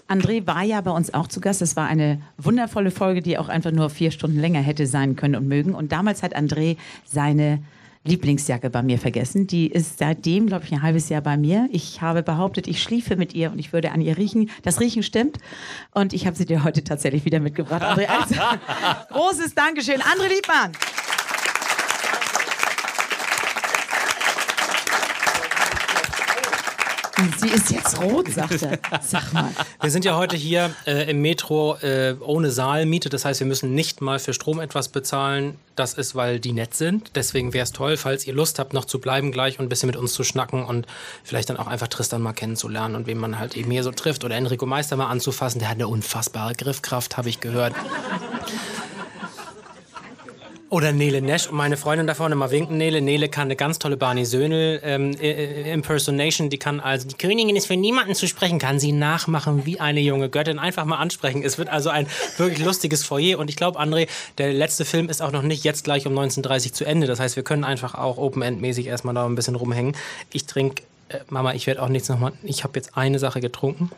André 0.08 0.46
war 0.46 0.62
ja 0.62 0.80
bei 0.80 0.90
uns 0.90 1.12
auch 1.12 1.28
zu 1.28 1.40
Gast. 1.40 1.62
Es 1.62 1.76
war 1.76 1.86
eine 1.86 2.20
wundervolle 2.38 2.90
Folge, 2.90 3.20
die 3.20 3.38
auch 3.38 3.48
einfach 3.48 3.72
nur 3.72 3.90
vier 3.90 4.10
Stunden 4.10 4.40
länger 4.40 4.60
hätte 4.60 4.86
sein 4.86 5.16
können 5.16 5.36
und 5.36 5.46
mögen. 5.46 5.74
Und 5.74 5.92
damals 5.92 6.22
hat 6.22 6.34
André 6.36 6.76
seine 7.04 7.60
Lieblingsjacke 8.04 8.70
bei 8.70 8.82
mir 8.82 8.98
vergessen. 8.98 9.46
Die 9.46 9.66
ist 9.66 9.98
seitdem, 9.98 10.46
glaube 10.46 10.64
ich, 10.64 10.72
ein 10.72 10.82
halbes 10.82 11.08
Jahr 11.10 11.20
bei 11.20 11.36
mir. 11.36 11.68
Ich 11.72 12.00
habe 12.00 12.22
behauptet, 12.22 12.66
ich 12.66 12.82
schliefe 12.82 13.16
mit 13.16 13.34
ihr 13.34 13.52
und 13.52 13.58
ich 13.58 13.72
würde 13.72 13.92
an 13.92 14.00
ihr 14.00 14.16
riechen. 14.16 14.50
Das 14.62 14.80
Riechen 14.80 15.02
stimmt. 15.02 15.38
Und 15.92 16.12
ich 16.12 16.26
habe 16.26 16.36
sie 16.36 16.46
dir 16.46 16.64
heute 16.64 16.82
tatsächlich 16.82 17.24
wieder 17.24 17.40
mitgebracht. 17.40 17.82
André, 17.82 18.06
also, 18.06 18.34
großes 19.10 19.54
Dankeschön. 19.54 20.00
André 20.00 20.28
Liebmann. 20.28 20.72
Sie 27.38 27.48
ist 27.48 27.70
jetzt 27.70 28.00
rot, 28.00 28.28
sagt 28.28 28.62
er. 28.62 28.78
Sag 29.02 29.32
mal. 29.32 29.50
Wir 29.80 29.90
sind 29.90 30.04
ja 30.04 30.16
heute 30.16 30.36
hier 30.36 30.70
äh, 30.86 31.10
im 31.10 31.20
Metro 31.20 31.76
äh, 31.76 32.14
ohne 32.20 32.50
Saalmiete. 32.50 33.08
Das 33.08 33.24
heißt, 33.24 33.40
wir 33.40 33.46
müssen 33.46 33.74
nicht 33.74 34.00
mal 34.00 34.18
für 34.18 34.32
Strom 34.32 34.60
etwas 34.60 34.88
bezahlen. 34.88 35.58
Das 35.74 35.94
ist, 35.94 36.14
weil 36.14 36.40
die 36.40 36.52
nett 36.52 36.74
sind. 36.74 37.12
Deswegen 37.14 37.52
wäre 37.52 37.64
es 37.64 37.72
toll, 37.72 37.96
falls 37.96 38.26
ihr 38.26 38.34
Lust 38.34 38.58
habt, 38.58 38.72
noch 38.72 38.84
zu 38.84 39.00
bleiben 39.00 39.32
gleich 39.32 39.58
und 39.58 39.66
ein 39.66 39.68
bisschen 39.68 39.88
mit 39.88 39.96
uns 39.96 40.12
zu 40.12 40.24
schnacken 40.24 40.64
und 40.64 40.86
vielleicht 41.24 41.50
dann 41.50 41.56
auch 41.56 41.66
einfach 41.66 41.88
Tristan 41.88 42.22
mal 42.22 42.32
kennenzulernen 42.32 42.94
und 42.94 43.06
wen 43.06 43.18
man 43.18 43.38
halt 43.38 43.56
eben 43.56 43.70
hier 43.70 43.82
so 43.82 43.92
trifft. 43.92 44.24
Oder 44.24 44.36
Enrico 44.36 44.66
Meister 44.66 44.96
mal 44.96 45.08
anzufassen. 45.08 45.58
Der 45.58 45.68
hat 45.68 45.76
eine 45.76 45.88
unfassbare 45.88 46.54
Griffkraft, 46.54 47.16
habe 47.16 47.28
ich 47.28 47.40
gehört. 47.40 47.74
Oder 50.70 50.92
Nele 50.92 51.22
Nesch 51.22 51.46
und 51.46 51.56
meine 51.56 51.78
Freundin 51.78 52.06
da 52.06 52.14
vorne 52.14 52.34
mal 52.34 52.50
winken. 52.50 52.76
Nele. 52.76 53.00
Nele 53.00 53.30
kann 53.30 53.44
eine 53.44 53.56
ganz 53.56 53.78
tolle 53.78 53.96
Barney 53.96 54.26
Söhnel 54.26 54.80
ähm, 54.84 55.12
äh, 55.18 55.30
äh, 55.30 55.72
Impersonation. 55.72 56.50
Die 56.50 56.58
kann 56.58 56.78
also, 56.80 57.08
die 57.08 57.14
Königin 57.14 57.56
ist 57.56 57.66
für 57.66 57.76
niemanden 57.76 58.14
zu 58.14 58.28
sprechen, 58.28 58.58
kann 58.58 58.78
sie 58.78 58.92
nachmachen 58.92 59.64
wie 59.64 59.80
eine 59.80 60.00
junge 60.00 60.28
Göttin. 60.28 60.58
Einfach 60.58 60.84
mal 60.84 60.98
ansprechen. 60.98 61.42
Es 61.42 61.56
wird 61.56 61.70
also 61.70 61.88
ein 61.88 62.06
wirklich 62.36 62.62
lustiges 62.62 63.02
Foyer. 63.02 63.38
Und 63.38 63.48
ich 63.48 63.56
glaube, 63.56 63.80
André, 63.80 64.08
der 64.36 64.52
letzte 64.52 64.84
Film 64.84 65.08
ist 65.08 65.22
auch 65.22 65.32
noch 65.32 65.42
nicht 65.42 65.64
jetzt 65.64 65.84
gleich 65.84 66.06
um 66.06 66.12
19.30 66.12 66.74
zu 66.74 66.84
Ende. 66.84 67.06
Das 67.06 67.18
heißt, 67.18 67.36
wir 67.36 67.44
können 67.44 67.64
einfach 67.64 67.94
auch 67.94 68.18
Open-End-mäßig 68.18 68.88
erstmal 68.88 69.14
da 69.14 69.24
ein 69.24 69.36
bisschen 69.36 69.54
rumhängen. 69.54 69.96
Ich 70.34 70.44
trinke, 70.44 70.82
äh, 71.08 71.20
Mama, 71.30 71.54
ich 71.54 71.66
werde 71.66 71.82
auch 71.82 71.88
nichts 71.88 72.10
nochmal. 72.10 72.32
Ich 72.42 72.64
habe 72.64 72.74
jetzt 72.76 72.94
eine 72.94 73.18
Sache 73.18 73.40
getrunken. 73.40 73.90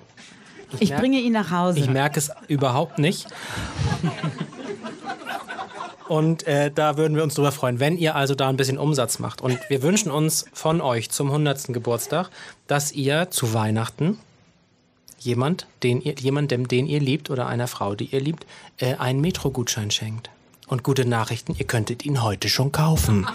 Ich 0.79 0.95
bringe 0.95 1.19
ihn 1.19 1.33
nach 1.33 1.51
Hause. 1.51 1.81
Ich 1.81 1.91
merke 1.91 2.21
es 2.21 2.31
überhaupt 2.47 3.01
nicht. 3.01 3.27
Und 6.11 6.45
äh, 6.49 6.73
da 6.73 6.97
würden 6.97 7.15
wir 7.15 7.23
uns 7.23 7.37
drüber 7.37 7.53
freuen, 7.53 7.79
wenn 7.79 7.97
ihr 7.97 8.17
also 8.17 8.35
da 8.35 8.49
ein 8.49 8.57
bisschen 8.57 8.79
Umsatz 8.79 9.21
macht. 9.21 9.41
Und 9.41 9.61
wir 9.69 9.81
wünschen 9.81 10.11
uns 10.11 10.45
von 10.53 10.81
euch 10.81 11.09
zum 11.09 11.29
100. 11.29 11.69
Geburtstag, 11.69 12.31
dass 12.67 12.91
ihr 12.91 13.31
zu 13.31 13.55
Weihnachten 13.55 14.19
jemand, 15.21 15.69
den 15.85 16.01
ihr, 16.01 16.15
jemandem, 16.19 16.67
den 16.67 16.87
ihr 16.87 16.99
liebt 16.99 17.31
oder 17.31 17.47
einer 17.47 17.69
Frau, 17.69 17.95
die 17.95 18.07
ihr 18.07 18.21
liebt, 18.21 18.45
äh, 18.79 18.97
einen 18.97 19.21
Metro-Gutschein 19.21 19.93
schenkt. 19.93 20.31
Und 20.67 20.83
gute 20.83 21.05
Nachrichten, 21.05 21.55
ihr 21.57 21.67
könntet 21.69 22.05
ihn 22.05 22.25
heute 22.25 22.49
schon 22.49 22.73
kaufen. 22.73 23.29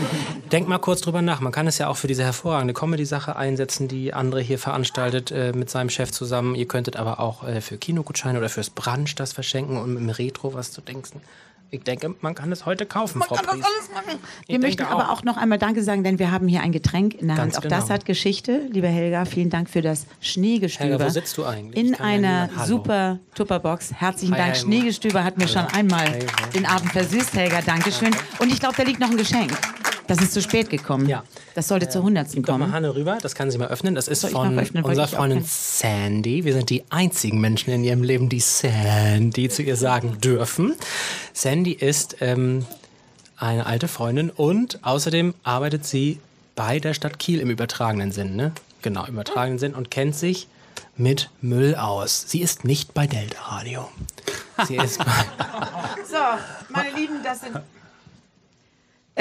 Denkt 0.52 0.70
mal 0.70 0.78
kurz 0.78 1.02
drüber 1.02 1.20
nach. 1.20 1.40
Man 1.40 1.52
kann 1.52 1.66
es 1.66 1.76
ja 1.76 1.88
auch 1.88 1.98
für 1.98 2.08
diese 2.08 2.24
hervorragende 2.24 2.72
Comedy-Sache 2.72 3.36
einsetzen, 3.36 3.88
die 3.88 4.14
André 4.14 4.40
hier 4.40 4.58
veranstaltet 4.58 5.30
äh, 5.32 5.52
mit 5.52 5.68
seinem 5.68 5.90
Chef 5.90 6.12
zusammen. 6.12 6.54
Ihr 6.54 6.66
könntet 6.66 6.96
aber 6.96 7.20
auch 7.20 7.46
äh, 7.46 7.60
für 7.60 7.76
Kinogutscheine 7.76 8.38
oder 8.38 8.48
fürs 8.48 8.70
Brunch 8.70 9.16
das 9.16 9.34
verschenken 9.34 9.76
und 9.76 9.98
im 9.98 10.08
Retro 10.08 10.54
was 10.54 10.72
zu 10.72 10.80
denken. 10.80 11.20
Ich 11.74 11.84
denke, 11.84 12.14
man 12.20 12.34
kann 12.34 12.52
es 12.52 12.66
heute 12.66 12.84
kaufen, 12.84 13.22
Frau 13.22 13.34
Pries. 13.34 13.64
Wir 14.46 14.58
möchten 14.58 14.82
aber 14.82 15.10
auch 15.10 15.24
noch 15.24 15.38
einmal 15.38 15.56
Danke 15.56 15.82
sagen, 15.82 16.04
denn 16.04 16.18
wir 16.18 16.30
haben 16.30 16.46
hier 16.46 16.60
ein 16.60 16.70
Getränk 16.70 17.14
in 17.14 17.28
der 17.28 17.36
Ganz 17.38 17.56
Hand. 17.56 17.64
Auch 17.64 17.68
das 17.70 17.84
genau. 17.84 17.94
hat 17.94 18.04
Geschichte. 18.04 18.68
Lieber 18.70 18.88
Helga, 18.88 19.24
vielen 19.24 19.48
Dank 19.48 19.70
für 19.70 19.80
das 19.80 20.06
Schneegestöber. 20.20 20.90
Helga, 20.90 21.06
wo 21.06 21.08
sitzt 21.08 21.38
du 21.38 21.46
eigentlich? 21.46 21.82
In 21.82 21.92
kann 21.92 22.06
ja 22.06 22.14
einer 22.14 22.50
Hallo. 22.54 22.66
super 22.66 23.20
Tupperbox. 23.34 23.94
Herzlichen 23.94 24.34
Hi, 24.34 24.40
Dank. 24.40 24.54
hi, 24.54 24.60
Schneegestöber 24.60 25.24
hat 25.24 25.38
mir 25.38 25.48
schon 25.48 25.64
einmal 25.64 26.18
den 26.54 26.66
Abend 26.66 26.92
versüßt, 26.92 27.32
Helga. 27.32 27.62
Dankeschön. 27.62 28.14
Und 28.38 28.52
ich 28.52 28.60
glaube, 28.60 28.74
da 28.76 28.82
liegt 28.82 29.00
noch 29.00 29.08
ein 29.08 29.16
Geschenk. 29.16 29.52
Das 30.12 30.20
ist 30.20 30.34
zu 30.34 30.42
spät 30.42 30.68
gekommen. 30.68 31.08
Ja. 31.08 31.24
Das 31.54 31.68
sollte 31.68 31.88
zur 31.88 32.02
Hundertsten 32.02 32.42
Gib 32.42 32.46
doch 32.46 32.58
mal 32.58 32.66
kommen. 32.66 32.74
Hanne 32.74 32.94
rüber, 32.94 33.16
das 33.22 33.34
kann 33.34 33.50
sie 33.50 33.56
mal 33.56 33.68
öffnen. 33.68 33.94
Das 33.94 34.08
ist 34.08 34.26
von 34.26 34.58
öffnen? 34.58 34.84
Unserer 34.84 35.08
Freundin. 35.08 35.42
Sandy. 35.42 36.44
Wir 36.44 36.52
sind 36.52 36.68
die 36.68 36.84
einzigen 36.90 37.40
Menschen 37.40 37.72
in 37.72 37.82
ihrem 37.82 38.02
Leben, 38.02 38.28
die 38.28 38.40
Sandy 38.40 39.48
zu 39.48 39.62
ihr 39.62 39.76
sagen 39.76 40.18
dürfen. 40.20 40.74
Sandy 41.32 41.72
ist 41.72 42.16
ähm, 42.20 42.66
eine 43.38 43.64
alte 43.64 43.88
Freundin 43.88 44.28
und 44.28 44.84
außerdem 44.84 45.32
arbeitet 45.44 45.86
sie 45.86 46.18
bei 46.56 46.78
der 46.78 46.92
Stadt 46.92 47.18
Kiel 47.18 47.40
im 47.40 47.48
übertragenen 47.48 48.12
Sinn. 48.12 48.36
Ne? 48.36 48.52
Genau, 48.82 49.06
im 49.06 49.14
übertragenen 49.14 49.58
Sinn 49.58 49.74
und 49.74 49.90
kennt 49.90 50.14
sich 50.14 50.46
mit 50.94 51.30
Müll 51.40 51.74
aus. 51.74 52.26
Sie 52.26 52.42
ist 52.42 52.66
nicht 52.66 52.92
bei 52.92 53.06
Delta 53.06 53.40
Radio. 53.40 53.88
Sie 54.66 54.76
ist 54.76 54.98
bei 55.04 55.04
So, 56.06 56.18
meine 56.68 56.94
Lieben, 56.94 57.22
das 57.24 57.40
sind. 57.40 57.56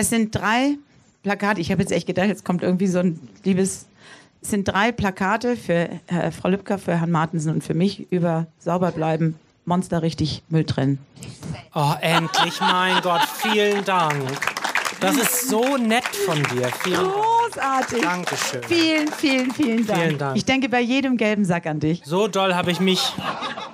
Es 0.02 0.10
sind 0.10 0.34
drei 0.34 0.80
Plakate. 1.22 1.62
Ich 1.62 1.72
habe 1.72 1.84
jetzt 1.84 1.92
echt 1.92 2.08
gedacht, 2.08 2.26
jetzt 2.26 2.44
kommt 2.44 2.64
irgendwie 2.64 2.88
so 2.88 2.98
ein 2.98 3.20
liebes. 3.44 3.86
Es 4.42 4.50
sind 4.50 4.68
drei 4.68 4.92
Plakate 4.92 5.56
für 5.56 5.90
äh, 6.08 6.32
Frau 6.32 6.50
Lübcker, 6.50 6.80
für 6.80 7.00
Herrn 7.00 7.12
Martensen 7.12 7.54
und 7.54 7.64
für 7.64 7.76
mich 7.76 8.12
über 8.12 8.48
sauber 8.58 8.92
bleiben, 8.92 9.36
Monster 9.66 10.02
richtig 10.02 10.42
Müll 10.50 10.64
trennen. 10.64 10.98
Oh, 11.76 11.94
endlich, 12.02 12.60
mein 12.62 13.00
Gott, 13.04 13.22
vielen 13.44 13.86
Dank. 13.86 14.24
Das 15.00 15.18
ist 15.18 15.48
so 15.48 15.78
nett 15.78 16.08
von 16.26 16.42
dir. 16.46 16.70
Vielen 16.82 17.04
Dank. 17.04 17.41
Großartig. 17.52 18.02
Dankeschön. 18.02 18.64
Vielen, 18.64 19.12
vielen, 19.12 19.52
vielen 19.52 19.86
Dank. 19.86 20.00
Vielen 20.00 20.18
Dank. 20.18 20.38
Ich 20.38 20.46
denke 20.46 20.70
bei 20.70 20.80
jedem 20.80 21.18
gelben 21.18 21.46
Sack 21.46 21.66
an 21.66 21.80
dich. 21.80 22.02
So 22.06 22.28
doll 22.28 22.56
habe 22.56 22.72
ich 22.72 22.80
mich 22.80 23.02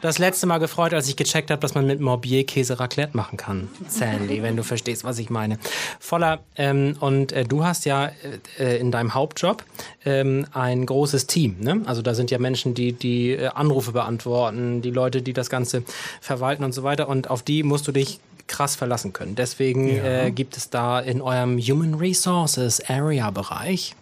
das 0.02 0.18
letzte 0.18 0.48
Mal 0.48 0.58
gefreut, 0.58 0.94
als 0.94 1.08
ich 1.08 1.16
gecheckt 1.16 1.52
habe, 1.52 1.60
dass 1.60 1.76
man 1.76 1.86
mit 1.86 2.00
Morbier 2.00 2.46
Käse 2.46 2.80
Raclette 2.80 3.16
machen 3.16 3.38
kann. 3.38 3.70
Sandy, 3.88 4.44
wenn 4.44 4.56
du 4.56 4.64
verstehst, 4.64 5.04
was 5.04 5.20
ich 5.20 5.30
meine. 5.30 5.58
Voller, 6.00 6.40
ähm, 6.56 6.96
und 7.00 7.32
äh, 7.32 7.46
du 7.46 7.64
hast 7.64 7.86
ja 7.86 8.12
äh, 8.60 8.78
in 8.78 8.92
deinem 8.92 9.14
Hauptjob 9.14 9.64
ähm, 10.06 10.46
ein 10.54 10.86
großes 10.86 11.28
Team. 11.28 11.58
Ne? 11.60 11.82
Also 11.86 12.02
da 12.02 12.14
sind 12.14 12.32
ja 12.32 12.40
Menschen, 12.40 12.74
die 12.74 12.94
die 12.94 13.32
äh, 13.32 13.48
Anrufe 13.48 13.92
beantworten, 13.92 14.82
die 14.82 14.92
Leute, 14.92 15.22
die 15.22 15.34
das 15.34 15.50
Ganze 15.50 15.84
verwalten 16.22 16.64
und 16.64 16.74
so 16.74 16.84
weiter. 16.84 17.08
Und 17.08 17.30
auf 17.30 17.44
die 17.44 17.64
musst 17.64 17.88
du 17.88 17.92
dich 17.92 18.20
krass 18.48 18.76
verlassen 18.76 19.14
können. 19.14 19.36
Deswegen 19.36 19.90
äh, 19.90 20.32
gibt 20.34 20.58
es 20.58 20.70
da 20.70 21.00
in 21.00 21.22
eurem 21.22 21.60
Human 21.60 21.96
Resources 21.96 22.82
Area 22.90 23.32
Bereich 23.32 23.96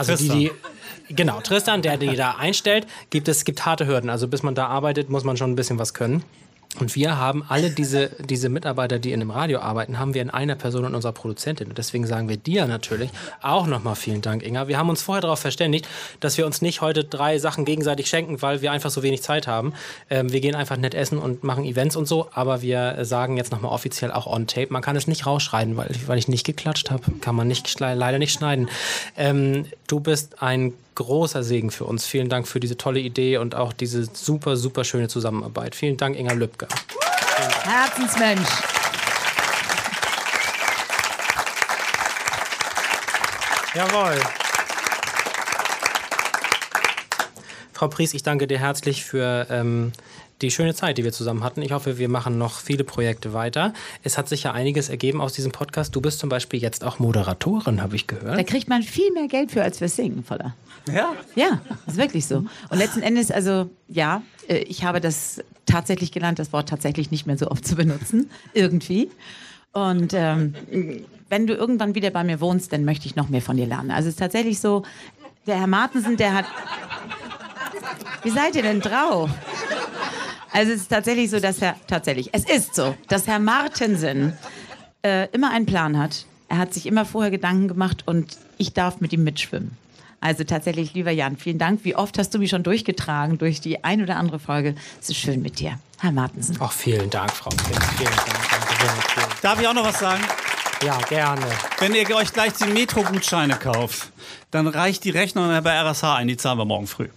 also 0.00 0.16
die, 0.16 0.50
die, 1.08 1.14
genau, 1.14 1.40
Tristan, 1.40 1.82
der 1.82 1.96
die 1.98 2.16
da 2.16 2.36
einstellt, 2.38 2.86
gibt 3.10 3.28
es 3.28 3.44
gibt 3.44 3.66
harte 3.66 3.86
Hürden. 3.86 4.08
Also 4.08 4.28
bis 4.28 4.42
man 4.42 4.54
da 4.54 4.66
arbeitet, 4.66 5.10
muss 5.10 5.24
man 5.24 5.36
schon 5.36 5.52
ein 5.52 5.56
bisschen 5.56 5.78
was 5.78 5.94
können. 5.94 6.22
Und 6.78 6.94
wir 6.94 7.18
haben 7.18 7.42
alle 7.48 7.70
diese, 7.70 8.10
diese 8.24 8.48
Mitarbeiter, 8.48 9.00
die 9.00 9.10
in 9.12 9.20
einem 9.20 9.32
Radio 9.32 9.58
arbeiten, 9.58 9.98
haben 9.98 10.14
wir 10.14 10.22
in 10.22 10.30
einer 10.30 10.54
Person 10.54 10.84
und 10.84 10.94
unserer 10.94 11.12
Produzentin. 11.12 11.68
Und 11.68 11.78
deswegen 11.78 12.06
sagen 12.06 12.28
wir 12.28 12.36
dir 12.36 12.66
natürlich 12.66 13.10
auch 13.42 13.66
nochmal 13.66 13.96
vielen 13.96 14.22
Dank, 14.22 14.44
Inga. 14.46 14.68
Wir 14.68 14.78
haben 14.78 14.88
uns 14.88 15.02
vorher 15.02 15.20
darauf 15.20 15.40
verständigt, 15.40 15.88
dass 16.20 16.38
wir 16.38 16.46
uns 16.46 16.62
nicht 16.62 16.80
heute 16.80 17.02
drei 17.02 17.38
Sachen 17.38 17.64
gegenseitig 17.64 18.08
schenken, 18.08 18.40
weil 18.40 18.62
wir 18.62 18.70
einfach 18.70 18.90
so 18.90 19.02
wenig 19.02 19.20
Zeit 19.20 19.48
haben. 19.48 19.72
Ähm, 20.10 20.30
wir 20.32 20.40
gehen 20.40 20.54
einfach 20.54 20.76
nett 20.76 20.94
essen 20.94 21.18
und 21.18 21.42
machen 21.42 21.64
Events 21.64 21.96
und 21.96 22.06
so. 22.06 22.28
Aber 22.34 22.62
wir 22.62 23.04
sagen 23.04 23.36
jetzt 23.36 23.50
nochmal 23.50 23.72
offiziell 23.72 24.12
auch 24.12 24.28
on 24.28 24.46
tape. 24.46 24.68
Man 24.72 24.80
kann 24.80 24.94
es 24.94 25.08
nicht 25.08 25.26
rausschneiden, 25.26 25.76
weil, 25.76 25.90
ich- 25.90 26.06
weil 26.06 26.18
ich 26.18 26.28
nicht 26.28 26.46
geklatscht 26.46 26.92
habe. 26.92 27.02
Kann 27.20 27.34
man 27.34 27.48
nicht, 27.48 27.80
leider 27.80 28.18
nicht 28.20 28.32
schneiden. 28.32 28.68
Ähm, 29.16 29.66
du 29.88 29.98
bist 29.98 30.40
ein 30.40 30.72
großer 30.94 31.42
Segen 31.42 31.70
für 31.70 31.84
uns. 31.84 32.06
Vielen 32.06 32.28
Dank 32.28 32.46
für 32.48 32.60
diese 32.60 32.76
tolle 32.76 33.00
Idee 33.00 33.38
und 33.38 33.54
auch 33.54 33.72
diese 33.72 34.04
super, 34.04 34.56
super 34.56 34.84
schöne 34.84 35.08
Zusammenarbeit. 35.08 35.74
Vielen 35.74 35.96
Dank, 35.96 36.16
Inga 36.18 36.34
Lübke. 36.34 36.68
Herzensmensch. 37.64 38.48
Jawohl. 43.74 44.20
Frau 47.72 47.88
Pries, 47.88 48.12
ich 48.12 48.22
danke 48.22 48.46
dir 48.46 48.58
herzlich 48.58 49.04
für 49.04 49.46
ähm, 49.48 49.92
die 50.42 50.50
schöne 50.50 50.74
Zeit, 50.74 50.98
die 50.98 51.04
wir 51.04 51.12
zusammen 51.12 51.44
hatten. 51.44 51.62
Ich 51.62 51.72
hoffe, 51.72 51.98
wir 51.98 52.08
machen 52.08 52.38
noch 52.38 52.58
viele 52.60 52.84
Projekte 52.84 53.32
weiter. 53.32 53.72
Es 54.02 54.16
hat 54.18 54.28
sich 54.28 54.44
ja 54.44 54.52
einiges 54.52 54.88
ergeben 54.88 55.20
aus 55.20 55.32
diesem 55.32 55.52
Podcast. 55.52 55.94
Du 55.94 56.00
bist 56.00 56.18
zum 56.18 56.28
Beispiel 56.28 56.60
jetzt 56.60 56.84
auch 56.84 56.98
Moderatorin, 56.98 57.82
habe 57.82 57.96
ich 57.96 58.06
Da 58.06 58.16
gehört. 58.16 58.46
kriegt 58.46 58.68
man 58.68 58.82
viel 58.82 59.10
mehr 59.12 59.28
Geld 59.28 59.50
für 59.52 59.62
als 59.62 59.78
für 59.78 59.88
Singen, 59.88 60.24
voller. 60.24 60.54
Ja? 60.92 61.12
Ja, 61.34 61.60
ist 61.86 61.96
wirklich 61.98 62.26
so. 62.26 62.44
Und 62.70 62.78
letzten 62.78 63.02
Endes, 63.02 63.30
also 63.30 63.68
ja, 63.88 64.22
äh, 64.48 64.58
ich 64.58 64.84
habe 64.84 65.00
das 65.00 65.42
tatsächlich 65.66 66.10
gelernt, 66.12 66.38
das 66.38 66.52
Wort 66.52 66.68
tatsächlich 66.68 67.10
nicht 67.10 67.26
mehr 67.26 67.36
so 67.36 67.48
oft 67.50 67.66
zu 67.66 67.76
benutzen, 67.76 68.30
irgendwie. 68.54 69.10
Und 69.72 70.14
ähm, 70.14 70.54
wenn 71.28 71.46
du 71.46 71.54
irgendwann 71.54 71.94
wieder 71.94 72.10
bei 72.10 72.24
mir 72.24 72.40
wohnst, 72.40 72.72
dann 72.72 72.84
möchte 72.84 73.06
ich 73.06 73.14
noch 73.14 73.28
mehr 73.28 73.42
von 73.42 73.56
dir 73.56 73.66
lernen. 73.66 73.90
Also 73.90 74.08
es 74.08 74.14
ist 74.14 74.18
tatsächlich 74.18 74.58
so, 74.58 74.82
der 75.46 75.58
Herr 75.60 75.66
Martensen, 75.66 76.16
der 76.16 76.34
hat... 76.34 76.44
Wie 78.22 78.30
seid 78.30 78.56
ihr 78.56 78.62
denn 78.62 78.80
drauf? 78.80 79.30
Also 80.52 80.72
es 80.72 80.82
ist 80.82 80.88
tatsächlich 80.88 81.30
so, 81.30 81.40
dass 81.40 81.60
Herr... 81.60 81.76
Tatsächlich, 81.86 82.30
es 82.32 82.48
ist 82.48 82.74
so, 82.74 82.94
dass 83.08 83.26
Herr 83.26 83.38
Martensen 83.38 84.34
äh, 85.02 85.28
immer 85.32 85.50
einen 85.50 85.66
Plan 85.66 85.98
hat. 85.98 86.24
Er 86.48 86.58
hat 86.58 86.74
sich 86.74 86.86
immer 86.86 87.04
vorher 87.04 87.30
Gedanken 87.30 87.68
gemacht 87.68 88.02
und 88.06 88.36
ich 88.58 88.72
darf 88.72 89.00
mit 89.00 89.12
ihm 89.12 89.24
mitschwimmen. 89.24 89.76
Also 90.20 90.44
tatsächlich, 90.44 90.92
lieber 90.92 91.10
Jan, 91.10 91.36
vielen 91.36 91.58
Dank. 91.58 91.80
Wie 91.84 91.96
oft 91.96 92.18
hast 92.18 92.34
du 92.34 92.38
mich 92.38 92.50
schon 92.50 92.62
durchgetragen 92.62 93.38
durch 93.38 93.60
die 93.60 93.84
ein 93.84 94.02
oder 94.02 94.16
andere 94.16 94.38
Folge? 94.38 94.74
Es 95.00 95.08
ist 95.08 95.16
schön 95.16 95.40
mit 95.40 95.60
dir, 95.60 95.78
Herr 95.98 96.12
Martensen. 96.12 96.58
Ach, 96.60 96.72
vielen 96.72 97.08
Dank, 97.08 97.30
Frau 97.30 97.48
Pries. 97.50 97.78
Vielen 97.96 98.10
Dank. 98.10 99.40
Darf 99.40 99.60
ich 99.60 99.66
auch 99.66 99.72
noch 99.72 99.84
was 99.84 99.98
sagen? 99.98 100.22
Ja, 100.82 100.98
gerne. 101.08 101.46
Wenn 101.78 101.94
ihr 101.94 102.08
euch 102.16 102.32
gleich 102.32 102.54
die 102.54 102.64
Metro-Gutscheine 102.64 103.56
kauft, 103.56 104.10
dann 104.50 104.66
reicht 104.66 105.04
die 105.04 105.10
Rechnung 105.10 105.48
bei 105.62 105.78
RSH 105.78 106.04
ein, 106.16 106.26
die 106.26 106.38
zahlen 106.38 106.58
wir 106.58 106.64
morgen 106.64 106.86
früh. 106.86 107.08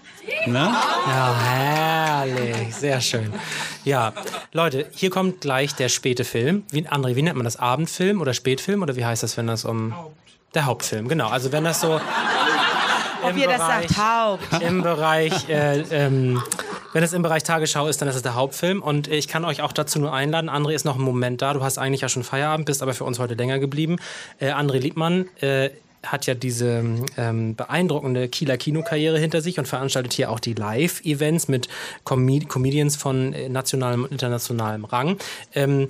Ne? 0.45 0.73
Ja, 1.08 1.36
herrlich. 1.41 2.76
Sehr 2.76 2.99
schön. 2.99 3.34
Ja, 3.86 4.12
Leute, 4.52 4.88
hier 4.91 5.10
kommt 5.10 5.41
gleich 5.41 5.73
der 5.76 5.88
späte 5.88 6.26
Film. 6.26 6.63
Wie, 6.71 6.88
André, 6.88 7.15
wie 7.15 7.21
nennt 7.21 7.38
man 7.38 7.45
das? 7.45 7.56
Abendfilm 7.56 8.19
oder 8.19 8.34
Spätfilm? 8.34 8.82
Oder 8.82 8.97
wie 8.97 9.06
heißt 9.06 9.23
das, 9.23 9.38
wenn 9.38 9.47
das 9.47 9.63
um... 9.63 9.93
Der 10.54 10.65
Hauptfilm, 10.65 11.08
genau. 11.08 11.30
Also 11.30 11.52
wenn 11.52 11.63
das 11.63 11.80
so... 11.82 11.99
Ob 13.24 13.38
ihr 13.38 13.48
das 13.48 13.58
sagt, 13.58 13.98
Haupt. 13.98 14.62
im 14.62 14.82
Bereich, 14.82 15.50
äh, 15.50 15.82
ähm, 15.92 16.42
wenn 16.94 17.04
es 17.04 17.14
im 17.14 17.22
Bereich 17.22 17.44
Tagesschau 17.44 17.88
ist, 17.88 18.02
dann 18.02 18.08
ist 18.08 18.16
es 18.16 18.22
der 18.22 18.36
Hauptfilm. 18.36 18.82
Und 18.82 19.08
ich 19.08 19.28
kann 19.28 19.46
euch 19.46 19.62
auch 19.62 19.72
dazu 19.72 20.00
nur 20.00 20.14
einladen. 20.14 20.50
André 20.50 20.72
ist 20.72 20.86
noch 20.86 20.96
einen 20.96 21.04
Moment 21.04 21.42
da. 21.42 21.54
Du 21.54 21.64
hast 21.64 21.78
eigentlich 21.78 22.02
ja 22.02 22.10
schon 22.10 22.24
Feierabend, 22.24 22.66
bist 22.66 22.82
aber 22.82 22.94
für 22.94 23.04
uns 23.04 23.20
heute 23.20 23.34
länger 23.34 23.60
geblieben. 23.60 23.98
Äh, 24.40 24.52
André 24.52 24.78
Liebmann 24.78 25.28
äh, 25.42 25.72
hat 26.06 26.26
ja 26.26 26.36
diese 26.36 26.84
ähm, 27.18 27.56
beeindruckende 27.56 28.28
Kieler 28.28 28.58
Kinokarriere 28.58 29.18
hinter 29.18 29.42
sich 29.42 29.58
und 29.58 29.68
veranstaltet 29.68 30.14
hier 30.14 30.30
auch 30.30 30.40
die 30.40 30.54
Live-Events 30.54 31.48
mit 31.48 31.70
Com 32.04 32.28
Comedians 32.48 32.96
von 32.96 33.34
äh, 33.34 33.50
nationalem 33.50 34.04
und 34.04 34.12
internationalem 34.12 34.86
Rang. 34.86 35.18
Ähm, 35.56 35.88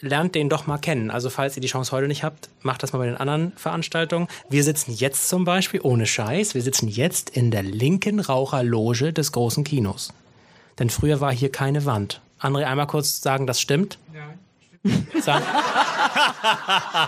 lernt 0.00 0.34
den 0.34 0.48
doch 0.48 0.66
mal 0.66 0.78
kennen. 0.78 1.10
Also 1.10 1.30
falls 1.30 1.56
ihr 1.56 1.60
die 1.60 1.68
Chance 1.68 1.92
heute 1.92 2.08
nicht 2.08 2.22
habt, 2.22 2.48
macht 2.62 2.82
das 2.82 2.92
mal 2.92 3.00
bei 3.00 3.06
den 3.06 3.16
anderen 3.16 3.52
Veranstaltungen. 3.56 4.28
Wir 4.48 4.62
sitzen 4.64 4.92
jetzt 4.92 5.28
zum 5.28 5.44
Beispiel, 5.44 5.80
ohne 5.82 6.06
Scheiß, 6.06 6.54
wir 6.54 6.62
sitzen 6.62 6.88
jetzt 6.88 7.30
in 7.30 7.50
der 7.50 7.62
linken 7.62 8.20
Raucherloge 8.20 9.12
des 9.12 9.32
großen 9.32 9.64
Kinos. 9.64 10.12
Denn 10.78 10.90
früher 10.90 11.20
war 11.20 11.32
hier 11.32 11.50
keine 11.50 11.84
Wand. 11.84 12.20
André, 12.40 12.64
einmal 12.64 12.86
kurz 12.86 13.20
sagen, 13.20 13.46
das 13.46 13.60
stimmt? 13.60 13.98
Ja, 14.14 14.90
stimmt. 14.90 15.24
Sag. 15.24 15.42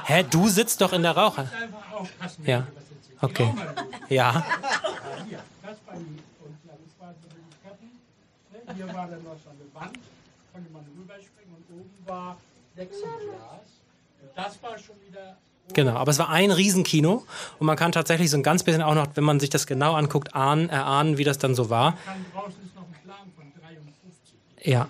Hä, 0.07 0.25
du 0.29 0.49
sitzt 0.49 0.81
doch 0.81 0.93
in 0.93 1.03
der 1.03 1.13
Raucher. 1.13 1.49
Ja, 2.45 2.67
okay. 3.21 3.45
Ja, 3.45 3.51
und 3.51 4.11
ja. 4.11 4.33
Ne? 4.33 4.45
Hier 8.75 8.87
war 8.89 9.07
dann 9.07 9.23
noch 9.23 9.37
so 9.45 9.51
eine 9.51 9.75
Wand, 9.75 9.99
konnte 10.53 10.73
man 10.73 10.83
rüberspringen 10.99 11.55
und 11.57 11.79
oben 11.79 12.07
war 12.07 12.37
Plexiglas. 12.81 13.83
Das 14.35 14.63
war 14.63 14.79
schon 14.79 14.97
wieder 15.07 15.37
genau. 15.75 15.97
Aber 15.97 16.11
es 16.11 16.19
war 16.19 16.31
ein 16.31 16.51
Riesenkino 16.51 17.27
und 17.59 17.67
man 17.67 17.77
kann 17.77 17.93
tatsächlich 17.93 18.31
so 18.31 18.39
ein 18.39 18.43
ganz 18.43 18.63
bisschen 18.63 18.81
auch 18.81 18.95
noch, 18.95 19.09
wenn 19.15 19.25
man 19.25 19.39
sich 19.39 19.51
das 19.51 19.67
genau 19.67 19.93
anguckt, 19.93 20.35
ahnen, 20.35 20.71
erahnen, 20.71 21.19
wie 21.19 21.25
das 21.25 21.37
dann 21.37 21.55
so 21.55 21.69
war. 21.69 21.99
Dann 22.07 22.25
draußen 22.33 22.63
ist 22.65 22.75
noch 22.75 22.85
ein 22.85 22.95
Plan 23.05 23.33
von 23.37 23.53
53. 23.61 24.73
Ja. 24.73 24.89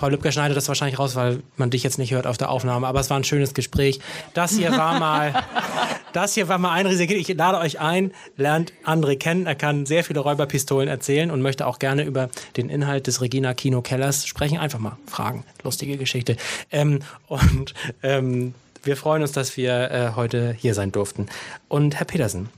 Frau 0.00 0.08
Lübcker 0.08 0.32
schneidet 0.32 0.56
das 0.56 0.66
wahrscheinlich 0.66 0.98
raus, 0.98 1.14
weil 1.14 1.42
man 1.58 1.68
dich 1.68 1.82
jetzt 1.82 1.98
nicht 1.98 2.12
hört 2.12 2.26
auf 2.26 2.38
der 2.38 2.48
Aufnahme. 2.48 2.86
Aber 2.86 3.00
es 3.00 3.10
war 3.10 3.18
ein 3.18 3.24
schönes 3.24 3.52
Gespräch. 3.52 4.00
Das 4.32 4.56
hier 4.56 4.70
war 4.72 4.98
mal, 4.98 5.34
das 6.14 6.32
hier 6.32 6.48
war 6.48 6.56
mal 6.56 6.72
ein 6.72 6.86
riesiger. 6.86 7.14
Ich 7.14 7.28
lade 7.28 7.58
euch 7.58 7.80
ein, 7.80 8.12
lernt 8.38 8.72
André 8.86 9.18
kennen. 9.18 9.44
Er 9.44 9.56
kann 9.56 9.84
sehr 9.84 10.02
viele 10.02 10.20
Räuberpistolen 10.20 10.88
erzählen 10.88 11.30
und 11.30 11.42
möchte 11.42 11.66
auch 11.66 11.78
gerne 11.78 12.04
über 12.04 12.30
den 12.56 12.70
Inhalt 12.70 13.08
des 13.08 13.20
Regina 13.20 13.52
Kino 13.52 13.82
Kellers 13.82 14.26
sprechen. 14.26 14.56
Einfach 14.56 14.78
mal 14.78 14.96
fragen. 15.06 15.44
Lustige 15.64 15.98
Geschichte. 15.98 16.38
Ähm, 16.72 17.00
und 17.26 17.74
ähm, 18.02 18.54
wir 18.82 18.96
freuen 18.96 19.20
uns, 19.20 19.32
dass 19.32 19.58
wir 19.58 19.90
äh, 19.90 20.12
heute 20.16 20.56
hier 20.56 20.72
sein 20.72 20.92
durften. 20.92 21.26
Und 21.68 21.96
Herr 21.96 22.06
Petersen, 22.06 22.48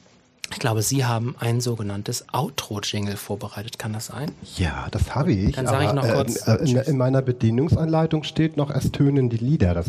ich 0.52 0.58
glaube, 0.60 0.82
Sie 0.82 1.04
haben 1.04 1.34
ein 1.40 1.60
sogenanntes 1.60 2.24
Outro-Jingle 2.32 3.16
vorbereitet. 3.16 3.78
Kann 3.78 3.92
das 3.92 4.06
sein? 4.06 4.30
Ja, 4.56 4.86
das 4.90 5.14
habe 5.14 5.32
ich. 5.32 5.54
Dann 5.56 5.66
sage 5.66 5.84
ich 5.84 5.90
aber, 5.90 6.02
noch 6.06 6.14
kurz 6.14 6.46
Äh, 6.46 6.56
in, 6.70 6.76
in 6.76 6.96
meiner 6.96 7.22
Bedienungsanleitung 7.22 8.22
steht 8.22 8.56
noch, 8.56 8.70
es 8.70 8.92
tönen 8.92 9.28
die 9.30 9.36
Lieder. 9.38 9.74
Das 9.74 9.86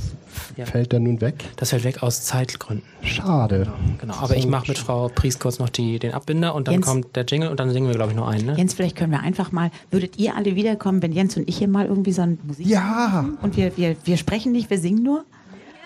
Ja. 0.55 0.65
fällt 0.65 0.93
dann 0.93 1.03
nun 1.03 1.21
weg. 1.21 1.43
Das 1.57 1.69
fällt 1.71 1.83
weg 1.83 2.01
aus 2.03 2.23
Zeitgründen. 2.23 2.85
Schade. 3.03 3.71
Genau, 3.99 4.13
aber 4.15 4.35
ich 4.35 4.47
mache 4.47 4.67
mit 4.69 4.77
Frau 4.77 5.09
Priest 5.09 5.39
kurz 5.39 5.59
noch 5.59 5.69
die, 5.69 5.99
den 5.99 6.13
Abbinder 6.13 6.55
und 6.55 6.67
dann 6.67 6.75
Jens. 6.75 6.85
kommt 6.85 7.15
der 7.15 7.25
Jingle 7.25 7.49
und 7.49 7.59
dann 7.59 7.69
singen 7.71 7.87
wir, 7.87 7.95
glaube 7.95 8.11
ich, 8.11 8.15
nur 8.17 8.27
einen. 8.27 8.45
Ne? 8.45 8.55
Jens, 8.57 8.73
vielleicht 8.73 8.95
können 8.95 9.11
wir 9.11 9.19
einfach 9.21 9.51
mal, 9.51 9.69
würdet 9.91 10.17
ihr 10.17 10.35
alle 10.35 10.55
wiederkommen, 10.55 11.01
wenn 11.01 11.11
Jens 11.11 11.37
und 11.37 11.47
ich 11.47 11.57
hier 11.57 11.67
mal 11.67 11.85
irgendwie 11.85 12.13
so 12.13 12.21
ein 12.21 12.39
Musik 12.43 12.65
Ja. 12.67 13.25
und 13.41 13.57
wir, 13.57 13.75
wir, 13.77 13.95
wir 14.03 14.17
sprechen 14.17 14.51
nicht, 14.51 14.69
wir 14.69 14.79
singen 14.79 15.03
nur? 15.03 15.25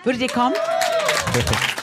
Würdet 0.04 0.22
ihr 0.22 0.28
kommen? 0.28 0.54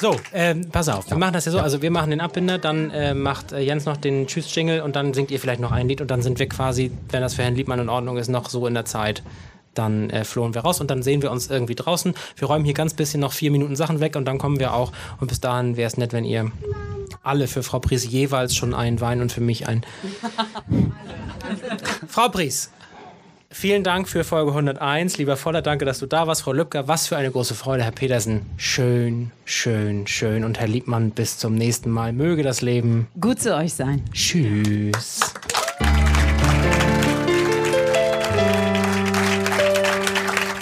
So, 0.00 0.20
ähm, 0.34 0.68
pass 0.70 0.88
auf, 0.88 1.08
wir 1.08 1.16
machen 1.16 1.32
das 1.32 1.46
ja 1.46 1.52
so. 1.52 1.60
Also 1.60 1.80
wir 1.80 1.90
machen 1.90 2.10
den 2.10 2.20
Abbinder, 2.20 2.58
dann 2.58 2.90
äh, 2.90 3.14
macht 3.14 3.52
äh, 3.52 3.60
Jens 3.60 3.86
noch 3.86 3.96
den 3.96 4.26
Tschüss-Jingle 4.26 4.82
und 4.82 4.96
dann 4.96 5.14
singt 5.14 5.30
ihr 5.30 5.40
vielleicht 5.40 5.60
noch 5.60 5.72
ein 5.72 5.88
Lied 5.88 6.00
und 6.00 6.10
dann 6.10 6.20
sind 6.20 6.38
wir 6.38 6.48
quasi, 6.48 6.90
wenn 7.10 7.22
das 7.22 7.34
für 7.34 7.42
Herrn 7.42 7.54
Liebmann 7.54 7.78
in 7.78 7.88
Ordnung 7.88 8.18
ist, 8.18 8.28
noch 8.28 8.50
so 8.50 8.66
in 8.66 8.74
der 8.74 8.84
Zeit. 8.84 9.22
Dann 9.72 10.10
äh, 10.10 10.24
flohen 10.24 10.54
wir 10.54 10.62
raus 10.62 10.80
und 10.80 10.90
dann 10.90 11.02
sehen 11.02 11.22
wir 11.22 11.30
uns 11.30 11.48
irgendwie 11.48 11.74
draußen. 11.74 12.14
Wir 12.36 12.48
räumen 12.48 12.64
hier 12.64 12.74
ganz 12.74 12.94
bisschen 12.94 13.20
noch 13.20 13.32
vier 13.32 13.50
Minuten 13.50 13.76
Sachen 13.76 14.00
weg 14.00 14.16
und 14.16 14.24
dann 14.24 14.38
kommen 14.38 14.58
wir 14.58 14.74
auch. 14.74 14.92
Und 15.20 15.28
bis 15.28 15.40
dahin 15.40 15.76
wäre 15.76 15.88
es 15.88 15.96
nett, 15.96 16.12
wenn 16.12 16.24
ihr 16.24 16.52
alle 17.22 17.48
für 17.48 17.62
Frau 17.62 17.78
Pries 17.78 18.04
jeweils 18.04 18.54
schon 18.54 18.74
einen 18.74 19.00
Wein 19.00 19.20
und 19.20 19.32
für 19.32 19.40
mich 19.40 19.66
ein. 19.66 19.86
Frau 22.08 22.28
Pries, 22.28 22.70
Vielen 23.56 23.84
Dank 23.84 24.08
für 24.08 24.24
Folge 24.24 24.50
101. 24.50 25.16
Lieber 25.16 25.36
Voller, 25.36 25.62
danke, 25.62 25.84
dass 25.84 26.00
du 26.00 26.06
da 26.06 26.26
warst. 26.26 26.42
Frau 26.42 26.52
Lübcker, 26.52 26.88
was 26.88 27.06
für 27.06 27.16
eine 27.16 27.30
große 27.30 27.54
Freude. 27.54 27.84
Herr 27.84 27.92
Petersen, 27.92 28.46
schön, 28.56 29.30
schön, 29.44 30.08
schön. 30.08 30.42
Und 30.42 30.58
Herr 30.58 30.66
Liebmann, 30.66 31.12
bis 31.12 31.38
zum 31.38 31.54
nächsten 31.54 31.88
Mal. 31.88 32.12
Möge 32.12 32.42
das 32.42 32.62
Leben. 32.62 33.06
Gut 33.18 33.40
zu 33.40 33.54
euch 33.54 33.72
sein. 33.72 34.02
Tschüss. 34.12 35.20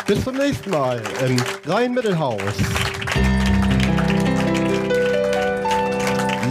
Bis 0.07 0.23
zum 0.23 0.37
nächsten 0.37 0.71
Mal 0.71 1.01
im 1.27 1.43
Rhein-Mittelhaus. 1.65 2.43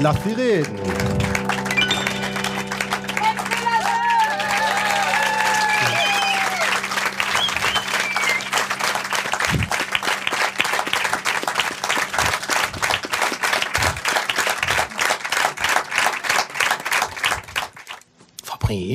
Lass 0.02 0.18
sie 0.24 0.34
reden. 0.34 1.11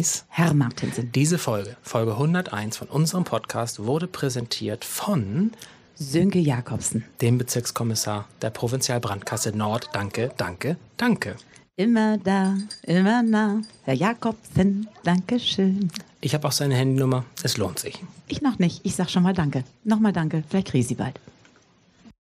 Pries. 0.07 0.25
Herr 0.29 0.55
Martinsen. 0.55 1.11
Diese 1.13 1.39
Folge, 1.39 1.77
Folge 1.83 2.13
101 2.13 2.77
von 2.77 2.89
unserem 2.89 3.25
Podcast, 3.25 3.85
wurde 3.85 4.07
präsentiert 4.07 4.85
von 4.85 5.53
Sönke 5.97 6.39
Jakobsen. 6.39 7.05
dem 7.21 7.39
Bezirkskommissar 7.39 8.27
der 8.43 8.51
Provinzialbrandkasse 8.51 9.57
Nord. 9.57 9.89
Danke, 9.93 10.31
danke, 10.37 10.77
danke. 10.97 11.37
Immer 11.77 12.19
da, 12.19 12.57
immer 12.83 13.23
nah. 13.23 13.61
Herr 13.85 13.95
Jakobsen, 13.95 14.89
Dankeschön. 15.03 15.91
Ich 16.21 16.35
habe 16.35 16.47
auch 16.47 16.53
seine 16.53 16.75
Handynummer. 16.75 17.25
Es 17.43 17.57
lohnt 17.57 17.79
sich. 17.79 18.03
Ich 18.29 18.43
noch 18.43 18.59
nicht. 18.59 18.81
Ich 18.85 18.95
sag 18.95 19.11
schon 19.11 19.23
mal 19.23 19.35
Danke. 19.35 19.65
Nochmal 19.85 20.13
Danke. 20.13 20.45
Vielleicht 20.49 20.69
kriege 20.69 20.81
ich 20.81 20.89
sie 20.89 20.95
bald. 20.95 21.19